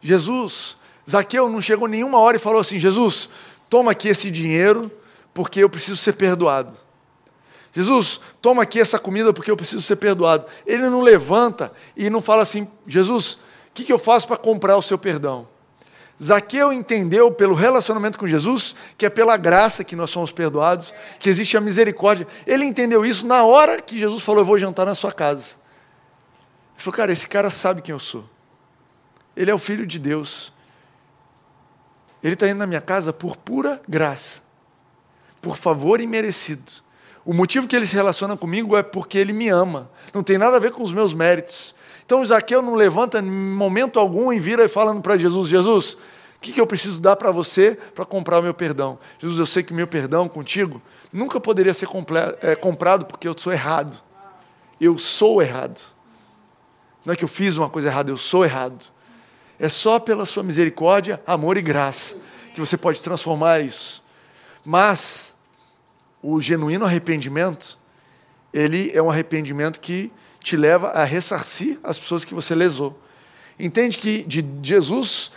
Jesus 0.00 0.76
Zaqueu 1.08 1.48
não 1.48 1.60
chegou 1.60 1.88
nenhuma 1.88 2.18
hora 2.18 2.36
e 2.36 2.40
falou 2.40 2.60
assim: 2.60 2.78
Jesus, 2.78 3.28
toma 3.68 3.92
aqui 3.92 4.08
esse 4.08 4.30
dinheiro, 4.30 4.90
porque 5.34 5.60
eu 5.60 5.68
preciso 5.68 5.96
ser 5.96 6.12
perdoado. 6.12 6.76
Jesus, 7.72 8.20
toma 8.40 8.62
aqui 8.62 8.78
essa 8.78 8.98
comida, 8.98 9.32
porque 9.32 9.50
eu 9.50 9.56
preciso 9.56 9.80
ser 9.82 9.96
perdoado. 9.96 10.46
Ele 10.66 10.88
não 10.90 11.00
levanta 11.00 11.72
e 11.96 12.10
não 12.10 12.20
fala 12.20 12.42
assim: 12.42 12.68
Jesus, 12.86 13.32
o 13.32 13.38
que, 13.72 13.84
que 13.84 13.92
eu 13.92 13.98
faço 13.98 14.26
para 14.26 14.36
comprar 14.36 14.76
o 14.76 14.82
seu 14.82 14.98
perdão? 14.98 15.48
Zaqueu 16.22 16.72
entendeu 16.72 17.32
pelo 17.32 17.54
relacionamento 17.54 18.18
com 18.18 18.26
Jesus 18.26 18.76
que 18.96 19.06
é 19.06 19.10
pela 19.10 19.36
graça 19.36 19.82
que 19.82 19.96
nós 19.96 20.10
somos 20.10 20.30
perdoados, 20.30 20.94
que 21.18 21.28
existe 21.28 21.56
a 21.56 21.60
misericórdia. 21.60 22.26
Ele 22.46 22.64
entendeu 22.64 23.04
isso 23.04 23.26
na 23.26 23.42
hora 23.42 23.80
que 23.80 23.98
Jesus 23.98 24.22
falou: 24.22 24.42
Eu 24.42 24.46
vou 24.46 24.58
jantar 24.58 24.84
na 24.84 24.94
sua 24.94 25.10
casa. 25.10 25.54
Ele 26.74 26.82
falou: 26.84 26.96
Cara, 26.96 27.12
esse 27.12 27.26
cara 27.26 27.48
sabe 27.48 27.80
quem 27.80 27.92
eu 27.94 27.98
sou. 27.98 28.24
Ele 29.34 29.50
é 29.50 29.54
o 29.54 29.58
filho 29.58 29.86
de 29.86 29.98
Deus. 29.98 30.52
Ele 32.22 32.34
está 32.34 32.46
indo 32.46 32.58
na 32.58 32.66
minha 32.66 32.82
casa 32.82 33.12
por 33.12 33.34
pura 33.34 33.80
graça, 33.88 34.42
por 35.40 35.56
favor 35.56 36.00
imerecido. 36.00 36.70
O 37.24 37.32
motivo 37.32 37.68
que 37.68 37.76
ele 37.76 37.86
se 37.86 37.94
relaciona 37.94 38.36
comigo 38.36 38.76
é 38.76 38.82
porque 38.82 39.16
ele 39.16 39.32
me 39.32 39.48
ama. 39.48 39.90
Não 40.12 40.22
tem 40.22 40.38
nada 40.38 40.56
a 40.56 40.60
ver 40.60 40.72
com 40.72 40.82
os 40.82 40.92
meus 40.92 41.14
méritos. 41.14 41.74
Então 42.04 42.24
Zaqueu 42.24 42.60
não 42.60 42.74
levanta 42.74 43.20
em 43.20 43.30
momento 43.30 43.98
algum 43.98 44.32
e 44.32 44.38
vira 44.38 44.64
e 44.64 44.68
falando 44.68 45.00
para 45.00 45.16
Jesus: 45.16 45.48
Jesus, 45.48 45.94
o 45.94 46.40
que, 46.40 46.52
que 46.52 46.60
eu 46.60 46.66
preciso 46.66 47.00
dar 47.00 47.14
para 47.16 47.30
você 47.30 47.78
para 47.94 48.04
comprar 48.04 48.40
o 48.40 48.42
meu 48.42 48.52
perdão? 48.52 48.98
Jesus, 49.18 49.38
eu 49.38 49.46
sei 49.46 49.62
que 49.62 49.72
o 49.72 49.76
meu 49.76 49.86
perdão 49.86 50.28
contigo 50.28 50.82
nunca 51.12 51.38
poderia 51.38 51.72
ser 51.72 51.88
é, 52.40 52.56
comprado 52.56 53.06
porque 53.06 53.28
eu 53.28 53.34
sou 53.38 53.52
errado. 53.52 54.00
Eu 54.80 54.98
sou 54.98 55.40
errado. 55.40 55.80
Não 57.04 57.14
é 57.14 57.16
que 57.16 57.24
eu 57.24 57.28
fiz 57.28 57.56
uma 57.56 57.70
coisa 57.70 57.88
errada, 57.88 58.10
eu 58.10 58.16
sou 58.16 58.44
errado. 58.44 58.84
É 59.58 59.68
só 59.68 60.00
pela 60.00 60.26
sua 60.26 60.42
misericórdia, 60.42 61.22
amor 61.24 61.56
e 61.56 61.62
graça 61.62 62.16
que 62.52 62.60
você 62.60 62.76
pode 62.76 63.00
transformar 63.00 63.60
isso. 63.60 64.02
Mas 64.64 65.31
o 66.22 66.40
genuíno 66.40 66.84
arrependimento, 66.84 67.78
ele 68.52 68.90
é 68.94 69.02
um 69.02 69.10
arrependimento 69.10 69.80
que 69.80 70.12
te 70.40 70.56
leva 70.56 70.88
a 70.88 71.04
ressarcir 71.04 71.78
as 71.82 71.98
pessoas 71.98 72.24
que 72.24 72.34
você 72.34 72.54
lesou. 72.54 72.98
Entende 73.58 73.98
que 73.98 74.22
de 74.22 74.44
Jesus, 74.62 75.32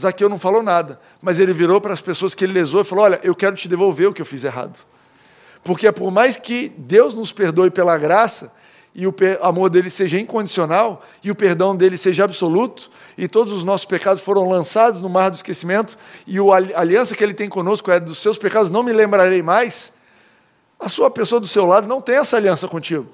Zaqueu 0.00 0.28
não 0.28 0.38
falou 0.38 0.62
nada, 0.62 1.00
mas 1.20 1.38
ele 1.38 1.52
virou 1.52 1.80
para 1.80 1.92
as 1.92 2.00
pessoas 2.00 2.34
que 2.34 2.44
ele 2.44 2.52
lesou 2.52 2.80
e 2.80 2.84
falou: 2.84 3.04
Olha, 3.04 3.20
eu 3.22 3.34
quero 3.34 3.56
te 3.56 3.68
devolver 3.68 4.08
o 4.08 4.12
que 4.12 4.22
eu 4.22 4.26
fiz 4.26 4.44
errado. 4.44 4.84
Porque 5.64 5.90
por 5.92 6.10
mais 6.10 6.36
que 6.36 6.68
Deus 6.76 7.14
nos 7.14 7.32
perdoe 7.32 7.70
pela 7.70 7.96
graça, 7.96 8.52
e 8.94 9.06
o 9.06 9.14
amor 9.40 9.70
dele 9.70 9.88
seja 9.88 10.18
incondicional 10.20 11.02
e 11.24 11.30
o 11.30 11.34
perdão 11.34 11.74
dele 11.74 11.96
seja 11.96 12.24
absoluto, 12.24 12.90
e 13.16 13.26
todos 13.26 13.52
os 13.52 13.64
nossos 13.64 13.86
pecados 13.86 14.22
foram 14.22 14.48
lançados 14.48 15.00
no 15.00 15.08
mar 15.08 15.30
do 15.30 15.36
esquecimento, 15.36 15.96
e 16.26 16.36
a 16.38 16.80
aliança 16.80 17.14
que 17.14 17.24
ele 17.24 17.34
tem 17.34 17.48
conosco 17.48 17.90
é 17.90 17.98
dos 17.98 18.18
seus 18.18 18.36
pecados 18.36 18.70
não 18.70 18.82
me 18.82 18.92
lembrarei 18.92 19.42
mais, 19.42 19.92
a 20.82 20.88
sua 20.88 21.10
pessoa 21.10 21.40
do 21.40 21.46
seu 21.46 21.64
lado 21.64 21.86
não 21.86 22.00
tem 22.00 22.16
essa 22.16 22.36
aliança 22.36 22.68
contigo. 22.68 23.06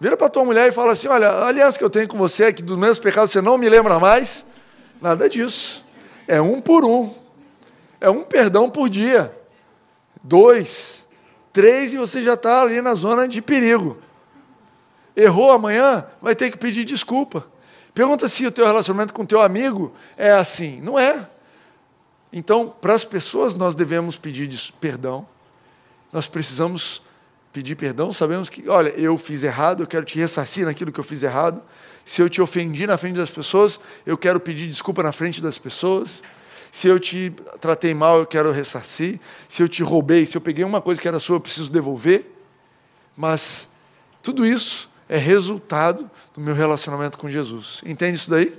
Vira 0.00 0.16
para 0.16 0.28
tua 0.28 0.44
mulher 0.44 0.68
e 0.68 0.72
fala 0.72 0.92
assim: 0.92 1.08
Olha, 1.08 1.28
a 1.28 1.46
aliança 1.46 1.78
que 1.78 1.84
eu 1.84 1.90
tenho 1.90 2.08
com 2.08 2.18
você 2.18 2.44
é 2.44 2.52
que 2.52 2.62
dos 2.62 2.76
meus 2.76 2.98
pecados 2.98 3.30
você 3.30 3.40
não 3.40 3.56
me 3.56 3.68
lembra 3.68 3.98
mais. 3.98 4.46
Nada 5.00 5.28
disso. 5.28 5.84
É 6.26 6.40
um 6.40 6.60
por 6.60 6.84
um. 6.84 7.12
É 8.00 8.10
um 8.10 8.22
perdão 8.22 8.68
por 8.68 8.88
dia. 8.88 9.34
Dois, 10.22 11.06
três, 11.52 11.94
e 11.94 11.98
você 11.98 12.22
já 12.22 12.34
está 12.34 12.62
ali 12.62 12.82
na 12.82 12.94
zona 12.94 13.26
de 13.26 13.40
perigo 13.40 13.96
errou 15.18 15.50
amanhã, 15.50 16.06
vai 16.22 16.36
ter 16.36 16.50
que 16.50 16.56
pedir 16.56 16.84
desculpa. 16.84 17.44
Pergunta 17.92 18.28
se 18.28 18.46
o 18.46 18.52
teu 18.52 18.64
relacionamento 18.64 19.12
com 19.12 19.22
o 19.22 19.26
teu 19.26 19.42
amigo 19.42 19.92
é 20.16 20.30
assim. 20.30 20.80
Não 20.80 20.96
é. 20.96 21.28
Então, 22.32 22.72
para 22.80 22.94
as 22.94 23.04
pessoas 23.04 23.54
nós 23.54 23.74
devemos 23.74 24.16
pedir 24.16 24.48
perdão. 24.80 25.26
Nós 26.12 26.26
precisamos 26.26 27.02
pedir 27.52 27.74
perdão. 27.74 28.12
Sabemos 28.12 28.48
que, 28.48 28.68
olha, 28.68 28.90
eu 28.90 29.16
fiz 29.18 29.42
errado, 29.42 29.82
eu 29.82 29.86
quero 29.86 30.04
te 30.04 30.18
ressarcir 30.18 30.64
naquilo 30.64 30.92
que 30.92 31.00
eu 31.00 31.04
fiz 31.04 31.22
errado. 31.22 31.62
Se 32.04 32.22
eu 32.22 32.28
te 32.28 32.40
ofendi 32.40 32.86
na 32.86 32.96
frente 32.96 33.16
das 33.16 33.30
pessoas, 33.30 33.78
eu 34.06 34.16
quero 34.16 34.40
pedir 34.40 34.66
desculpa 34.66 35.02
na 35.02 35.12
frente 35.12 35.42
das 35.42 35.58
pessoas. 35.58 36.22
Se 36.70 36.88
eu 36.88 36.98
te 36.98 37.32
tratei 37.60 37.94
mal, 37.94 38.18
eu 38.18 38.26
quero 38.26 38.52
ressarcir. 38.52 39.20
Se 39.48 39.62
eu 39.62 39.68
te 39.68 39.82
roubei, 39.82 40.24
se 40.24 40.36
eu 40.36 40.40
peguei 40.40 40.64
uma 40.64 40.80
coisa 40.80 41.00
que 41.00 41.08
era 41.08 41.18
sua, 41.18 41.36
eu 41.36 41.40
preciso 41.40 41.70
devolver. 41.70 42.34
Mas 43.16 43.68
tudo 44.22 44.46
isso 44.46 44.88
é 45.08 45.16
resultado 45.16 46.10
do 46.34 46.40
meu 46.40 46.54
relacionamento 46.54 47.18
com 47.18 47.28
Jesus. 47.28 47.80
Entende 47.84 48.18
isso 48.18 48.30
daí? 48.30 48.52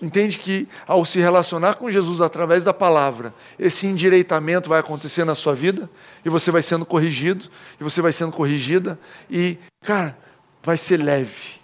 Entende 0.00 0.36
que 0.36 0.68
ao 0.86 1.04
se 1.06 1.18
relacionar 1.20 1.74
com 1.74 1.90
Jesus 1.90 2.20
através 2.20 2.64
da 2.64 2.74
palavra, 2.74 3.32
esse 3.58 3.86
endireitamento 3.86 4.68
vai 4.68 4.78
acontecer 4.78 5.24
na 5.24 5.34
sua 5.34 5.54
vida 5.54 5.88
e 6.22 6.28
você 6.28 6.50
vai 6.50 6.60
sendo 6.60 6.84
corrigido, 6.84 7.46
e 7.80 7.84
você 7.84 8.02
vai 8.02 8.12
sendo 8.12 8.32
corrigida, 8.32 8.98
e, 9.30 9.56
cara, 9.80 10.16
vai 10.62 10.76
ser 10.76 10.98
leve. 10.98 11.54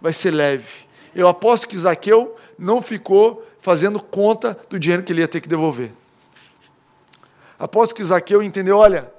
Vai 0.00 0.12
ser 0.12 0.30
leve. 0.30 0.84
Eu 1.14 1.26
aposto 1.26 1.66
que 1.66 1.76
Zaqueu 1.76 2.36
não 2.56 2.80
ficou 2.80 3.44
fazendo 3.60 4.00
conta 4.00 4.56
do 4.68 4.78
dinheiro 4.78 5.02
que 5.02 5.12
ele 5.12 5.22
ia 5.22 5.28
ter 5.28 5.40
que 5.40 5.48
devolver. 5.48 5.90
Aposto 7.58 7.94
que 7.94 8.04
Zaqueu 8.04 8.42
entendeu: 8.42 8.76
olha, 8.76 9.10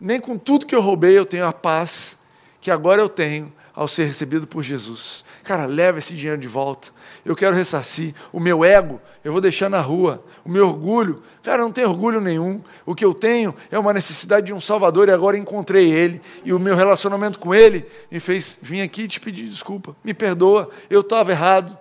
nem 0.00 0.20
com 0.20 0.36
tudo 0.38 0.66
que 0.66 0.74
eu 0.74 0.80
roubei 0.80 1.16
eu 1.16 1.26
tenho 1.26 1.44
a 1.44 1.52
paz 1.52 2.18
que 2.60 2.70
agora 2.70 3.00
eu 3.00 3.08
tenho 3.08 3.52
ao 3.74 3.88
ser 3.88 4.04
recebido 4.04 4.46
por 4.46 4.62
Jesus. 4.62 5.24
Cara, 5.42 5.66
leva 5.66 5.98
esse 5.98 6.14
dinheiro 6.14 6.40
de 6.40 6.48
volta. 6.48 6.90
Eu 7.24 7.36
quero 7.36 7.54
ressarcir. 7.54 8.14
O 8.32 8.40
meu 8.40 8.64
ego, 8.64 9.00
eu 9.24 9.32
vou 9.32 9.40
deixar 9.40 9.68
na 9.68 9.80
rua. 9.80 10.24
O 10.44 10.48
meu 10.48 10.68
orgulho, 10.68 11.22
cara, 11.42 11.62
eu 11.62 11.66
não 11.66 11.72
tenho 11.72 11.88
orgulho 11.88 12.20
nenhum. 12.20 12.62
O 12.84 12.94
que 12.94 13.04
eu 13.04 13.14
tenho 13.14 13.54
é 13.70 13.78
uma 13.78 13.92
necessidade 13.92 14.46
de 14.46 14.54
um 14.54 14.60
Salvador 14.60 15.08
e 15.08 15.12
agora 15.12 15.36
encontrei 15.36 15.90
Ele. 15.90 16.20
E 16.44 16.52
o 16.52 16.58
meu 16.58 16.74
relacionamento 16.74 17.38
com 17.38 17.54
Ele 17.54 17.86
me 18.10 18.20
fez 18.20 18.58
vir 18.60 18.82
aqui 18.82 19.06
te 19.06 19.20
pedir 19.20 19.46
desculpa. 19.48 19.94
Me 20.02 20.14
perdoa, 20.14 20.70
eu 20.88 21.00
estava 21.00 21.30
errado. 21.30 21.78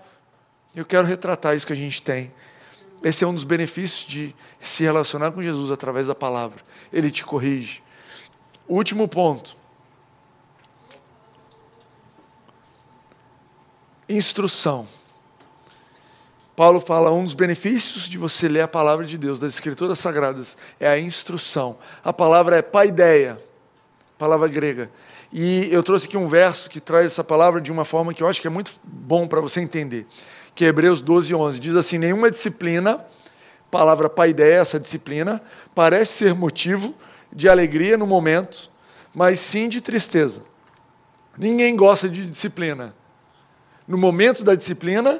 Eu 0.75 0.85
quero 0.85 1.07
retratar 1.07 1.55
isso 1.55 1.65
que 1.65 1.73
a 1.73 1.75
gente 1.75 2.01
tem. 2.01 2.31
Esse 3.03 3.23
é 3.23 3.27
um 3.27 3.33
dos 3.33 3.43
benefícios 3.43 4.05
de 4.05 4.35
se 4.59 4.83
relacionar 4.83 5.31
com 5.31 5.41
Jesus 5.41 5.71
através 5.71 6.07
da 6.07 6.15
palavra. 6.15 6.59
Ele 6.91 7.09
te 7.09 7.23
corrige. 7.23 7.81
Último 8.67 9.07
ponto. 9.07 9.58
Instrução. 14.09 14.87
Paulo 16.55 16.81
fala 16.81 17.11
um 17.11 17.23
dos 17.23 17.35
benefícios 17.35 18.09
de 18.09 18.17
você 18.17 18.49
ler 18.49 18.61
a 18.61 18.67
palavra 18.67 19.05
de 19.05 19.17
Deus, 19.17 19.39
das 19.39 19.53
Escrituras 19.53 19.99
Sagradas, 19.99 20.57
é 20.79 20.89
a 20.89 20.99
instrução. 20.99 21.77
A 22.03 22.11
palavra 22.11 22.57
é 22.57 22.61
paideia, 22.61 23.39
palavra 24.17 24.47
grega. 24.47 24.89
E 25.31 25.69
eu 25.71 25.83
trouxe 25.83 26.07
aqui 26.07 26.17
um 26.17 26.27
verso 26.27 26.69
que 26.69 26.81
traz 26.81 27.05
essa 27.05 27.23
palavra 27.23 27.61
de 27.61 27.71
uma 27.71 27.85
forma 27.85 28.13
que 28.13 28.23
eu 28.23 28.27
acho 28.27 28.41
que 28.41 28.47
é 28.47 28.49
muito 28.49 28.73
bom 28.83 29.27
para 29.27 29.39
você 29.39 29.61
entender, 29.61 30.07
que 30.55 30.65
é 30.65 30.69
Hebreus 30.69 31.01
12, 31.01 31.33
11. 31.33 31.59
Diz 31.59 31.75
assim, 31.75 31.97
nenhuma 31.99 32.31
disciplina, 32.31 33.05
palavra 33.69 34.09
paideia, 34.09 34.55
essa 34.55 34.79
disciplina, 34.79 35.41
parece 35.75 36.13
ser 36.13 36.33
motivo 36.33 36.95
de 37.31 37.47
alegria 37.47 37.95
no 37.95 38.07
momento, 38.07 38.71
mas 39.13 39.39
sim 39.39 39.69
de 39.69 39.79
tristeza. 39.79 40.41
Ninguém 41.37 41.75
gosta 41.75 42.09
de 42.09 42.25
disciplina. 42.25 42.93
No 43.89 43.97
momento 43.97 44.43
da 44.43 44.53
disciplina, 44.53 45.19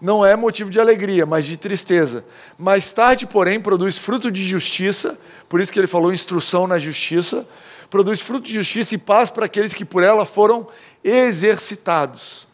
não 0.00 0.24
é 0.24 0.36
motivo 0.36 0.70
de 0.70 0.78
alegria, 0.78 1.26
mas 1.26 1.44
de 1.46 1.56
tristeza. 1.56 2.24
Mais 2.56 2.92
tarde, 2.92 3.26
porém, 3.26 3.58
produz 3.58 3.98
fruto 3.98 4.30
de 4.30 4.44
justiça, 4.44 5.18
por 5.48 5.60
isso 5.60 5.72
que 5.72 5.80
ele 5.80 5.88
falou 5.88 6.12
instrução 6.12 6.68
na 6.68 6.78
justiça, 6.78 7.44
produz 7.90 8.20
fruto 8.20 8.46
de 8.46 8.54
justiça 8.54 8.94
e 8.94 8.98
paz 8.98 9.30
para 9.30 9.46
aqueles 9.46 9.74
que 9.74 9.84
por 9.84 10.04
ela 10.04 10.24
foram 10.24 10.68
exercitados. 11.02 12.46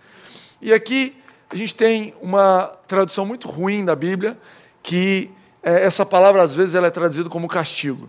E 0.63 0.73
aqui 0.73 1.15
a 1.51 1.57
gente 1.57 1.75
tem 1.75 2.15
uma 2.23 2.73
tradução 2.89 3.27
muito 3.27 3.47
ruim 3.47 3.85
da 3.85 3.95
Bíblia, 3.95 4.39
que 4.83 5.31
é, 5.63 5.85
essa 5.85 6.07
palavra 6.07 6.41
às 6.41 6.55
vezes 6.55 6.75
ela 6.75 6.87
é 6.87 6.91
traduzida 6.91 7.29
como 7.29 7.47
castigo. 7.47 8.07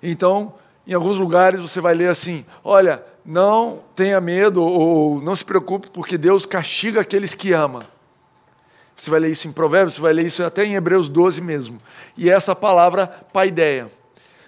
Então, 0.00 0.54
em 0.86 0.94
alguns 0.94 1.18
lugares 1.18 1.60
você 1.60 1.80
vai 1.80 1.94
ler 1.94 2.10
assim: 2.10 2.46
olha, 2.62 3.02
não 3.30 3.84
tenha 3.94 4.20
medo 4.20 4.60
ou 4.60 5.20
não 5.22 5.36
se 5.36 5.44
preocupe, 5.44 5.88
porque 5.90 6.18
Deus 6.18 6.44
castiga 6.44 7.00
aqueles 7.00 7.32
que 7.32 7.52
ama. 7.52 7.86
Você 8.96 9.08
vai 9.08 9.20
ler 9.20 9.30
isso 9.30 9.46
em 9.46 9.52
Provérbios, 9.52 9.94
você 9.94 10.00
vai 10.00 10.12
ler 10.12 10.26
isso 10.26 10.42
até 10.42 10.64
em 10.64 10.74
Hebreus 10.74 11.08
12 11.08 11.40
mesmo. 11.40 11.80
E 12.16 12.28
essa 12.28 12.56
palavra, 12.56 13.06
paideia. 13.32 13.88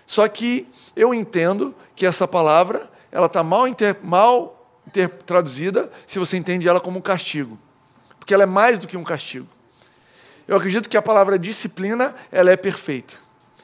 Só 0.04 0.26
que 0.26 0.68
eu 0.96 1.14
entendo 1.14 1.72
que 1.94 2.04
essa 2.04 2.26
palavra 2.26 2.90
ela 3.12 3.26
está 3.26 3.40
mal, 3.44 3.68
inter, 3.68 3.96
mal 4.02 4.68
inter, 4.84 5.08
traduzida 5.24 5.88
se 6.04 6.18
você 6.18 6.36
entende 6.36 6.66
ela 6.66 6.80
como 6.80 6.98
um 6.98 7.02
castigo. 7.02 7.56
Porque 8.18 8.34
ela 8.34 8.42
é 8.42 8.46
mais 8.46 8.80
do 8.80 8.88
que 8.88 8.96
um 8.96 9.04
castigo. 9.04 9.46
Eu 10.46 10.56
acredito 10.56 10.88
que 10.88 10.96
a 10.96 11.02
palavra 11.02 11.38
disciplina 11.38 12.16
ela 12.32 12.50
é 12.50 12.56
perfeita. 12.56 13.14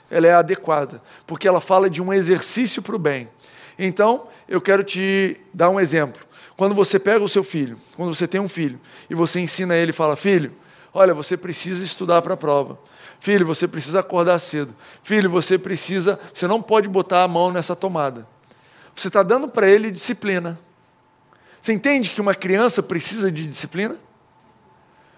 Ela 0.09 0.29
é 0.29 0.35
adequada. 0.35 1.03
Porque 1.27 1.49
ela 1.49 1.61
fala 1.61 1.91
de 1.91 2.01
um 2.01 2.13
exercício 2.13 2.81
para 2.81 2.95
o 2.95 3.01
bem. 3.01 3.29
Então, 3.79 4.27
eu 4.49 4.61
quero 4.61 4.83
te 4.83 5.41
dar 5.55 5.71
um 5.71 5.79
exemplo. 5.79 6.21
Quando 6.57 6.75
você 6.75 6.99
pega 6.99 7.25
o 7.25 7.29
seu 7.29 7.45
filho, 7.45 7.79
quando 7.97 8.13
você 8.13 8.27
tem 8.27 8.41
um 8.41 8.49
filho, 8.49 8.81
e 9.09 9.15
você 9.15 9.39
ensina 9.39 9.77
ele 9.77 9.91
e 9.91 9.95
fala: 9.95 10.17
Filho, 10.17 10.53
olha, 10.93 11.15
você 11.15 11.37
precisa 11.37 11.85
estudar 11.85 12.21
para 12.21 12.35
a 12.35 12.37
prova. 12.37 12.79
Filho, 13.21 13.47
você 13.47 13.69
precisa 13.69 14.01
acordar 14.01 14.39
cedo. 14.39 14.75
Filho, 15.03 15.31
você 15.31 15.57
precisa. 15.57 16.19
Você 16.35 16.47
não 16.47 16.61
pode 16.61 16.89
botar 16.89 17.23
a 17.23 17.29
mão 17.29 17.53
nessa 17.53 17.77
tomada. 17.77 18.27
Você 18.95 19.09
está 19.09 19.23
dando 19.23 19.49
para 19.49 19.69
ele 19.69 19.91
disciplina. 19.91 20.59
Você 21.61 21.73
entende 21.73 22.11
que 22.11 22.21
uma 22.21 22.35
criança 22.35 22.83
precisa 22.83 23.31
de 23.31 23.47
disciplina? 23.47 23.97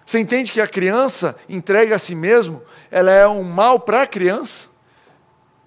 Você 0.05 0.19
entende 0.19 0.51
que 0.51 0.59
a 0.59 0.67
criança 0.67 1.37
entrega 1.47 1.95
a 1.95 1.99
si 1.99 2.15
mesmo, 2.15 2.61
ela 2.89 3.11
é 3.11 3.27
um 3.27 3.43
mal 3.43 3.79
para 3.79 4.01
a 4.01 4.07
criança? 4.07 4.70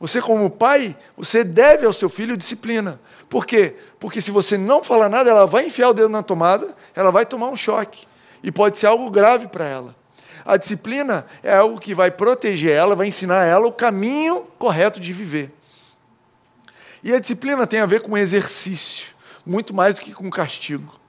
Você, 0.04 0.20
como 0.20 0.50
pai, 0.50 0.94
você 1.16 1.42
deve 1.42 1.86
ao 1.86 1.92
seu 1.94 2.10
filho 2.10 2.36
disciplina. 2.36 3.00
Por 3.26 3.46
quê? 3.46 3.74
Porque 3.98 4.20
se 4.20 4.30
você 4.30 4.58
não 4.58 4.84
falar 4.84 5.08
nada, 5.08 5.30
ela 5.30 5.46
vai 5.46 5.64
enfiar 5.64 5.88
o 5.88 5.94
dedo 5.94 6.10
na 6.10 6.22
tomada, 6.22 6.76
ela 6.94 7.10
vai 7.10 7.24
tomar 7.24 7.48
um 7.48 7.56
choque. 7.56 8.06
E 8.42 8.52
pode 8.52 8.76
ser 8.76 8.86
algo 8.86 9.10
grave 9.10 9.48
para 9.48 9.64
ela. 9.64 9.96
A 10.44 10.58
disciplina 10.58 11.24
é 11.42 11.56
algo 11.56 11.80
que 11.80 11.94
vai 11.94 12.10
proteger 12.10 12.72
ela, 12.72 12.94
vai 12.94 13.06
ensinar 13.06 13.46
ela 13.46 13.66
o 13.66 13.72
caminho 13.72 14.46
correto 14.58 15.00
de 15.00 15.10
viver. 15.10 15.50
E 17.02 17.10
a 17.10 17.18
disciplina 17.18 17.66
tem 17.66 17.80
a 17.80 17.86
ver 17.86 18.02
com 18.02 18.14
exercício, 18.14 19.14
muito 19.46 19.72
mais 19.72 19.94
do 19.94 20.02
que 20.02 20.12
com 20.12 20.28
castigo. 20.28 21.00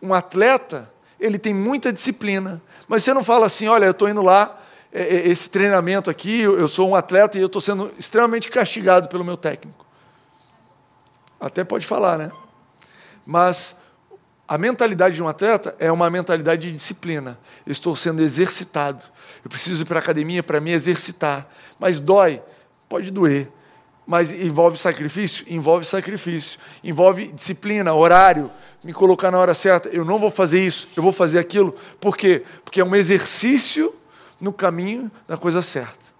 Um 0.00 0.14
atleta, 0.14 0.88
ele 1.18 1.40
tem 1.40 1.52
muita 1.52 1.92
disciplina, 1.92 2.62
mas 2.86 3.02
você 3.02 3.12
não 3.12 3.24
fala 3.24 3.46
assim, 3.46 3.66
olha, 3.66 3.86
eu 3.86 3.90
estou 3.90 4.08
indo 4.08 4.22
lá 4.22 4.61
esse 4.92 5.48
treinamento 5.48 6.10
aqui, 6.10 6.40
eu 6.40 6.68
sou 6.68 6.90
um 6.90 6.94
atleta 6.94 7.38
e 7.38 7.40
eu 7.40 7.46
estou 7.46 7.62
sendo 7.62 7.92
extremamente 7.98 8.50
castigado 8.50 9.08
pelo 9.08 9.24
meu 9.24 9.38
técnico. 9.38 9.86
Até 11.40 11.64
pode 11.64 11.86
falar, 11.86 12.18
né? 12.18 12.30
Mas 13.24 13.74
a 14.46 14.58
mentalidade 14.58 15.14
de 15.14 15.22
um 15.22 15.28
atleta 15.28 15.74
é 15.78 15.90
uma 15.90 16.10
mentalidade 16.10 16.68
de 16.68 16.72
disciplina. 16.72 17.38
Eu 17.64 17.72
estou 17.72 17.96
sendo 17.96 18.22
exercitado. 18.22 19.04
Eu 19.42 19.48
preciso 19.48 19.82
ir 19.82 19.86
para 19.86 19.98
a 19.98 20.02
academia 20.02 20.42
para 20.42 20.60
me 20.60 20.72
exercitar. 20.72 21.48
Mas 21.78 21.98
dói? 21.98 22.42
Pode 22.86 23.10
doer. 23.10 23.48
Mas 24.06 24.30
envolve 24.30 24.76
sacrifício? 24.76 25.46
Envolve 25.48 25.86
sacrifício. 25.86 26.60
Envolve 26.84 27.28
disciplina, 27.28 27.94
horário, 27.94 28.50
me 28.84 28.92
colocar 28.92 29.30
na 29.30 29.38
hora 29.38 29.54
certa. 29.54 29.88
Eu 29.88 30.04
não 30.04 30.18
vou 30.18 30.30
fazer 30.30 30.62
isso, 30.62 30.88
eu 30.94 31.02
vou 31.02 31.12
fazer 31.12 31.38
aquilo. 31.38 31.74
Por 31.98 32.14
quê? 32.14 32.44
Porque 32.62 32.80
é 32.80 32.84
um 32.84 32.94
exercício 32.94 33.94
no 34.42 34.52
caminho 34.52 35.08
da 35.28 35.36
coisa 35.36 35.62
certa. 35.62 36.12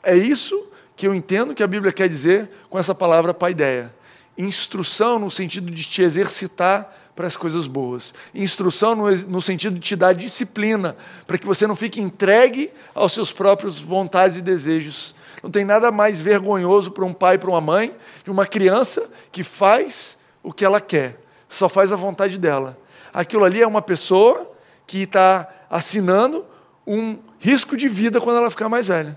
É 0.00 0.16
isso 0.16 0.64
que 0.94 1.08
eu 1.08 1.12
entendo 1.12 1.54
que 1.54 1.62
a 1.62 1.66
Bíblia 1.66 1.92
quer 1.92 2.08
dizer 2.08 2.48
com 2.70 2.78
essa 2.78 2.94
palavra 2.94 3.34
paideia. 3.34 3.92
Instrução 4.38 5.18
no 5.18 5.28
sentido 5.28 5.68
de 5.68 5.82
te 5.82 6.00
exercitar 6.00 6.94
para 7.16 7.26
as 7.26 7.36
coisas 7.36 7.66
boas. 7.66 8.14
Instrução 8.32 8.94
no, 8.94 9.10
no, 9.10 9.42
sentido 9.42 9.74
de 9.74 9.80
te 9.80 9.96
dar 9.96 10.12
disciplina, 10.12 10.96
para 11.26 11.36
que 11.36 11.44
você 11.44 11.66
não 11.66 11.74
fique 11.74 12.00
entregue 12.00 12.70
aos 12.94 13.12
seus 13.12 13.32
próprios 13.32 13.76
vontades 13.76 14.36
e 14.36 14.42
desejos. 14.42 15.16
Não 15.42 15.50
tem 15.50 15.64
nada 15.64 15.90
mais 15.90 16.20
vergonhoso 16.20 16.92
para 16.92 17.04
um 17.04 17.12
pai 17.12 17.34
e 17.34 17.38
para 17.38 17.50
uma 17.50 17.60
mãe 17.60 17.92
de 18.22 18.30
uma 18.30 18.46
criança 18.46 19.10
que 19.32 19.42
faz 19.42 20.16
o 20.44 20.52
que 20.52 20.64
ela 20.64 20.80
quer, 20.80 21.20
só 21.48 21.68
faz 21.68 21.92
a 21.92 21.96
vontade 21.96 22.38
dela. 22.38 22.78
Aquilo 23.12 23.44
ali 23.44 23.60
é 23.60 23.66
uma 23.66 23.82
pessoa 23.82 24.48
que 24.86 25.02
está 25.02 25.48
assinando 25.68 26.46
um 26.86 27.18
risco 27.38 27.76
de 27.76 27.88
vida 27.88 28.20
quando 28.20 28.36
ela 28.38 28.50
ficar 28.50 28.68
mais 28.68 28.86
velha. 28.86 29.16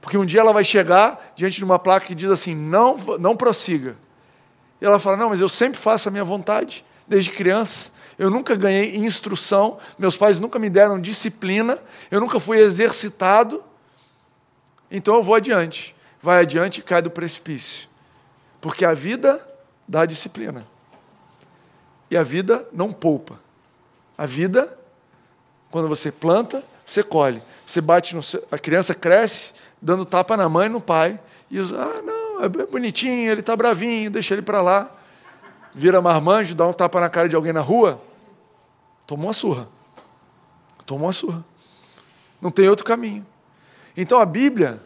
Porque 0.00 0.18
um 0.18 0.26
dia 0.26 0.40
ela 0.40 0.52
vai 0.52 0.64
chegar 0.64 1.32
diante 1.36 1.56
de 1.56 1.64
uma 1.64 1.78
placa 1.78 2.06
que 2.06 2.14
diz 2.14 2.30
assim: 2.30 2.54
não, 2.54 2.96
não 3.18 3.36
prossiga. 3.36 3.96
E 4.80 4.84
ela 4.84 4.98
fala: 4.98 5.16
não, 5.16 5.30
mas 5.30 5.40
eu 5.40 5.48
sempre 5.48 5.78
faço 5.78 6.08
a 6.08 6.10
minha 6.10 6.24
vontade, 6.24 6.84
desde 7.06 7.30
criança. 7.30 7.92
Eu 8.18 8.28
nunca 8.28 8.54
ganhei 8.54 8.96
instrução, 8.96 9.78
meus 9.98 10.16
pais 10.16 10.38
nunca 10.38 10.58
me 10.58 10.68
deram 10.68 11.00
disciplina, 11.00 11.78
eu 12.10 12.20
nunca 12.20 12.38
fui 12.38 12.58
exercitado. 12.58 13.62
Então 14.90 15.14
eu 15.14 15.22
vou 15.22 15.34
adiante. 15.34 15.94
Vai 16.20 16.40
adiante 16.40 16.80
e 16.80 16.82
cai 16.82 17.00
do 17.00 17.10
precipício. 17.10 17.88
Porque 18.60 18.84
a 18.84 18.94
vida 18.94 19.44
dá 19.88 20.04
disciplina. 20.04 20.66
E 22.10 22.16
a 22.16 22.22
vida 22.22 22.68
não 22.72 22.92
poupa. 22.92 23.40
A 24.16 24.26
vida, 24.26 24.76
quando 25.70 25.88
você 25.88 26.12
planta, 26.12 26.62
você 26.86 27.02
colhe. 27.02 27.42
Você 27.72 27.80
bate 27.80 28.14
no 28.14 28.22
seu, 28.22 28.46
a 28.52 28.58
criança 28.58 28.94
cresce 28.94 29.54
dando 29.80 30.04
tapa 30.04 30.36
na 30.36 30.46
mãe 30.46 30.66
e 30.66 30.68
no 30.68 30.78
pai. 30.78 31.18
E 31.50 31.58
os, 31.58 31.72
ah, 31.72 32.02
não, 32.04 32.44
é 32.44 32.48
bonitinho, 32.66 33.30
ele 33.30 33.40
está 33.40 33.56
bravinho, 33.56 34.10
deixa 34.10 34.34
ele 34.34 34.42
para 34.42 34.60
lá. 34.60 34.94
Vira 35.74 35.98
marmanjo, 36.02 36.54
dá 36.54 36.66
um 36.66 36.72
tapa 36.74 37.00
na 37.00 37.08
cara 37.08 37.30
de 37.30 37.34
alguém 37.34 37.50
na 37.50 37.62
rua, 37.62 37.98
tomou 39.06 39.28
uma 39.28 39.32
surra. 39.32 39.66
Tomou 40.84 41.06
uma 41.06 41.14
surra. 41.14 41.42
Não 42.42 42.50
tem 42.50 42.68
outro 42.68 42.84
caminho. 42.84 43.26
Então 43.96 44.18
a 44.18 44.26
Bíblia, 44.26 44.78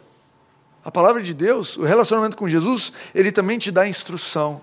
a 0.81 0.89
palavra 0.89 1.21
de 1.21 1.33
Deus, 1.33 1.75
o 1.75 1.83
relacionamento 1.83 2.37
com 2.37 2.47
Jesus, 2.47 2.93
ele 3.13 3.33
também 3.33 3.59
te 3.59 3.69
dá 3.69 3.85
instrução. 3.85 4.61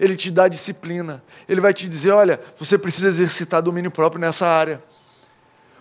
Ele 0.00 0.16
te 0.16 0.30
dá 0.30 0.48
disciplina. 0.48 1.22
Ele 1.46 1.60
vai 1.60 1.74
te 1.74 1.86
dizer: 1.86 2.12
olha, 2.12 2.40
você 2.58 2.78
precisa 2.78 3.08
exercitar 3.08 3.60
domínio 3.60 3.90
próprio 3.90 4.18
nessa 4.18 4.46
área. 4.46 4.82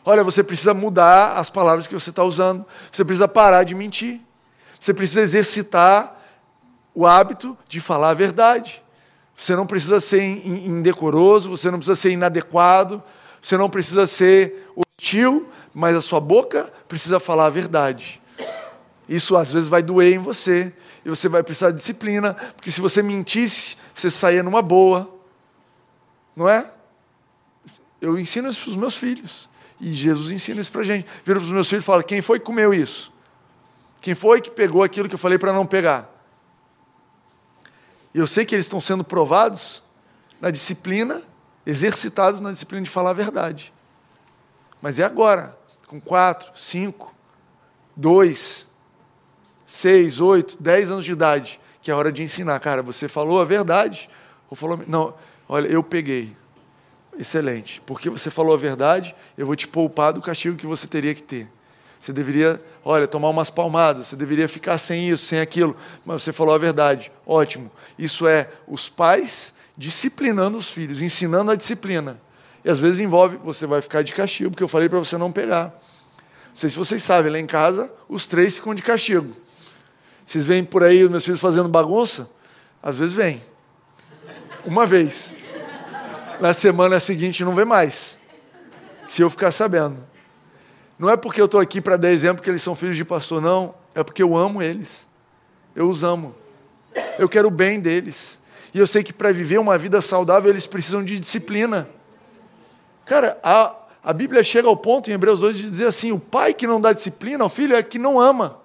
Olha, 0.10 0.24
você 0.24 0.42
precisa 0.42 0.74
mudar 0.74 1.34
as 1.34 1.50
palavras 1.50 1.86
que 1.86 1.94
você 1.94 2.12
está 2.12 2.24
usando. 2.24 2.66
Você 2.90 3.04
precisa 3.04 3.28
parar 3.28 3.66
de 3.66 3.76
mentir. 3.76 4.22
Você 4.80 4.94
precisa 4.94 5.20
exercitar 5.20 6.18
o 6.96 7.06
hábito 7.06 7.58
de 7.68 7.82
falar 7.82 8.12
a 8.12 8.14
verdade. 8.14 8.82
Você 9.36 9.54
não 9.54 9.68
precisa 9.68 10.00
ser 10.00 10.24
indecoroso, 10.24 11.50
você 11.50 11.70
não 11.70 11.78
precisa 11.78 11.98
ser 11.98 12.12
inadequado, 12.12 13.04
você 13.42 13.58
não 13.58 13.70
precisa 13.70 14.08
ser 14.08 14.72
hostil, 14.78 15.50
mas 15.74 15.94
a 15.94 16.00
sua 16.00 16.22
boca 16.22 16.72
precisa 16.88 17.20
falar 17.20 17.48
a 17.48 17.50
verdade. 17.50 18.22
Isso 19.10 19.36
às 19.36 19.52
vezes 19.52 19.68
vai 19.68 19.84
doer 19.84 20.14
em 20.14 20.20
você, 20.20 20.72
e 21.04 21.10
você 21.10 21.28
vai 21.28 21.44
precisar 21.44 21.72
de 21.72 21.76
disciplina, 21.76 22.34
porque 22.56 22.72
se 22.72 22.80
você 22.80 23.04
mentisse, 23.04 23.76
você 23.94 24.10
saía 24.10 24.42
numa 24.42 24.62
boa. 24.62 25.14
Não 26.34 26.48
é? 26.48 26.72
Eu 28.00 28.18
ensino 28.18 28.48
isso 28.48 28.62
para 28.62 28.70
os 28.70 28.78
meus 28.78 28.96
filhos. 28.96 29.50
E 29.80 29.94
Jesus 29.94 30.32
ensina 30.32 30.60
isso 30.60 30.72
para 30.72 30.82
a 30.82 30.86
gente. 30.86 31.06
Vira 31.24 31.40
para 31.40 31.46
os 31.46 31.52
meus 31.52 31.70
filhos 31.70 31.84
e 31.84 31.86
fala: 31.86 32.04
quem 32.04 32.22
foi 32.22 32.40
que 32.40 32.46
comeu 32.46 32.74
isso? 32.74 33.12
Quem 34.02 34.16
foi 34.16 34.42
que 34.42 34.50
pegou 34.50 34.84
aquilo 34.84 35.08
que 35.08 35.16
eu 35.16 35.20
falei 35.20 35.38
para 35.38 35.54
não 35.54 35.66
pegar? 35.66 36.10
Eu 38.14 38.26
sei 38.26 38.46
que 38.46 38.56
eles 38.56 38.66
estão 38.66 38.82
sendo 38.82 39.04
provados 39.04 39.84
na 40.42 40.50
disciplina, 40.50 41.22
exercitados 41.66 42.42
na 42.42 42.52
disciplina 42.52 42.84
de 42.84 42.90
falar 42.90 43.12
a 43.12 43.14
verdade. 43.14 43.74
Mas 44.82 45.00
é 45.00 45.04
agora, 45.04 45.58
com 45.88 46.00
quatro, 46.00 46.52
cinco, 46.56 47.14
dois, 47.96 48.68
seis, 49.66 50.22
oito, 50.22 50.62
dez 50.62 50.90
anos 50.90 51.06
de 51.06 51.12
idade, 51.12 51.60
que 51.82 51.92
é 51.92 51.94
a 51.94 51.98
hora 51.98 52.12
de 52.12 52.24
ensinar. 52.24 52.60
Cara, 52.60 52.82
você 52.82 53.08
falou 53.08 53.42
a 53.42 53.46
verdade? 53.46 54.10
Ou 54.50 54.56
falou. 54.56 54.82
Não, 54.88 55.14
olha, 55.48 55.68
eu 55.68 55.84
peguei. 55.84 56.36
Excelente. 57.18 57.82
Porque 57.86 58.10
você 58.10 58.30
falou 58.30 58.54
a 58.54 58.58
verdade, 58.58 59.16
eu 59.38 59.46
vou 59.46 59.56
te 59.56 59.68
poupar 59.68 60.14
do 60.14 60.22
castigo 60.22 60.56
que 60.56 60.66
você 60.66 60.88
teria 60.88 61.14
que 61.16 61.24
ter. 61.24 61.48
Você 62.00 62.14
deveria, 62.14 62.62
olha, 62.86 63.08
tomar 63.08 63.30
umas 63.30 63.50
palmadas, 63.50 64.08
você 64.08 64.16
deveria 64.16 64.48
ficar 64.48 64.78
sem 64.78 65.10
isso, 65.10 65.26
sem 65.26 65.40
aquilo, 65.40 65.76
mas 66.06 66.22
você 66.22 66.32
falou 66.32 66.54
a 66.54 66.58
verdade. 66.58 67.12
Ótimo. 67.26 67.72
Isso 67.98 68.28
é 68.28 68.50
os 68.68 68.88
pais 68.88 69.54
disciplinando 69.76 70.58
os 70.58 70.70
filhos, 70.70 71.02
ensinando 71.02 71.52
a 71.52 71.56
disciplina. 71.56 72.20
E 72.64 72.70
às 72.70 72.80
vezes 72.80 73.00
envolve, 73.00 73.38
você 73.38 73.66
vai 73.66 73.82
ficar 73.82 74.04
de 74.04 74.14
castigo, 74.14 74.52
porque 74.52 74.64
eu 74.64 74.68
falei 74.68 74.90
para 74.90 75.00
você 75.00 75.18
não 75.18 75.32
pegar. 75.32 75.66
Não 76.50 76.56
sei 76.56 76.70
se 76.70 76.78
vocês 76.78 77.02
sabem, 77.04 77.32
lá 77.32 77.40
em 77.40 77.46
casa, 77.46 77.92
os 78.08 78.28
três 78.28 78.56
ficam 78.56 78.76
de 78.76 78.82
castigo. 78.82 79.36
Vocês 80.26 80.46
veem 80.46 80.64
por 80.64 80.84
aí 80.84 81.04
os 81.04 81.10
meus 81.10 81.24
filhos 81.24 81.40
fazendo 81.40 81.70
bagunça? 81.70 82.30
Às 82.82 82.98
vezes 82.98 83.16
vem. 83.16 83.42
Uma 84.66 84.86
vez. 84.86 85.36
Na 86.40 86.54
semana 86.54 87.00
seguinte 87.00 87.44
não 87.44 87.56
vem 87.56 87.66
mais. 87.66 88.18
Se 89.06 89.22
eu 89.22 89.30
ficar 89.30 89.52
sabendo. 89.52 90.04
Não 91.00 91.10
é 91.10 91.18
porque 91.18 91.42
eu 91.42 91.46
estou 91.46 91.60
aqui 91.60 91.80
para 91.82 91.98
dar 91.98 92.12
exemplo 92.12 92.44
que 92.44 92.50
eles 92.50 92.62
são 92.62 92.76
filhos 92.76 92.96
de 92.96 93.06
pastor, 93.06 93.42
não. 93.42 93.74
É 93.96 94.04
porque 94.04 94.22
eu 94.22 94.36
amo 94.36 94.62
eles. 94.62 95.08
Eu 95.76 95.90
os 95.90 96.04
amo. 96.04 96.36
Eu 97.18 97.28
quero 97.28 97.48
o 97.48 97.52
bem 97.52 97.80
deles. 97.80 98.40
E 98.74 98.80
eu 98.80 98.86
sei 98.86 99.04
que 99.04 99.14
para 99.14 99.32
viver 99.32 99.60
uma 99.60 99.78
vida 99.78 100.02
saudável 100.02 100.50
eles 100.50 100.68
precisam 100.68 101.04
de 101.04 101.20
disciplina. 101.20 101.88
Cara, 103.06 103.40
a, 103.42 103.76
a 104.04 104.14
Bíblia 104.14 104.44
chega 104.44 104.68
ao 104.68 104.78
ponto 104.78 105.10
em 105.10 105.14
Hebreus 105.14 105.40
2 105.40 105.58
de 105.58 105.64
dizer 105.64 105.88
assim: 105.88 106.12
o 106.12 106.20
pai 106.20 106.54
que 106.54 106.68
não 106.68 106.82
dá 106.82 106.94
disciplina 106.94 107.44
ao 107.44 107.50
filho 107.50 107.76
é 107.76 107.82
que 107.82 107.98
não 107.98 108.20
ama. 108.20 108.60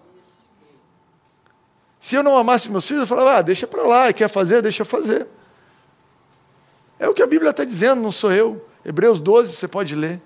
Se 2.00 2.16
eu 2.16 2.22
não 2.22 2.36
amasse 2.36 2.68
meus 2.70 2.86
filhos, 2.86 3.02
eu 3.02 3.06
falava, 3.06 3.38
ah, 3.38 3.42
deixa 3.42 3.64
para 3.64 3.82
lá, 3.84 4.12
quer 4.12 4.28
fazer, 4.28 4.60
deixa 4.60 4.84
fazer. 4.84 5.26
É 7.02 7.08
o 7.08 7.12
que 7.12 7.20
a 7.20 7.26
Bíblia 7.26 7.50
está 7.50 7.64
dizendo, 7.64 8.00
não 8.00 8.12
sou 8.12 8.30
eu. 8.30 8.64
Hebreus 8.84 9.20
12, 9.20 9.56
você 9.56 9.66
pode 9.66 9.92
ler. 9.92 10.20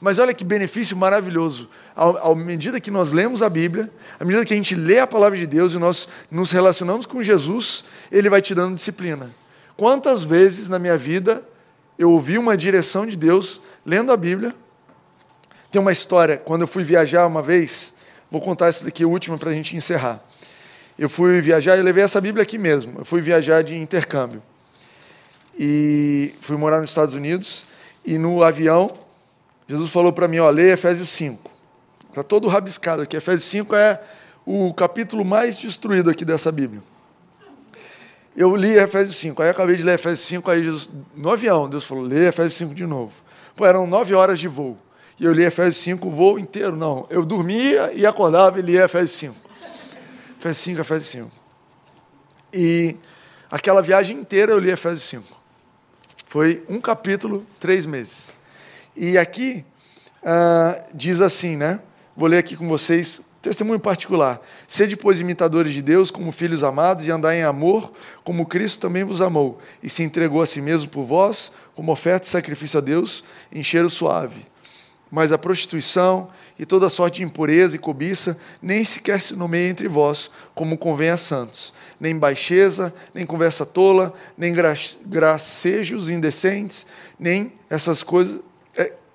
Mas 0.00 0.18
olha 0.18 0.34
que 0.34 0.42
benefício 0.42 0.96
maravilhoso. 0.96 1.70
À 1.94 2.34
medida 2.34 2.80
que 2.80 2.90
nós 2.90 3.12
lemos 3.12 3.40
a 3.40 3.48
Bíblia, 3.48 3.88
à 4.18 4.24
medida 4.24 4.44
que 4.44 4.52
a 4.52 4.56
gente 4.56 4.74
lê 4.74 4.98
a 4.98 5.06
palavra 5.06 5.38
de 5.38 5.46
Deus 5.46 5.74
e 5.74 5.78
nós 5.78 6.08
nos 6.28 6.50
relacionamos 6.50 7.06
com 7.06 7.22
Jesus, 7.22 7.84
Ele 8.10 8.28
vai 8.28 8.42
te 8.42 8.52
dando 8.52 8.74
disciplina. 8.74 9.32
Quantas 9.76 10.24
vezes 10.24 10.68
na 10.68 10.76
minha 10.76 10.98
vida 10.98 11.40
eu 11.96 12.10
ouvi 12.10 12.36
uma 12.36 12.56
direção 12.56 13.06
de 13.06 13.16
Deus 13.16 13.62
lendo 13.86 14.10
a 14.10 14.16
Bíblia? 14.16 14.56
Tem 15.70 15.80
uma 15.80 15.92
história, 15.92 16.36
quando 16.36 16.62
eu 16.62 16.66
fui 16.66 16.82
viajar 16.82 17.28
uma 17.28 17.42
vez, 17.42 17.94
vou 18.28 18.40
contar 18.40 18.66
essa 18.66 18.84
daqui, 18.84 19.04
a 19.04 19.06
última, 19.06 19.38
para 19.38 19.50
a 19.50 19.54
gente 19.54 19.76
encerrar. 19.76 20.20
Eu 20.98 21.08
fui 21.08 21.40
viajar, 21.40 21.76
eu 21.76 21.84
levei 21.84 22.02
essa 22.02 22.20
Bíblia 22.20 22.42
aqui 22.42 22.58
mesmo, 22.58 22.98
eu 22.98 23.04
fui 23.04 23.20
viajar 23.20 23.62
de 23.62 23.76
intercâmbio. 23.76 24.42
E 25.58 26.34
fui 26.40 26.56
morar 26.56 26.80
nos 26.80 26.90
Estados 26.90 27.14
Unidos, 27.14 27.66
e 28.04 28.18
no 28.18 28.42
avião, 28.42 28.92
Jesus 29.68 29.90
falou 29.90 30.12
para 30.12 30.26
mim, 30.26 30.38
ó, 30.38 30.50
leia 30.50 30.72
Efésios 30.72 31.08
5. 31.10 31.50
Está 32.08 32.22
todo 32.22 32.48
rabiscado 32.48 33.02
aqui. 33.02 33.16
Efésios 33.16 33.48
5 33.48 33.74
é 33.74 34.00
o 34.44 34.72
capítulo 34.74 35.24
mais 35.24 35.56
destruído 35.56 36.10
aqui 36.10 36.24
dessa 36.24 36.50
Bíblia. 36.52 36.82
Eu 38.36 38.56
li 38.56 38.72
Efésios 38.78 39.16
5, 39.16 39.42
aí 39.42 39.50
acabei 39.50 39.76
de 39.76 39.82
ler 39.82 39.94
Efésios 39.94 40.26
5, 40.26 40.50
aí 40.50 40.64
Jesus, 40.64 40.90
no 41.14 41.30
avião, 41.30 41.68
Deus 41.68 41.84
falou, 41.84 42.02
lê 42.02 42.28
Efésios 42.28 42.54
5 42.54 42.74
de 42.74 42.86
novo. 42.86 43.22
Pô, 43.54 43.66
eram 43.66 43.86
nove 43.86 44.14
horas 44.14 44.38
de 44.40 44.48
voo. 44.48 44.78
E 45.20 45.24
eu 45.24 45.32
li 45.32 45.44
Efésios 45.44 45.76
5 45.76 46.08
o 46.08 46.10
voo 46.10 46.38
inteiro, 46.38 46.74
não. 46.74 47.06
Eu 47.10 47.24
dormia 47.24 47.92
e 47.94 48.06
acordava 48.06 48.58
e 48.58 48.62
lia 48.62 48.84
Efésios 48.84 49.12
5. 49.12 49.36
Efésios 50.38 50.58
5, 50.64 50.80
Efésios 50.80 51.10
5. 51.10 51.30
E 52.52 52.96
aquela 53.50 53.82
viagem 53.82 54.18
inteira 54.18 54.52
eu 54.52 54.58
li 54.58 54.70
Efésios 54.70 55.02
5. 55.02 55.41
Foi 56.32 56.64
um 56.66 56.80
capítulo, 56.80 57.46
três 57.60 57.84
meses. 57.84 58.32
E 58.96 59.18
aqui 59.18 59.62
uh, 60.22 60.82
diz 60.94 61.20
assim, 61.20 61.58
né? 61.58 61.78
Vou 62.16 62.26
ler 62.26 62.38
aqui 62.38 62.56
com 62.56 62.66
vocês, 62.66 63.20
testemunho 63.42 63.78
particular. 63.78 64.40
Sede, 64.66 64.96
pois, 64.96 65.20
imitadores 65.20 65.74
de 65.74 65.82
Deus, 65.82 66.10
como 66.10 66.32
filhos 66.32 66.64
amados, 66.64 67.06
e 67.06 67.10
andai 67.10 67.40
em 67.40 67.42
amor, 67.42 67.92
como 68.24 68.46
Cristo 68.46 68.80
também 68.80 69.04
vos 69.04 69.20
amou, 69.20 69.60
e 69.82 69.90
se 69.90 70.02
entregou 70.02 70.40
a 70.40 70.46
si 70.46 70.62
mesmo 70.62 70.88
por 70.88 71.04
vós, 71.04 71.52
como 71.74 71.92
oferta 71.92 72.26
e 72.26 72.30
sacrifício 72.30 72.78
a 72.78 72.80
Deus, 72.80 73.22
em 73.52 73.62
cheiro 73.62 73.90
suave. 73.90 74.46
Mas 75.12 75.30
a 75.30 75.38
prostituição 75.38 76.30
e 76.58 76.66
toda 76.66 76.88
sorte 76.88 77.18
de 77.18 77.22
impureza 77.22 77.76
e 77.76 77.78
cobiça 77.78 78.36
nem 78.62 78.82
sequer 78.82 79.20
se 79.20 79.36
nomeia 79.36 79.68
entre 79.68 79.86
vós, 79.86 80.30
como 80.54 80.78
convém 80.78 81.10
a 81.10 81.16
santos. 81.16 81.74
Nem 82.00 82.18
baixeza, 82.18 82.92
nem 83.14 83.24
conversa 83.24 83.64
tola, 83.64 84.14
nem 84.36 84.54
gracejos 85.06 86.08
indecentes, 86.08 86.86
nem 87.20 87.52
essas 87.68 88.02
coisas 88.02 88.40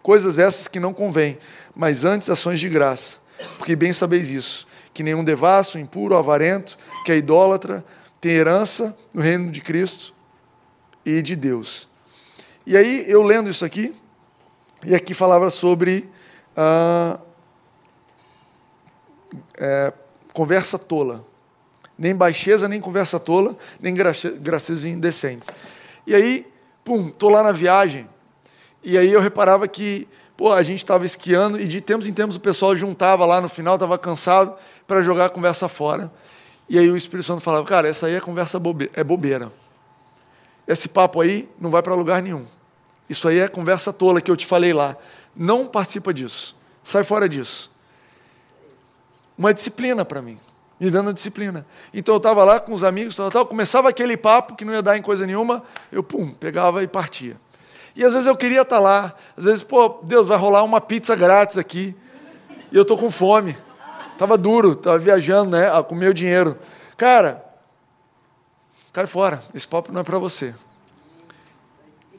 Coisas 0.08 0.40
essas 0.40 0.70
que 0.70 0.80
não 0.80 0.94
convêm, 0.94 1.38
mas 1.76 2.06
antes 2.06 2.30
ações 2.30 2.62
de 2.62 2.70
graça. 2.70 3.18
Porque 3.58 3.76
bem 3.76 3.92
sabeis 3.92 4.30
isso, 4.30 4.66
que 4.94 5.04
nenhum 5.04 5.22
devasso, 5.22 5.78
impuro, 5.78 6.16
avarento, 6.16 6.78
que 7.04 7.12
é 7.12 7.18
idólatra, 7.18 7.84
tem 8.22 8.32
herança 8.32 8.98
no 9.14 9.22
reino 9.22 9.52
de 9.52 9.60
Cristo 9.60 10.16
e 11.06 11.22
de 11.22 11.36
Deus. 11.36 11.90
E 12.66 12.78
aí, 12.78 13.04
eu 13.06 13.22
lendo 13.22 13.50
isso 13.50 13.66
aqui, 13.66 13.94
e 14.86 14.96
aqui 14.96 15.14
falava 15.14 15.50
sobre 15.50 16.10
ah, 16.56 17.20
é, 19.58 19.94
conversa 20.34 20.78
tola. 20.78 21.26
Nem 21.98 22.16
baixeza, 22.16 22.68
nem 22.68 22.80
conversa 22.80 23.20
tola, 23.20 23.58
nem 23.80 23.94
gracejos 23.94 24.86
indecentes. 24.86 25.50
E 26.06 26.14
aí, 26.14 26.46
pum, 26.84 27.08
estou 27.08 27.30
lá 27.30 27.42
na 27.42 27.52
viagem, 27.52 28.08
e 28.84 28.98
aí 28.98 29.12
eu 29.12 29.20
reparava 29.20 29.68
que 29.68 30.08
pô, 30.38 30.54
a 30.54 30.62
gente 30.62 30.78
estava 30.78 31.04
esquiando 31.04 31.60
e 31.60 31.68
de 31.68 31.82
tempos 31.82 32.08
em 32.08 32.14
tempos 32.14 32.36
o 32.36 32.40
pessoal 32.40 32.76
juntava 32.76 33.26
lá 33.26 33.42
no 33.42 33.50
final, 33.50 33.74
estava 33.74 33.98
cansado 33.98 34.56
para 34.86 35.02
jogar 35.02 35.26
a 35.26 35.30
conversa 35.30 35.68
fora. 35.68 36.12
E 36.70 36.78
aí 36.78 36.90
o 36.90 36.96
Espírito 36.96 37.26
Santo 37.26 37.42
falava, 37.42 37.66
cara, 37.66 37.88
essa 37.88 38.06
aí 38.06 38.14
é 38.14 38.22
conversa 38.22 38.60
bobe 38.60 38.92
é 38.94 39.04
bobeira. 39.04 39.52
Esse 40.68 40.88
papo 40.88 41.20
aí 41.20 41.50
não 41.60 41.72
vai 41.72 41.82
para 41.82 41.96
lugar 41.96 42.22
nenhum. 42.22 42.46
Isso 43.10 43.28
aí 43.28 43.40
é 43.40 43.48
conversa 43.48 43.94
tola 43.94 44.22
que 44.22 44.30
eu 44.30 44.36
te 44.36 44.46
falei 44.46 44.74
lá. 44.74 44.96
Não 45.36 45.68
participa 45.68 46.14
disso. 46.14 46.56
Sai 46.84 47.04
fora 47.04 47.28
disso. 47.28 47.72
Uma 49.38 49.54
disciplina 49.54 50.04
para 50.04 50.22
mim. 50.22 50.40
Me 50.80 50.92
dando 50.92 51.14
disciplina. 51.14 51.66
Então 51.94 52.16
eu 52.16 52.18
estava 52.18 52.44
lá 52.44 52.60
com 52.60 52.74
os 52.74 52.84
amigos, 52.84 53.16
tal, 53.16 53.32
tal, 53.32 53.46
começava 53.46 53.90
aquele 53.90 54.16
papo 54.16 54.56
que 54.56 54.64
não 54.64 54.74
ia 54.74 54.82
dar 54.82 54.98
em 54.98 55.02
coisa 55.02 55.26
nenhuma, 55.26 55.64
eu 55.92 56.04
pum, 56.04 56.30
pegava 56.32 56.84
e 56.84 56.88
partia. 56.88 57.36
E 57.96 58.06
às 58.06 58.14
vezes 58.14 58.28
eu 58.28 58.38
queria 58.38 58.62
estar 58.62 58.80
lá. 58.80 59.16
Às 59.36 59.44
vezes, 59.44 59.64
pô, 59.64 60.00
Deus, 60.04 60.28
vai 60.28 60.38
rolar 60.38 60.64
uma 60.64 60.80
pizza 60.80 61.16
grátis 61.16 61.58
aqui. 61.58 61.96
E 62.72 62.76
eu 62.76 62.84
estou 62.84 62.96
com 62.96 63.10
fome. 63.10 63.58
Tava 64.20 64.38
duro, 64.38 64.76
tava 64.76 65.00
viajando, 65.00 65.52
né? 65.52 65.68
Com 65.84 65.96
meu 65.96 66.14
dinheiro. 66.14 66.60
Cara, 66.96 67.44
cai 68.94 69.08
fora. 69.08 69.42
Esse 69.52 69.68
papo 69.68 69.92
não 69.92 70.02
é 70.02 70.04
para 70.04 70.20
você. 70.20 70.54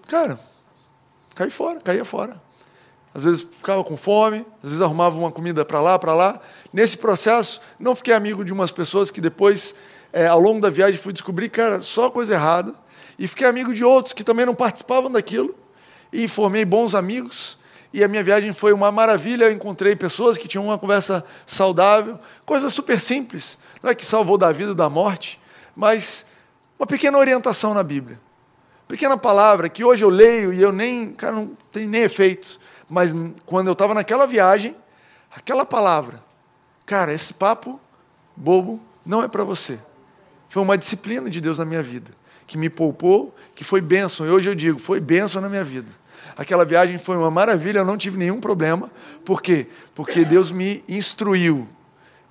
Cara, 0.08 0.40
cai 1.38 1.50
fora, 1.50 1.78
caía 1.78 2.04
fora. 2.04 2.42
Às 3.14 3.22
vezes 3.22 3.42
ficava 3.42 3.84
com 3.84 3.96
fome, 3.96 4.44
às 4.60 4.70
vezes 4.70 4.80
arrumava 4.80 5.16
uma 5.16 5.30
comida 5.30 5.64
para 5.64 5.80
lá, 5.80 5.96
para 5.96 6.12
lá. 6.12 6.40
Nesse 6.72 6.98
processo, 6.98 7.60
não 7.78 7.94
fiquei 7.94 8.12
amigo 8.12 8.44
de 8.44 8.52
umas 8.52 8.72
pessoas 8.72 9.08
que 9.08 9.20
depois, 9.20 9.72
é, 10.12 10.26
ao 10.26 10.40
longo 10.40 10.60
da 10.60 10.68
viagem, 10.68 10.98
fui 10.98 11.12
descobrir, 11.12 11.48
cara, 11.48 11.80
só 11.80 12.10
coisa 12.10 12.34
errada. 12.34 12.74
E 13.16 13.28
fiquei 13.28 13.46
amigo 13.46 13.72
de 13.72 13.84
outros 13.84 14.12
que 14.12 14.24
também 14.24 14.44
não 14.44 14.54
participavam 14.54 15.10
daquilo 15.10 15.54
e 16.12 16.26
formei 16.26 16.64
bons 16.64 16.92
amigos. 16.92 17.56
E 17.92 18.02
a 18.02 18.08
minha 18.08 18.22
viagem 18.24 18.52
foi 18.52 18.72
uma 18.72 18.90
maravilha. 18.90 19.44
Eu 19.44 19.52
encontrei 19.52 19.94
pessoas 19.94 20.36
que 20.36 20.48
tinham 20.48 20.64
uma 20.64 20.78
conversa 20.78 21.24
saudável, 21.46 22.18
coisa 22.44 22.68
super 22.68 23.00
simples. 23.00 23.58
Não 23.80 23.90
é 23.90 23.94
que 23.94 24.04
salvou 24.04 24.36
da 24.36 24.50
vida 24.50 24.70
ou 24.70 24.74
da 24.74 24.88
morte, 24.88 25.40
mas 25.74 26.26
uma 26.76 26.86
pequena 26.86 27.16
orientação 27.16 27.74
na 27.74 27.84
Bíblia. 27.84 28.18
Pequena 28.88 29.18
palavra 29.18 29.68
que 29.68 29.84
hoje 29.84 30.02
eu 30.02 30.08
leio 30.08 30.50
e 30.52 30.62
eu 30.62 30.72
nem, 30.72 31.12
cara, 31.12 31.34
não 31.34 31.56
tem 31.70 31.86
nem 31.86 32.02
efeito. 32.02 32.58
Mas 32.88 33.14
quando 33.44 33.66
eu 33.66 33.74
estava 33.74 33.92
naquela 33.92 34.26
viagem, 34.26 34.74
aquela 35.30 35.66
palavra, 35.66 36.24
cara, 36.86 37.12
esse 37.12 37.34
papo 37.34 37.78
bobo 38.34 38.80
não 39.04 39.22
é 39.22 39.28
para 39.28 39.44
você. 39.44 39.78
Foi 40.48 40.62
uma 40.62 40.78
disciplina 40.78 41.28
de 41.28 41.38
Deus 41.38 41.58
na 41.58 41.66
minha 41.66 41.82
vida, 41.82 42.10
que 42.46 42.56
me 42.56 42.70
poupou, 42.70 43.34
que 43.54 43.62
foi 43.62 43.82
bênção. 43.82 44.26
E 44.26 44.30
hoje 44.30 44.48
eu 44.48 44.54
digo, 44.54 44.78
foi 44.78 45.00
bênção 45.00 45.42
na 45.42 45.50
minha 45.50 45.64
vida. 45.64 45.90
Aquela 46.34 46.64
viagem 46.64 46.96
foi 46.96 47.16
uma 47.16 47.30
maravilha, 47.30 47.80
eu 47.80 47.84
não 47.84 47.98
tive 47.98 48.16
nenhum 48.16 48.40
problema. 48.40 48.90
Por 49.22 49.42
quê? 49.42 49.66
Porque 49.94 50.24
Deus 50.24 50.50
me 50.50 50.82
instruiu, 50.88 51.68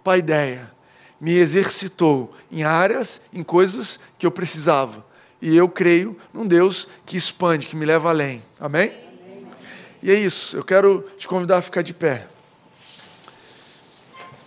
pai 0.03 0.19
ideia, 0.19 0.71
me 1.21 1.35
exercitou 1.35 2.33
em 2.51 2.63
áreas, 2.63 3.21
em 3.31 3.43
coisas 3.43 3.99
que 4.17 4.25
eu 4.25 4.31
precisava. 4.31 5.05
E 5.41 5.55
eu 5.55 5.69
creio 5.69 6.17
num 6.33 6.47
Deus 6.47 6.87
que 7.05 7.15
expande, 7.15 7.67
que 7.67 7.75
me 7.75 7.85
leva 7.85 8.09
além. 8.09 8.43
Amém? 8.59 8.91
E 10.01 10.11
é 10.11 10.15
isso. 10.15 10.57
Eu 10.57 10.63
quero 10.63 11.01
te 11.17 11.27
convidar 11.27 11.57
a 11.57 11.61
ficar 11.61 11.81
de 11.81 11.93
pé. 11.93 12.27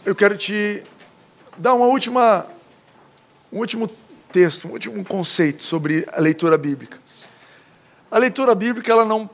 Eu 0.05 0.15
quero 0.15 0.37
te 0.37 0.83
dar 1.57 1.75
uma 1.75 1.87
última, 1.87 2.47
um 3.53 3.59
último 3.59 3.89
texto, 4.33 4.69
um 4.69 4.73
último 4.73 5.05
conceito 5.05 5.63
sobre 5.63 6.07
a 6.13 6.21
leitura 6.21 6.57
bíblica. 6.57 6.99
A 8.11 8.19
leitura 8.19 8.55
bíblica 8.55 8.91
ela 8.91 9.05
não 9.05 9.29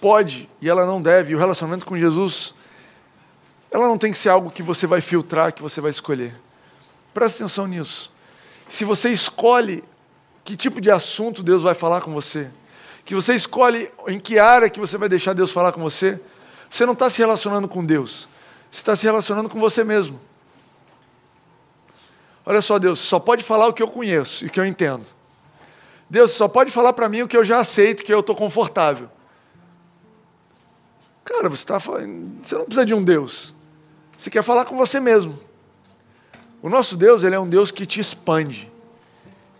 pode 0.00 0.48
e 0.60 0.68
ela 0.68 0.86
não 0.86 1.00
deve, 1.00 1.32
e 1.32 1.34
o 1.34 1.38
relacionamento 1.38 1.84
com 1.84 1.96
Jesus, 1.96 2.54
ela 3.70 3.86
não 3.86 3.98
tem 3.98 4.12
que 4.12 4.18
ser 4.18 4.28
algo 4.28 4.50
que 4.50 4.62
você 4.62 4.86
vai 4.86 5.00
filtrar, 5.00 5.52
que 5.52 5.62
você 5.62 5.80
vai 5.80 5.90
escolher. 5.90 6.34
Presta 7.12 7.42
atenção 7.42 7.66
nisso. 7.66 8.12
Se 8.68 8.84
você 8.84 9.10
escolhe 9.10 9.82
que 10.44 10.56
tipo 10.56 10.80
de 10.80 10.90
assunto 10.90 11.42
Deus 11.42 11.62
vai 11.62 11.74
falar 11.74 12.00
com 12.00 12.12
você, 12.12 12.50
que 13.04 13.14
você 13.14 13.34
escolhe 13.34 13.90
em 14.06 14.18
que 14.18 14.38
área 14.38 14.70
que 14.70 14.80
você 14.80 14.96
vai 14.96 15.08
deixar 15.08 15.32
Deus 15.32 15.50
falar 15.50 15.72
com 15.72 15.80
você, 15.80 16.20
você 16.70 16.86
não 16.86 16.92
está 16.92 17.10
se 17.10 17.18
relacionando 17.18 17.68
com 17.68 17.84
Deus, 17.84 18.28
você 18.70 18.78
está 18.78 18.94
se 18.94 19.04
relacionando 19.04 19.48
com 19.48 19.58
você 19.58 19.82
mesmo. 19.82 20.20
Olha 22.44 22.62
só, 22.62 22.78
Deus, 22.78 22.98
só 22.98 23.18
pode 23.18 23.44
falar 23.44 23.68
o 23.68 23.72
que 23.72 23.82
eu 23.82 23.88
conheço 23.88 24.44
e 24.44 24.48
o 24.48 24.50
que 24.50 24.58
eu 24.58 24.66
entendo. 24.66 25.06
Deus 26.08 26.32
só 26.32 26.48
pode 26.48 26.70
falar 26.70 26.92
para 26.92 27.08
mim 27.08 27.22
o 27.22 27.28
que 27.28 27.36
eu 27.36 27.44
já 27.44 27.60
aceito, 27.60 28.02
que 28.02 28.12
eu 28.12 28.20
estou 28.20 28.34
confortável. 28.34 29.08
Cara, 31.24 31.48
você 31.48 31.64
falando, 31.78 32.42
você 32.42 32.54
não 32.56 32.64
precisa 32.64 32.84
de 32.84 32.92
um 32.92 33.04
Deus. 33.04 33.54
Você 34.16 34.28
quer 34.28 34.42
falar 34.42 34.64
com 34.64 34.76
você 34.76 34.98
mesmo. 34.98 35.38
O 36.60 36.68
nosso 36.68 36.96
Deus, 36.96 37.22
ele 37.22 37.34
é 37.34 37.40
um 37.40 37.48
Deus 37.48 37.70
que 37.70 37.86
te 37.86 38.00
expande. 38.00 38.69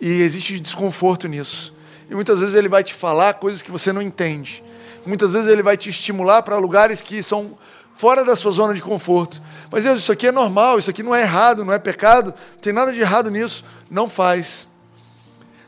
E 0.00 0.22
existe 0.22 0.58
desconforto 0.58 1.28
nisso. 1.28 1.74
E 2.08 2.14
muitas 2.14 2.38
vezes 2.38 2.54
ele 2.54 2.68
vai 2.68 2.82
te 2.82 2.94
falar 2.94 3.34
coisas 3.34 3.62
que 3.62 3.70
você 3.70 3.92
não 3.92 4.00
entende. 4.00 4.64
Muitas 5.06 5.32
vezes 5.32 5.50
ele 5.50 5.62
vai 5.62 5.76
te 5.76 5.90
estimular 5.90 6.42
para 6.42 6.58
lugares 6.58 7.00
que 7.00 7.22
são 7.22 7.56
fora 7.94 8.24
da 8.24 8.34
sua 8.34 8.50
zona 8.50 8.74
de 8.74 8.80
conforto. 8.80 9.40
Mas 9.70 9.84
Deus, 9.84 9.98
isso 9.98 10.10
aqui 10.10 10.26
é 10.26 10.32
normal, 10.32 10.78
isso 10.78 10.90
aqui 10.90 11.02
não 11.02 11.14
é 11.14 11.22
errado, 11.22 11.64
não 11.64 11.72
é 11.72 11.78
pecado, 11.78 12.34
não 12.54 12.60
tem 12.60 12.72
nada 12.72 12.92
de 12.92 13.00
errado 13.00 13.30
nisso. 13.30 13.64
Não 13.90 14.08
faz. 14.08 14.66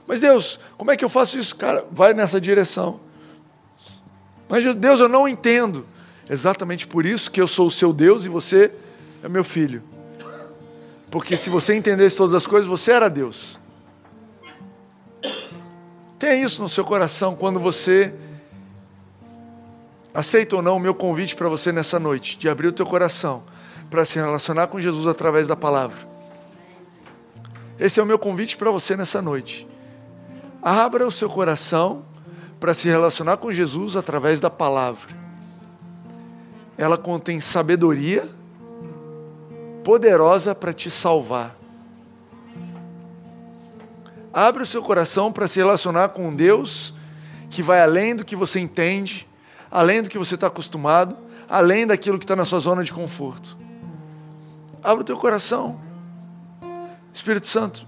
Mas 0.06 0.20
Deus, 0.20 0.58
como 0.76 0.90
é 0.90 0.96
que 0.96 1.04
eu 1.04 1.08
faço 1.08 1.38
isso? 1.38 1.54
Cara, 1.54 1.84
vai 1.90 2.14
nessa 2.14 2.40
direção. 2.40 3.00
Mas 4.48 4.74
Deus, 4.74 5.00
eu 5.00 5.08
não 5.08 5.28
entendo. 5.28 5.86
Exatamente 6.28 6.86
por 6.86 7.04
isso 7.04 7.30
que 7.30 7.40
eu 7.40 7.46
sou 7.46 7.66
o 7.66 7.70
seu 7.70 7.92
Deus 7.92 8.24
e 8.24 8.28
você 8.28 8.70
é 9.22 9.28
meu 9.28 9.44
filho. 9.44 9.82
Porque 11.10 11.36
se 11.36 11.50
você 11.50 11.74
entendesse 11.74 12.16
todas 12.16 12.34
as 12.34 12.46
coisas, 12.46 12.68
você 12.68 12.92
era 12.92 13.08
Deus. 13.08 13.60
Tenha 16.22 16.36
isso 16.36 16.62
no 16.62 16.68
seu 16.68 16.84
coração 16.84 17.34
quando 17.34 17.58
você 17.58 18.14
aceita 20.14 20.54
ou 20.54 20.62
não 20.62 20.76
o 20.76 20.78
meu 20.78 20.94
convite 20.94 21.34
para 21.34 21.48
você 21.48 21.72
nessa 21.72 21.98
noite, 21.98 22.38
de 22.38 22.48
abrir 22.48 22.68
o 22.68 22.72
teu 22.72 22.86
coração 22.86 23.42
para 23.90 24.04
se 24.04 24.20
relacionar 24.20 24.68
com 24.68 24.78
Jesus 24.78 25.08
através 25.08 25.48
da 25.48 25.56
palavra. 25.56 25.98
Esse 27.76 27.98
é 27.98 28.02
o 28.04 28.06
meu 28.06 28.20
convite 28.20 28.56
para 28.56 28.70
você 28.70 28.96
nessa 28.96 29.20
noite. 29.20 29.66
Abra 30.62 31.04
o 31.08 31.10
seu 31.10 31.28
coração 31.28 32.04
para 32.60 32.72
se 32.72 32.88
relacionar 32.88 33.38
com 33.38 33.52
Jesus 33.52 33.96
através 33.96 34.40
da 34.40 34.48
palavra. 34.48 35.12
Ela 36.78 36.96
contém 36.96 37.40
sabedoria 37.40 38.30
poderosa 39.82 40.54
para 40.54 40.72
te 40.72 40.88
salvar. 40.88 41.61
Abre 44.32 44.62
o 44.62 44.66
seu 44.66 44.82
coração 44.82 45.30
para 45.30 45.46
se 45.46 45.58
relacionar 45.58 46.10
com 46.10 46.28
um 46.28 46.34
Deus 46.34 46.94
que 47.50 47.62
vai 47.62 47.82
além 47.82 48.16
do 48.16 48.24
que 48.24 48.34
você 48.34 48.58
entende, 48.58 49.28
além 49.70 50.02
do 50.02 50.08
que 50.08 50.16
você 50.16 50.34
está 50.36 50.46
acostumado, 50.46 51.16
além 51.48 51.86
daquilo 51.86 52.18
que 52.18 52.24
está 52.24 52.34
na 52.34 52.46
sua 52.46 52.58
zona 52.58 52.82
de 52.82 52.92
conforto. 52.92 53.58
Abre 54.82 55.02
o 55.02 55.04
teu 55.04 55.16
coração. 55.18 55.78
Espírito 57.12 57.46
Santo, 57.46 57.86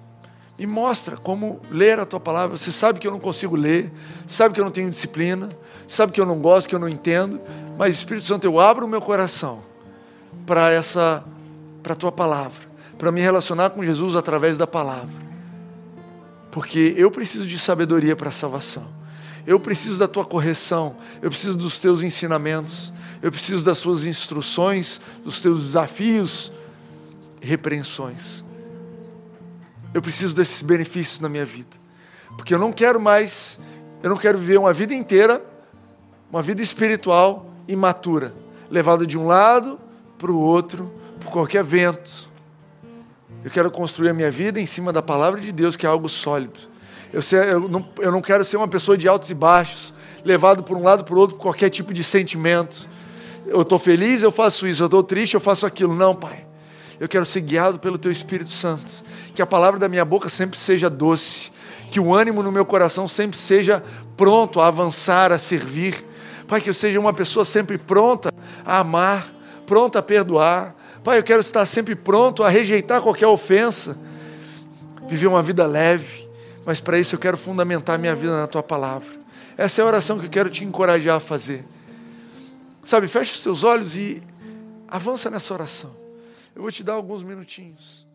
me 0.58 0.66
mostra 0.66 1.16
como 1.16 1.60
ler 1.70 1.98
a 1.98 2.04
tua 2.04 2.20
palavra. 2.20 2.56
Você 2.56 2.70
sabe 2.70 3.00
que 3.00 3.06
eu 3.06 3.10
não 3.10 3.18
consigo 3.18 3.56
ler, 3.56 3.90
sabe 4.26 4.54
que 4.54 4.60
eu 4.60 4.64
não 4.64 4.70
tenho 4.70 4.90
disciplina, 4.90 5.48
sabe 5.88 6.12
que 6.12 6.20
eu 6.20 6.26
não 6.26 6.38
gosto, 6.38 6.68
que 6.68 6.74
eu 6.74 6.78
não 6.78 6.88
entendo, 6.88 7.40
mas 7.78 7.94
Espírito 7.94 8.26
Santo, 8.26 8.44
eu 8.44 8.60
abro 8.60 8.84
o 8.84 8.88
meu 8.88 9.00
coração 9.00 9.62
para 10.44 10.70
essa 10.70 11.24
para 11.82 11.92
a 11.92 11.96
tua 11.96 12.10
palavra, 12.10 12.66
para 12.96 13.12
me 13.12 13.20
relacionar 13.20 13.70
com 13.70 13.84
Jesus 13.84 14.16
através 14.16 14.56
da 14.56 14.66
palavra. 14.66 15.23
Porque 16.54 16.94
eu 16.96 17.10
preciso 17.10 17.48
de 17.48 17.58
sabedoria 17.58 18.14
para 18.14 18.28
a 18.28 18.32
salvação. 18.32 18.86
Eu 19.44 19.58
preciso 19.58 19.98
da 19.98 20.06
tua 20.06 20.24
correção, 20.24 20.96
eu 21.20 21.28
preciso 21.28 21.58
dos 21.58 21.80
teus 21.80 22.00
ensinamentos, 22.00 22.92
eu 23.20 23.32
preciso 23.32 23.64
das 23.64 23.78
suas 23.78 24.04
instruções, 24.04 25.00
dos 25.24 25.40
teus 25.40 25.64
desafios 25.64 26.52
repreensões. 27.40 28.44
Eu 29.92 30.00
preciso 30.00 30.36
desses 30.36 30.62
benefícios 30.62 31.18
na 31.18 31.28
minha 31.28 31.44
vida. 31.44 31.76
Porque 32.36 32.54
eu 32.54 32.58
não 32.60 32.72
quero 32.72 33.00
mais, 33.00 33.58
eu 34.00 34.08
não 34.08 34.16
quero 34.16 34.38
viver 34.38 34.56
uma 34.56 34.72
vida 34.72 34.94
inteira, 34.94 35.44
uma 36.30 36.40
vida 36.40 36.62
espiritual 36.62 37.50
imatura, 37.66 38.32
levada 38.70 39.04
de 39.04 39.18
um 39.18 39.26
lado 39.26 39.76
para 40.16 40.30
o 40.30 40.38
outro, 40.38 40.88
por 41.18 41.32
qualquer 41.32 41.64
vento. 41.64 42.32
Eu 43.44 43.50
quero 43.50 43.70
construir 43.70 44.08
a 44.08 44.14
minha 44.14 44.30
vida 44.30 44.58
em 44.58 44.66
cima 44.66 44.92
da 44.92 45.02
palavra 45.02 45.40
de 45.40 45.52
Deus, 45.52 45.76
que 45.76 45.84
é 45.84 45.88
algo 45.88 46.08
sólido. 46.08 46.60
Eu, 47.12 47.20
sei, 47.20 47.52
eu, 47.52 47.68
não, 47.68 47.86
eu 48.00 48.10
não 48.10 48.22
quero 48.22 48.44
ser 48.44 48.56
uma 48.56 48.66
pessoa 48.66 48.96
de 48.96 49.06
altos 49.06 49.30
e 49.30 49.34
baixos, 49.34 49.92
levado 50.24 50.62
por 50.62 50.76
um 50.76 50.82
lado 50.82 51.04
o 51.08 51.18
outro 51.18 51.36
por 51.36 51.42
qualquer 51.42 51.68
tipo 51.68 51.92
de 51.92 52.02
sentimento. 52.02 52.88
Eu 53.46 53.60
estou 53.60 53.78
feliz, 53.78 54.22
eu 54.22 54.32
faço 54.32 54.66
isso. 54.66 54.82
Eu 54.82 54.86
estou 54.86 55.02
triste, 55.02 55.34
eu 55.34 55.40
faço 55.40 55.66
aquilo. 55.66 55.94
Não, 55.94 56.14
Pai. 56.14 56.46
Eu 56.98 57.06
quero 57.08 57.26
ser 57.26 57.42
guiado 57.42 57.78
pelo 57.78 57.98
Teu 57.98 58.10
Espírito 58.10 58.50
Santo 58.50 59.04
que 59.34 59.42
a 59.42 59.46
palavra 59.46 59.80
da 59.80 59.88
minha 59.88 60.04
boca 60.04 60.28
sempre 60.28 60.56
seja 60.56 60.88
doce, 60.88 61.50
que 61.90 61.98
o 61.98 62.14
ânimo 62.14 62.42
no 62.42 62.52
meu 62.52 62.64
coração 62.64 63.08
sempre 63.08 63.36
seja 63.36 63.82
pronto 64.16 64.60
a 64.60 64.68
avançar, 64.68 65.32
a 65.32 65.38
servir. 65.38 66.06
Pai, 66.46 66.60
que 66.60 66.70
eu 66.70 66.74
seja 66.74 67.00
uma 67.00 67.12
pessoa 67.12 67.44
sempre 67.44 67.76
pronta 67.76 68.30
a 68.64 68.78
amar, 68.78 69.26
pronta 69.66 69.98
a 69.98 70.02
perdoar. 70.02 70.74
Pai, 71.04 71.18
eu 71.18 71.22
quero 71.22 71.42
estar 71.42 71.66
sempre 71.66 71.94
pronto 71.94 72.42
a 72.42 72.48
rejeitar 72.48 73.02
qualquer 73.02 73.26
ofensa, 73.26 73.94
viver 75.06 75.26
uma 75.26 75.42
vida 75.42 75.66
leve, 75.66 76.26
mas 76.64 76.80
para 76.80 76.98
isso 76.98 77.14
eu 77.14 77.18
quero 77.18 77.36
fundamentar 77.36 77.98
minha 77.98 78.16
vida 78.16 78.34
na 78.34 78.46
tua 78.46 78.62
palavra. 78.62 79.10
Essa 79.54 79.82
é 79.82 79.84
a 79.84 79.86
oração 79.86 80.18
que 80.18 80.24
eu 80.24 80.30
quero 80.30 80.48
te 80.48 80.64
encorajar 80.64 81.16
a 81.16 81.20
fazer. 81.20 81.62
Sabe, 82.82 83.06
feche 83.06 83.34
os 83.34 83.42
teus 83.42 83.62
olhos 83.64 83.98
e 83.98 84.22
avança 84.88 85.28
nessa 85.28 85.52
oração. 85.52 85.94
Eu 86.56 86.62
vou 86.62 86.72
te 86.72 86.82
dar 86.82 86.94
alguns 86.94 87.22
minutinhos. 87.22 88.06